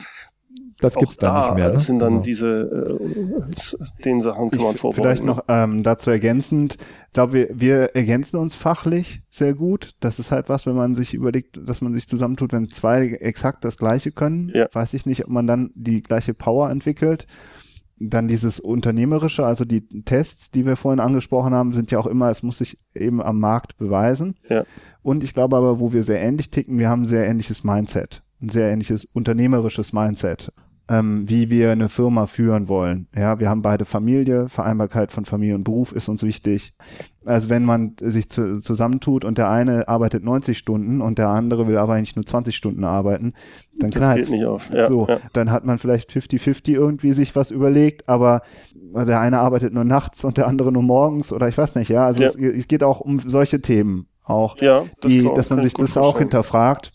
Das 0.82 0.96
gibt's 0.96 1.18
da, 1.18 1.34
da 1.34 1.46
nicht 1.46 1.56
mehr. 1.56 1.68
Ne? 1.68 1.74
Das 1.74 1.86
sind 1.86 2.00
dann 2.00 2.10
genau. 2.14 2.24
diese, 2.24 2.98
äh, 3.00 4.02
den 4.04 4.20
Sachen 4.20 4.50
kann 4.50 4.64
man 4.64 4.76
vorbereiten. 4.76 5.04
Vielleicht 5.04 5.24
noch 5.24 5.44
ähm, 5.48 5.84
dazu 5.84 6.10
ergänzend, 6.10 6.78
ich 7.08 7.14
glaube, 7.14 7.34
wir, 7.34 7.50
wir 7.54 7.96
ergänzen 7.96 8.38
uns 8.38 8.56
fachlich 8.56 9.22
sehr 9.30 9.54
gut. 9.54 9.96
Das 10.00 10.18
ist 10.18 10.32
halt 10.32 10.50
was, 10.50 10.66
wenn 10.66 10.76
man 10.76 10.96
sich 10.96 11.14
überlegt, 11.14 11.60
dass 11.68 11.82
man 11.82 11.94
sich 11.94 12.08
zusammentut, 12.08 12.52
wenn 12.52 12.70
zwei 12.70 13.08
exakt 13.08 13.64
das 13.64 13.78
Gleiche 13.78 14.12
können, 14.12 14.52
ja. 14.54 14.68
weiß 14.72 14.94
ich 14.96 15.06
nicht, 15.06 15.26
ob 15.26 15.30
man 15.30 15.46
dann 15.46 15.72
die 15.76 16.02
gleiche 16.02 16.34
Power 16.34 16.70
entwickelt. 16.70 17.28
Dann 18.00 18.28
dieses 18.28 18.60
Unternehmerische, 18.60 19.46
also 19.46 19.64
die 19.64 19.88
Tests, 20.04 20.50
die 20.50 20.66
wir 20.66 20.76
vorhin 20.76 21.00
angesprochen 21.00 21.54
haben, 21.54 21.74
sind 21.74 21.92
ja 21.92 22.00
auch 22.00 22.08
immer, 22.08 22.30
es 22.30 22.42
muss 22.42 22.58
sich 22.58 22.78
eben 22.96 23.22
am 23.22 23.40
Markt 23.40 23.78
beweisen. 23.78 24.40
Ja. 24.50 24.64
Und 25.04 25.24
ich 25.24 25.36
glaube 25.36 25.58
aber, 25.58 25.80
wo 25.80 25.94
wir 25.94 26.02
sehr 26.02 26.20
ähnlich 26.20 26.50
ticken, 26.50 26.80
wir 26.80 26.90
haben 26.90 27.04
ein 27.04 27.08
sehr 27.08 27.28
ähnliches 27.28 27.64
Mindset, 27.64 28.24
ein 28.42 28.50
sehr 28.50 28.72
ähnliches 28.72 29.06
unternehmerisches 29.06 29.94
Mindset 29.94 30.52
ähm, 30.92 31.24
wie 31.30 31.50
wir 31.50 31.72
eine 31.72 31.88
Firma 31.88 32.26
führen 32.26 32.68
wollen. 32.68 33.08
Ja, 33.16 33.40
wir 33.40 33.50
haben 33.50 33.62
beide 33.62 33.86
Familie, 33.86 34.50
Vereinbarkeit 34.50 35.14
von 35.14 35.24
Familie 35.24 35.56
und 35.56 35.64
Beruf 35.64 35.94
ist 35.94 36.10
uns 36.10 36.22
wichtig. 36.22 36.74
Also 37.24 37.50
wenn 37.50 37.64
man 37.64 37.96
sich 38.02 38.28
zu, 38.28 38.60
zusammentut 38.60 39.24
und 39.24 39.38
der 39.38 39.50
eine 39.50 39.88
arbeitet 39.88 40.24
90 40.24 40.58
Stunden 40.58 41.00
und 41.02 41.18
der 41.18 41.30
andere 41.30 41.68
will 41.68 41.78
aber 41.78 41.94
eigentlich 41.94 42.18
nur 42.18 42.26
20 42.26 42.54
Stunden 42.54 42.84
arbeiten, 42.84 43.34
dann 43.74 43.90
das 43.92 44.16
geht 44.16 44.32
nicht 44.32 44.44
auf. 44.44 44.70
Ja, 44.74 44.90
so, 44.90 45.08
ja. 45.08 45.20
dann 45.32 45.50
hat 45.50 45.64
man 45.64 45.78
vielleicht 45.78 46.10
50-50 46.10 46.74
irgendwie 46.74 47.14
sich 47.14 47.38
was 47.38 47.52
überlegt, 47.52 48.10
aber 48.10 48.42
der 48.74 49.22
eine 49.22 49.40
arbeitet 49.40 49.74
nur 49.74 49.86
nachts 49.86 50.26
und 50.26 50.36
der 50.36 50.48
andere 50.48 50.74
nur 50.74 50.84
morgens 50.84 51.32
oder 51.32 51.48
ich 51.48 51.58
weiß 51.58 51.76
nicht, 51.76 51.90
ja. 51.90 52.06
Also 52.06 52.22
ja. 52.24 52.28
Es, 52.28 52.36
es, 52.36 52.68
geht 52.68 52.84
auch 52.84 53.00
um 53.00 53.20
solche 53.20 53.62
Themen 53.62 54.08
auch, 54.26 54.58
ja, 54.60 54.84
das 55.00 55.12
die, 55.12 55.30
dass 55.36 55.50
man 55.50 55.62
sich 55.62 55.74
das 55.74 55.96
auch 55.96 56.18
hinterfragt. 56.18 56.92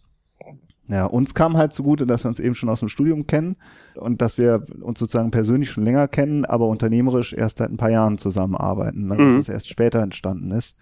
Ja, 0.88 1.06
uns 1.06 1.34
kam 1.34 1.56
halt 1.56 1.72
zugute, 1.72 2.06
dass 2.06 2.24
wir 2.24 2.28
uns 2.28 2.40
eben 2.40 2.54
schon 2.54 2.68
aus 2.68 2.80
dem 2.80 2.90
Studium 2.90 3.26
kennen 3.26 3.56
und 3.96 4.22
dass 4.22 4.38
wir 4.38 4.66
uns 4.80 4.98
sozusagen 4.98 5.30
persönlich 5.30 5.70
schon 5.70 5.84
länger 5.84 6.08
kennen, 6.08 6.44
aber 6.44 6.66
unternehmerisch 6.68 7.32
erst 7.32 7.58
seit 7.58 7.70
ein 7.70 7.76
paar 7.76 7.90
Jahren 7.90 8.18
zusammenarbeiten, 8.18 9.08
ne? 9.08 9.16
dass 9.16 9.34
mhm. 9.34 9.40
es 9.40 9.48
erst 9.48 9.68
später 9.68 10.00
entstanden 10.00 10.50
ist. 10.50 10.78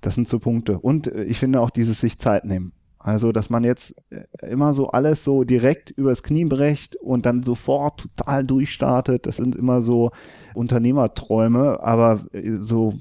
Das 0.00 0.14
sind 0.14 0.28
so 0.28 0.38
Punkte. 0.38 0.78
Und 0.78 1.06
äh, 1.06 1.24
ich 1.24 1.38
finde 1.38 1.60
auch 1.60 1.70
dieses 1.70 2.00
sich 2.00 2.18
Zeit 2.18 2.44
nehmen. 2.44 2.72
Also, 2.98 3.32
dass 3.32 3.50
man 3.50 3.64
jetzt 3.64 4.02
äh, 4.10 4.24
immer 4.50 4.72
so 4.72 4.88
alles 4.88 5.24
so 5.24 5.44
direkt 5.44 5.90
übers 5.90 6.22
Knie 6.22 6.46
brecht 6.46 6.96
und 6.96 7.26
dann 7.26 7.42
sofort 7.42 8.00
total 8.16 8.44
durchstartet, 8.44 9.26
das 9.26 9.36
sind 9.36 9.54
immer 9.54 9.82
so 9.82 10.10
Unternehmerträume, 10.54 11.80
aber 11.82 12.24
äh, 12.32 12.56
so 12.60 12.94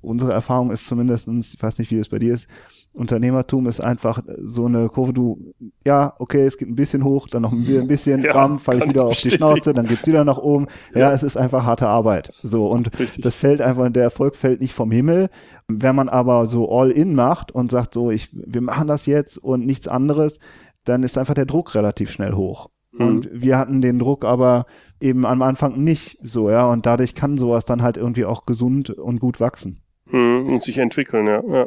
unsere 0.00 0.32
Erfahrung 0.32 0.70
ist 0.70 0.86
zumindestens, 0.86 1.52
ich 1.52 1.62
weiß 1.62 1.78
nicht, 1.78 1.90
wie 1.90 1.98
es 1.98 2.08
bei 2.08 2.18
dir 2.18 2.32
ist, 2.32 2.48
Unternehmertum 2.92 3.68
ist 3.68 3.80
einfach 3.80 4.22
so 4.44 4.66
eine 4.66 4.88
Kurve, 4.88 5.12
du, 5.12 5.54
ja, 5.84 6.14
okay, 6.18 6.44
es 6.44 6.58
geht 6.58 6.68
ein 6.68 6.74
bisschen 6.74 7.04
hoch, 7.04 7.28
dann 7.28 7.42
noch 7.42 7.52
ein 7.52 7.86
bisschen, 7.86 8.22
ja, 8.24 8.32
bam, 8.32 8.58
falle 8.58 8.80
ich 8.80 8.88
wieder 8.88 9.04
auf 9.04 9.16
die 9.16 9.30
Schnauze, 9.30 9.72
dann 9.72 9.86
geht's 9.86 10.06
wieder 10.06 10.24
nach 10.24 10.38
oben. 10.38 10.66
Ja, 10.92 11.00
ja, 11.00 11.12
es 11.12 11.22
ist 11.22 11.36
einfach 11.36 11.64
harte 11.64 11.86
Arbeit. 11.86 12.32
So, 12.42 12.66
und 12.66 12.98
Richtig. 12.98 13.22
das 13.22 13.34
fällt 13.34 13.60
einfach, 13.60 13.90
der 13.90 14.02
Erfolg 14.02 14.34
fällt 14.34 14.60
nicht 14.60 14.72
vom 14.72 14.90
Himmel. 14.90 15.30
Wenn 15.68 15.94
man 15.94 16.08
aber 16.08 16.46
so 16.46 16.70
all 16.70 16.90
in 16.90 17.14
macht 17.14 17.52
und 17.52 17.70
sagt 17.70 17.94
so, 17.94 18.10
ich, 18.10 18.28
wir 18.32 18.60
machen 18.60 18.88
das 18.88 19.06
jetzt 19.06 19.38
und 19.38 19.64
nichts 19.66 19.86
anderes, 19.86 20.40
dann 20.84 21.04
ist 21.04 21.16
einfach 21.16 21.34
der 21.34 21.46
Druck 21.46 21.74
relativ 21.74 22.10
schnell 22.10 22.32
hoch. 22.32 22.70
Mhm. 22.92 23.06
Und 23.06 23.28
wir 23.32 23.56
hatten 23.56 23.80
den 23.80 23.98
Druck 24.00 24.24
aber 24.24 24.66
eben 25.00 25.26
am 25.26 25.42
Anfang 25.42 25.82
nicht 25.82 26.18
so, 26.22 26.50
ja, 26.50 26.66
und 26.66 26.86
dadurch 26.86 27.14
kann 27.14 27.38
sowas 27.38 27.64
dann 27.64 27.82
halt 27.82 27.96
irgendwie 27.96 28.24
auch 28.24 28.46
gesund 28.46 28.90
und 28.90 29.20
gut 29.20 29.38
wachsen. 29.38 29.80
Mhm, 30.06 30.54
und 30.54 30.62
sich 30.62 30.78
entwickeln, 30.78 31.26
ja. 31.26 31.42
ja. 31.46 31.66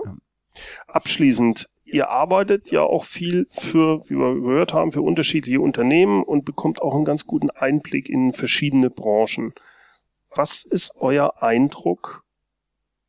Abschließend, 0.87 1.69
ihr 1.85 2.09
arbeitet 2.09 2.71
ja 2.71 2.81
auch 2.81 3.05
viel 3.05 3.47
für, 3.49 4.01
wie 4.09 4.15
wir 4.15 4.41
gehört 4.41 4.73
haben, 4.73 4.91
für 4.91 5.01
unterschiedliche 5.01 5.61
Unternehmen 5.61 6.23
und 6.23 6.45
bekommt 6.45 6.81
auch 6.81 6.95
einen 6.95 7.05
ganz 7.05 7.25
guten 7.25 7.49
Einblick 7.49 8.09
in 8.09 8.33
verschiedene 8.33 8.89
Branchen. 8.89 9.53
Was 10.35 10.65
ist 10.65 10.95
euer 10.97 11.41
Eindruck 11.41 12.23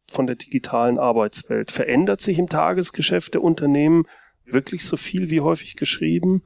von 0.06 0.26
der 0.26 0.36
digitalen 0.36 0.98
Arbeitswelt? 0.98 1.70
Verändert 1.70 2.20
sich 2.20 2.38
im 2.38 2.48
Tagesgeschäft 2.48 3.34
der 3.34 3.42
Unternehmen 3.42 4.04
wirklich 4.44 4.84
so 4.84 4.96
viel 4.96 5.30
wie 5.30 5.40
häufig 5.40 5.76
geschrieben? 5.76 6.42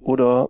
Oder 0.00 0.48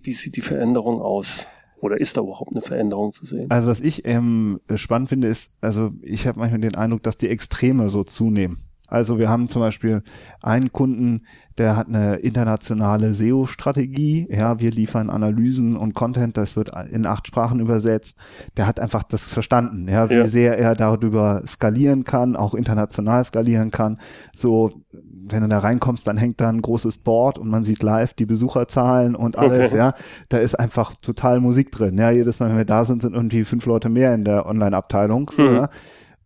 wie 0.00 0.14
sieht 0.14 0.36
die 0.36 0.40
Veränderung 0.40 1.02
aus? 1.02 1.48
Oder 1.80 1.98
ist 1.98 2.16
da 2.16 2.22
überhaupt 2.22 2.52
eine 2.52 2.60
Veränderung 2.60 3.12
zu 3.12 3.24
sehen? 3.24 3.50
Also 3.50 3.68
was 3.68 3.80
ich 3.80 4.04
ähm, 4.04 4.60
spannend 4.74 5.08
finde, 5.08 5.28
ist, 5.28 5.58
also 5.62 5.92
ich 6.02 6.26
habe 6.26 6.38
manchmal 6.38 6.60
den 6.60 6.74
Eindruck, 6.74 7.02
dass 7.02 7.16
die 7.16 7.28
Extreme 7.28 7.88
so 7.88 8.04
zunehmen. 8.04 8.69
Also 8.90 9.18
wir 9.18 9.28
haben 9.28 9.48
zum 9.48 9.62
Beispiel 9.62 10.02
einen 10.42 10.72
Kunden, 10.72 11.22
der 11.58 11.76
hat 11.76 11.88
eine 11.88 12.16
internationale 12.16 13.12
SEO-Strategie. 13.12 14.26
Ja, 14.30 14.60
wir 14.60 14.70
liefern 14.70 15.10
Analysen 15.10 15.76
und 15.76 15.94
Content, 15.94 16.36
das 16.36 16.56
wird 16.56 16.72
in 16.90 17.06
acht 17.06 17.26
Sprachen 17.26 17.60
übersetzt. 17.60 18.18
Der 18.56 18.66
hat 18.66 18.80
einfach 18.80 19.02
das 19.02 19.28
verstanden, 19.28 19.86
ja, 19.88 20.08
wie 20.10 20.14
ja. 20.14 20.26
sehr 20.26 20.58
er 20.58 20.74
darüber 20.74 21.42
skalieren 21.46 22.04
kann, 22.04 22.34
auch 22.34 22.54
international 22.54 23.22
skalieren 23.24 23.70
kann. 23.70 23.98
So, 24.34 24.72
wenn 24.92 25.42
du 25.42 25.48
da 25.48 25.58
reinkommst, 25.58 26.06
dann 26.06 26.16
hängt 26.16 26.40
da 26.40 26.48
ein 26.48 26.62
großes 26.62 26.98
Board 26.98 27.38
und 27.38 27.48
man 27.48 27.62
sieht 27.62 27.82
live 27.82 28.14
die 28.14 28.26
Besucherzahlen 28.26 29.14
und 29.14 29.36
alles, 29.36 29.68
okay. 29.68 29.76
ja. 29.76 29.94
Da 30.28 30.38
ist 30.38 30.54
einfach 30.54 30.94
total 30.96 31.40
Musik 31.40 31.72
drin. 31.72 31.98
Ja, 31.98 32.10
jedes 32.10 32.40
Mal, 32.40 32.48
wenn 32.48 32.56
wir 32.56 32.64
da 32.64 32.84
sind, 32.84 33.02
sind 33.02 33.14
irgendwie 33.14 33.44
fünf 33.44 33.66
Leute 33.66 33.88
mehr 33.88 34.14
in 34.14 34.24
der 34.24 34.46
Online-Abteilung. 34.46 35.30
So, 35.30 35.42
mhm. 35.42 35.54
ja. 35.56 35.70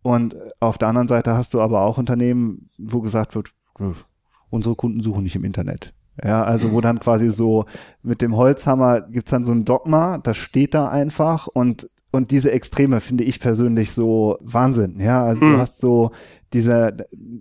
Und 0.05 0.37
auf 0.59 0.77
der 0.77 0.89
anderen 0.89 1.07
Seite 1.07 1.33
hast 1.33 1.55
du 1.55 1.61
aber 1.61 1.81
auch 1.81 1.97
Unternehmen, 1.97 2.69
wo 2.77 3.01
gesagt 3.01 3.33
wird, 3.33 3.49
unsere 4.51 4.75
Kunden 4.75 5.01
suchen 5.01 5.23
nicht 5.23 5.35
im 5.35 5.43
Internet. 5.43 5.95
Ja, 6.23 6.43
also 6.43 6.73
wo 6.73 6.79
dann 6.79 6.99
quasi 6.99 7.31
so 7.31 7.65
mit 8.03 8.21
dem 8.21 8.35
Holzhammer 8.35 9.01
gibt's 9.01 9.31
dann 9.31 9.45
so 9.45 9.51
ein 9.51 9.65
Dogma, 9.65 10.19
das 10.19 10.37
steht 10.37 10.75
da 10.75 10.89
einfach 10.89 11.47
und 11.47 11.87
und 12.15 12.31
diese 12.31 12.51
Extreme 12.51 13.01
finde 13.01 13.23
ich 13.23 13.39
persönlich 13.39 13.91
so 13.91 14.37
Wahnsinn. 14.41 14.99
Ja, 14.99 15.23
also 15.23 15.43
mhm. 15.43 15.53
du 15.53 15.57
hast 15.59 15.79
so 15.79 16.11
diese, 16.53 16.95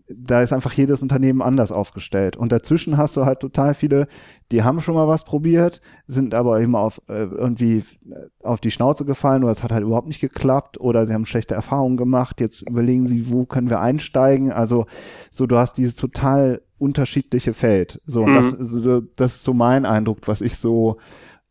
da 0.09 0.43
ist 0.43 0.53
einfach 0.53 0.73
jedes 0.73 1.01
Unternehmen 1.01 1.41
anders 1.41 1.71
aufgestellt. 1.71 2.37
Und 2.37 2.51
dazwischen 2.51 2.97
hast 2.97 3.17
du 3.17 3.25
halt 3.25 3.39
total 3.39 3.75
viele, 3.75 4.09
die 4.51 4.65
haben 4.65 4.81
schon 4.81 4.97
mal 4.97 5.07
was 5.07 5.23
probiert, 5.23 5.81
sind 6.09 6.35
aber 6.35 6.61
immer 6.61 6.81
auf 6.81 7.01
äh, 7.09 7.23
irgendwie 7.23 7.79
äh, 7.79 7.85
auf 8.43 8.61
die 8.61 8.73
Schnauze 8.73 9.05
gefallen 9.05 9.45
oder 9.45 9.53
es 9.53 9.63
hat 9.63 9.71
halt 9.71 9.85
überhaupt 9.85 10.09
nicht 10.09 10.21
geklappt 10.21 10.81
oder 10.81 11.07
sie 11.07 11.15
haben 11.15 11.27
schlechte 11.27 11.55
Erfahrungen 11.55 11.97
gemacht. 11.97 12.41
Jetzt 12.41 12.69
überlegen 12.69 13.07
sie, 13.07 13.31
wo 13.31 13.47
können 13.47 13.71
wir 13.71 13.81
einsteigen. 13.81 14.51
Also 14.51 14.87
so, 15.31 15.47
du 15.47 15.57
hast 15.57 15.79
dieses 15.79 15.95
total 15.95 16.63
unterschiedliche 16.79 17.55
Feld. 17.55 18.03
So, 18.07 18.27
mhm. 18.27 18.35
das, 18.35 19.07
das 19.15 19.35
ist 19.37 19.45
so 19.45 19.55
mein 19.55 19.87
Eindruck, 19.87 20.27
was 20.27 20.41
ich 20.41 20.57
so, 20.57 20.97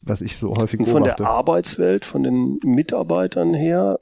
was 0.03 0.21
ich 0.21 0.37
so 0.37 0.55
häufig 0.55 0.79
und 0.79 0.87
Von 0.87 1.03
der 1.03 1.19
Arbeitswelt, 1.21 2.05
von 2.05 2.23
den 2.23 2.59
Mitarbeitern 2.63 3.53
her, 3.53 3.97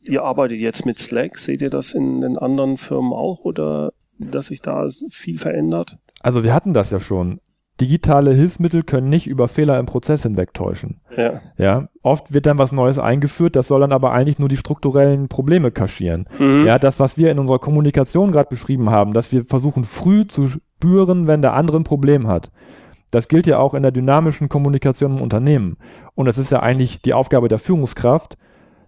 ihr 0.00 0.22
arbeitet 0.22 0.58
jetzt 0.58 0.86
mit 0.86 0.98
Slack, 0.98 1.38
seht 1.38 1.62
ihr 1.62 1.70
das 1.70 1.92
in 1.92 2.20
den 2.20 2.38
anderen 2.38 2.76
Firmen 2.76 3.12
auch 3.12 3.40
oder 3.44 3.92
dass 4.18 4.48
sich 4.48 4.62
da 4.62 4.86
viel 5.10 5.38
verändert? 5.38 5.98
Also 6.20 6.44
wir 6.44 6.54
hatten 6.54 6.72
das 6.72 6.90
ja 6.90 7.00
schon 7.00 7.40
digitale 7.80 8.32
Hilfsmittel 8.32 8.84
können 8.84 9.08
nicht 9.08 9.26
über 9.26 9.48
Fehler 9.48 9.78
im 9.78 9.86
Prozess 9.86 10.22
hinwegtäuschen. 10.22 11.00
Ja. 11.16 11.40
ja. 11.56 11.88
Oft 12.02 12.32
wird 12.32 12.46
dann 12.46 12.58
was 12.58 12.72
Neues 12.72 12.98
eingeführt, 12.98 13.56
das 13.56 13.68
soll 13.68 13.80
dann 13.80 13.92
aber 13.92 14.12
eigentlich 14.12 14.38
nur 14.38 14.48
die 14.48 14.56
strukturellen 14.56 15.28
Probleme 15.28 15.70
kaschieren. 15.70 16.28
Mhm. 16.38 16.66
Ja, 16.66 16.78
das, 16.78 17.00
was 17.00 17.18
wir 17.18 17.30
in 17.32 17.38
unserer 17.38 17.58
Kommunikation 17.58 18.30
gerade 18.30 18.48
beschrieben 18.48 18.90
haben, 18.90 19.12
dass 19.12 19.32
wir 19.32 19.44
versuchen 19.44 19.84
früh 19.84 20.26
zu 20.26 20.48
spüren, 20.48 21.26
wenn 21.26 21.42
der 21.42 21.54
andere 21.54 21.78
ein 21.78 21.84
Problem 21.84 22.28
hat. 22.28 22.50
Das 23.14 23.28
gilt 23.28 23.46
ja 23.46 23.58
auch 23.58 23.74
in 23.74 23.82
der 23.82 23.92
dynamischen 23.92 24.48
Kommunikation 24.48 25.16
im 25.16 25.22
Unternehmen. 25.22 25.76
Und 26.14 26.26
das 26.26 26.38
ist 26.38 26.50
ja 26.50 26.60
eigentlich 26.60 27.00
die 27.02 27.14
Aufgabe 27.14 27.48
der 27.48 27.58
Führungskraft, 27.58 28.36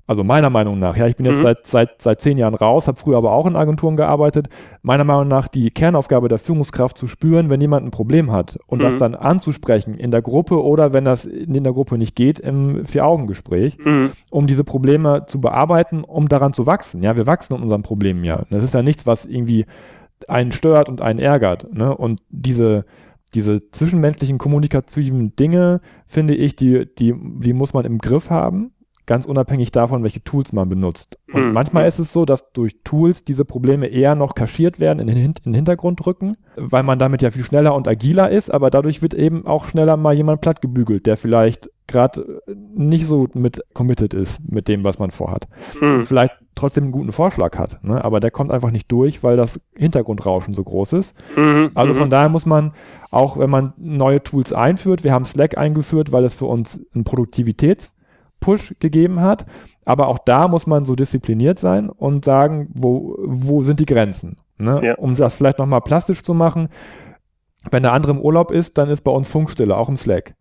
also 0.09 0.23
meiner 0.23 0.51
Meinung 0.51 0.79
nach, 0.79 0.97
ja, 0.97 1.09
ich 1.09 1.17
bin 1.17 1.27
jetzt 1.27 1.39
mhm. 1.39 1.43
seit, 1.43 1.67
seit, 1.67 2.03
seit 2.03 2.21
zehn 2.21 2.39
Jahren 2.39 2.55
raus, 2.55 2.87
habe 2.87 2.97
früher 2.97 3.17
aber 3.17 3.33
auch 3.33 3.45
in 3.47 3.57
Agenturen 3.57 3.97
gearbeitet. 3.97 4.49
Meiner 4.83 5.03
Meinung 5.03 5.27
nach 5.27 5.49
die 5.49 5.71
Kernaufgabe 5.71 6.29
der 6.29 6.39
Führungskraft 6.39 6.97
zu 6.97 7.09
spüren, 7.09 7.51
wenn 7.51 7.61
jemand 7.61 7.85
ein 7.85 7.91
Problem 7.91 8.31
hat 8.31 8.57
und 8.67 8.79
mhm. 8.79 8.83
das 8.85 8.97
dann 8.99 9.17
anzusprechen 9.17 9.95
in 9.95 10.13
der 10.13 10.23
Gruppe 10.23 10.63
oder 10.63 10.93
wenn 10.93 11.05
das 11.05 11.25
in 11.25 11.65
der 11.65 11.73
Gruppe 11.73 11.99
nicht 11.99 12.15
geht, 12.15 12.39
im 12.39 12.87
Vier-Augen-Gespräch, 12.87 13.79
mhm. 13.79 14.13
um 14.31 14.47
diese 14.47 14.63
Probleme 14.63 15.27
zu 15.27 15.41
bearbeiten, 15.41 16.05
um 16.05 16.29
daran 16.29 16.53
zu 16.53 16.67
wachsen. 16.67 17.03
Ja, 17.03 17.17
wir 17.17 17.27
wachsen 17.27 17.57
in 17.57 17.63
unseren 17.63 17.83
Problemen 17.83 18.23
ja. 18.23 18.43
Das 18.51 18.63
ist 18.63 18.75
ja 18.75 18.83
nichts, 18.83 19.07
was 19.07 19.25
irgendwie 19.25 19.67
einen 20.29 20.53
stört 20.53 20.89
und 20.89 21.01
einen 21.01 21.19
ärgert. 21.19 21.75
Ne? 21.75 21.95
Und 21.95 22.21
diese, 22.31 22.85
diese 23.37 23.71
zwischenmenschlichen 23.71 24.39
kommunikativen 24.39 25.37
Dinge, 25.37 25.81
finde 26.07 26.35
ich, 26.35 26.57
die, 26.57 26.87
die, 26.99 27.15
die 27.15 27.53
muss 27.53 27.73
man 27.73 27.85
im 27.85 27.99
Griff 27.99 28.31
haben 28.31 28.73
ganz 29.07 29.25
unabhängig 29.25 29.71
davon, 29.71 30.03
welche 30.03 30.23
Tools 30.23 30.53
man 30.53 30.69
benutzt. 30.69 31.19
Und 31.33 31.47
mhm. 31.47 31.53
manchmal 31.53 31.87
ist 31.87 31.99
es 31.99 32.13
so, 32.13 32.25
dass 32.25 32.53
durch 32.53 32.77
Tools 32.83 33.25
diese 33.25 33.45
Probleme 33.45 33.87
eher 33.87 34.17
noch 34.17 34.35
kaschiert 34.35 34.81
werden, 34.81 34.99
in 34.99 35.07
den, 35.07 35.17
in 35.17 35.35
den 35.45 35.55
Hintergrund 35.55 36.05
rücken, 36.07 36.37
weil 36.57 36.83
man 36.83 36.99
damit 36.99 37.23
ja 37.23 37.31
viel 37.31 37.45
schneller 37.45 37.75
und 37.75 37.89
agiler 37.89 38.31
ist, 38.31 38.53
aber 38.53 38.69
dadurch 38.69 39.03
wird 39.03 39.15
eben 39.15 39.47
auch 39.47 39.67
schneller 39.67 39.97
mal 39.97 40.15
jemand 40.15 40.41
plattgebügelt, 40.41 41.07
der 41.07 41.17
vielleicht 41.17 41.71
gerade 41.87 42.43
nicht 42.75 43.07
so 43.07 43.29
mit 43.33 43.63
committed 43.73 44.13
ist 44.13 44.41
mit 44.51 44.67
dem, 44.67 44.83
was 44.83 44.99
man 44.99 45.13
vorhat. 45.13 45.47
Mhm. 45.81 46.05
Vielleicht 46.05 46.35
trotzdem 46.57 46.85
einen 46.85 46.93
guten 46.93 47.13
Vorschlag 47.13 47.57
hat, 47.57 47.85
ne? 47.85 48.05
aber 48.05 48.19
der 48.19 48.33
kommt 48.33 48.51
einfach 48.51 48.71
nicht 48.71 48.91
durch, 48.91 49.23
weil 49.23 49.37
das 49.37 49.61
Hintergrundrauschen 49.77 50.55
so 50.55 50.65
groß 50.65 50.95
ist. 50.95 51.15
Mhm. 51.37 51.71
Also 51.75 51.95
von 51.95 52.07
mhm. 52.07 52.11
daher 52.11 52.29
muss 52.29 52.47
man 52.47 52.73
auch, 53.11 53.39
wenn 53.39 53.51
man 53.51 53.73
neue 53.77 54.23
Tools 54.23 54.53
einführt, 54.53 55.05
wir 55.05 55.13
haben 55.13 55.27
Slack 55.27 55.57
eingeführt, 55.57 56.13
weil 56.13 56.25
es 56.25 56.35
für 56.35 56.47
uns 56.47 56.91
ein 56.95 57.05
Produktivitäts 57.05 57.93
Push 58.41 58.75
gegeben 58.81 59.21
hat. 59.21 59.47
Aber 59.85 60.09
auch 60.09 60.19
da 60.19 60.49
muss 60.49 60.67
man 60.67 60.85
so 60.85 60.97
diszipliniert 60.97 61.59
sein 61.59 61.89
und 61.89 62.25
sagen, 62.25 62.69
wo, 62.75 63.17
wo 63.19 63.63
sind 63.63 63.79
die 63.79 63.87
Grenzen? 63.87 64.39
Ne? 64.59 64.81
Ja. 64.83 64.95
Um 64.97 65.15
das 65.15 65.35
vielleicht 65.35 65.59
nochmal 65.59 65.81
plastisch 65.83 66.23
zu 66.23 66.35
machen, 66.35 66.69
wenn 67.71 67.83
der 67.83 67.93
andere 67.93 68.13
im 68.13 68.21
Urlaub 68.21 68.51
ist, 68.51 68.79
dann 68.79 68.91
ist 68.91 69.03
bei 69.03 69.13
uns 69.13 69.29
Funkstille, 69.29 69.77
auch 69.77 69.89
im 69.89 69.97
Slack. 69.97 70.35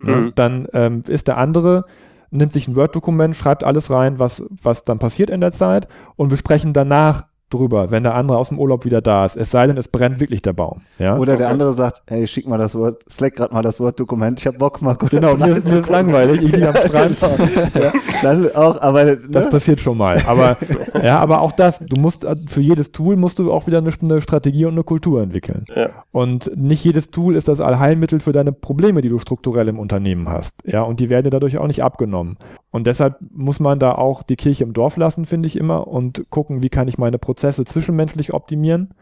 Ne? 0.00 0.16
Mhm. 0.16 0.32
Dann 0.34 0.68
ähm, 0.72 1.02
ist 1.06 1.28
der 1.28 1.38
andere, 1.38 1.84
nimmt 2.32 2.52
sich 2.52 2.66
ein 2.66 2.76
Word-Dokument, 2.76 3.36
schreibt 3.36 3.62
alles 3.62 3.90
rein, 3.90 4.18
was, 4.18 4.42
was 4.50 4.84
dann 4.84 4.98
passiert 4.98 5.30
in 5.30 5.40
der 5.40 5.52
Zeit 5.52 5.86
und 6.16 6.30
wir 6.30 6.36
sprechen 6.36 6.72
danach 6.72 7.26
drüber, 7.52 7.90
wenn 7.90 8.02
der 8.02 8.14
andere 8.14 8.38
aus 8.38 8.48
dem 8.48 8.58
Urlaub 8.58 8.84
wieder 8.84 9.00
da 9.00 9.24
ist. 9.24 9.36
Es 9.36 9.50
sei 9.50 9.66
denn, 9.66 9.76
es 9.76 9.88
brennt 9.88 10.20
wirklich 10.20 10.42
der 10.42 10.52
Baum. 10.52 10.82
Ja? 10.98 11.18
Oder 11.18 11.36
der 11.36 11.48
andere 11.48 11.74
sagt, 11.74 12.02
hey, 12.06 12.26
schick 12.26 12.48
mal 12.48 12.58
das 12.58 12.74
Wort, 12.74 13.04
Slack 13.10 13.36
gerade 13.36 13.52
mal 13.52 13.62
das 13.62 13.80
Word-Dokument, 13.80 14.40
ich 14.40 14.46
habe 14.46 14.58
Bock 14.58 14.82
mal 14.82 14.94
kurz. 14.94 15.10
Genau, 15.10 15.36
mir 15.36 15.56
ist 15.56 15.72
es 15.72 15.88
langweilig, 15.88 16.42
ich 16.42 16.52
liege 16.52 16.68
am 16.68 16.76
Strand. 16.76 17.16
Genau. 17.20 17.84
ja, 17.84 17.92
das 18.22 18.54
auch, 18.54 18.80
aber 18.80 19.04
ne? 19.04 19.18
das 19.28 19.48
passiert 19.50 19.80
schon 19.80 19.98
mal. 19.98 20.22
Aber 20.26 20.56
ja, 21.02 21.18
aber 21.18 21.40
auch 21.40 21.52
das, 21.52 21.78
du 21.78 22.00
musst 22.00 22.26
für 22.46 22.60
jedes 22.60 22.92
Tool 22.92 23.16
musst 23.16 23.38
du 23.38 23.52
auch 23.52 23.66
wieder 23.66 23.78
eine, 23.78 23.90
eine 24.00 24.20
Strategie 24.20 24.64
und 24.64 24.72
eine 24.72 24.84
Kultur 24.84 25.22
entwickeln. 25.22 25.64
Ja. 25.74 25.90
Und 26.10 26.50
nicht 26.56 26.84
jedes 26.84 27.10
Tool 27.10 27.36
ist 27.36 27.48
das 27.48 27.60
Allheilmittel 27.60 28.20
für 28.20 28.32
deine 28.32 28.52
Probleme, 28.52 29.02
die 29.02 29.08
du 29.08 29.18
strukturell 29.18 29.68
im 29.68 29.78
Unternehmen 29.78 30.28
hast. 30.28 30.54
Ja, 30.64 30.82
und 30.82 31.00
die 31.00 31.10
werden 31.10 31.24
dir 31.24 31.30
dadurch 31.30 31.58
auch 31.58 31.66
nicht 31.66 31.82
abgenommen. 31.82 32.38
Und 32.70 32.86
deshalb 32.86 33.16
muss 33.34 33.60
man 33.60 33.78
da 33.78 33.92
auch 33.92 34.22
die 34.22 34.36
Kirche 34.36 34.64
im 34.64 34.72
Dorf 34.72 34.96
lassen, 34.96 35.26
finde 35.26 35.46
ich 35.46 35.56
immer, 35.56 35.86
und 35.86 36.24
gucken, 36.30 36.62
wie 36.62 36.70
kann 36.70 36.88
ich 36.88 36.96
meine 36.96 37.18
Prozesse 37.18 37.41
zwischenmenschlich 37.64 38.32
optimieren. 38.32 38.94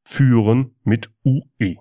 Führen 0.07 0.75
mit 0.83 1.09
UE. 1.23 1.77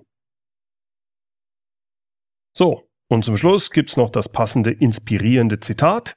So, 2.57 2.89
und 3.09 3.25
zum 3.25 3.37
Schluss 3.37 3.71
gibt's 3.71 3.97
noch 3.97 4.11
das 4.11 4.29
passende 4.29 4.71
inspirierende 4.71 5.61
Zitat. 5.61 6.17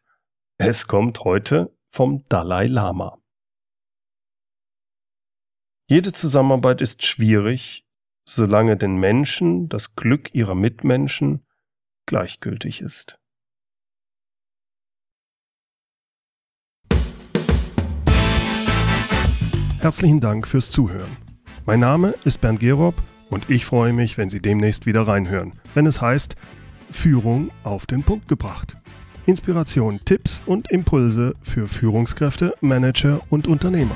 Es 0.58 0.88
kommt 0.88 1.24
heute 1.24 1.76
vom 1.90 2.26
Dalai 2.30 2.68
Lama. 2.68 3.20
Jede 5.90 6.12
Zusammenarbeit 6.12 6.82
ist 6.82 7.06
schwierig, 7.06 7.86
solange 8.28 8.76
den 8.76 8.98
Menschen 8.98 9.70
das 9.70 9.96
Glück 9.96 10.36
ihrer 10.36 10.54
Mitmenschen 10.54 11.46
gleichgültig 12.06 12.82
ist. 12.82 13.18
Herzlichen 19.80 20.20
Dank 20.20 20.46
fürs 20.46 20.70
Zuhören. 20.70 21.16
Mein 21.66 21.80
Name 21.80 22.14
ist 22.26 22.42
Bernd 22.42 22.60
Gerob 22.60 22.96
und 23.30 23.50
ich 23.50 23.66
freue 23.66 23.94
mich, 23.94 24.18
wenn 24.18 24.28
Sie 24.28 24.42
demnächst 24.42 24.88
wieder 24.88 25.08
reinhören, 25.08 25.54
wenn 25.74 25.86
es 25.86 26.02
heißt 26.02 26.36
Führung 26.92 27.50
auf 27.64 27.86
den 27.86 28.04
Punkt 28.04 28.28
gebracht. 28.28 28.76
Inspiration, 29.26 30.02
Tipps 30.04 30.42
und 30.46 30.70
Impulse 30.70 31.34
für 31.44 31.70
Führungskräfte, 31.70 32.56
Manager 32.60 33.22
und 33.30 33.48
Unternehmer. 33.48 33.96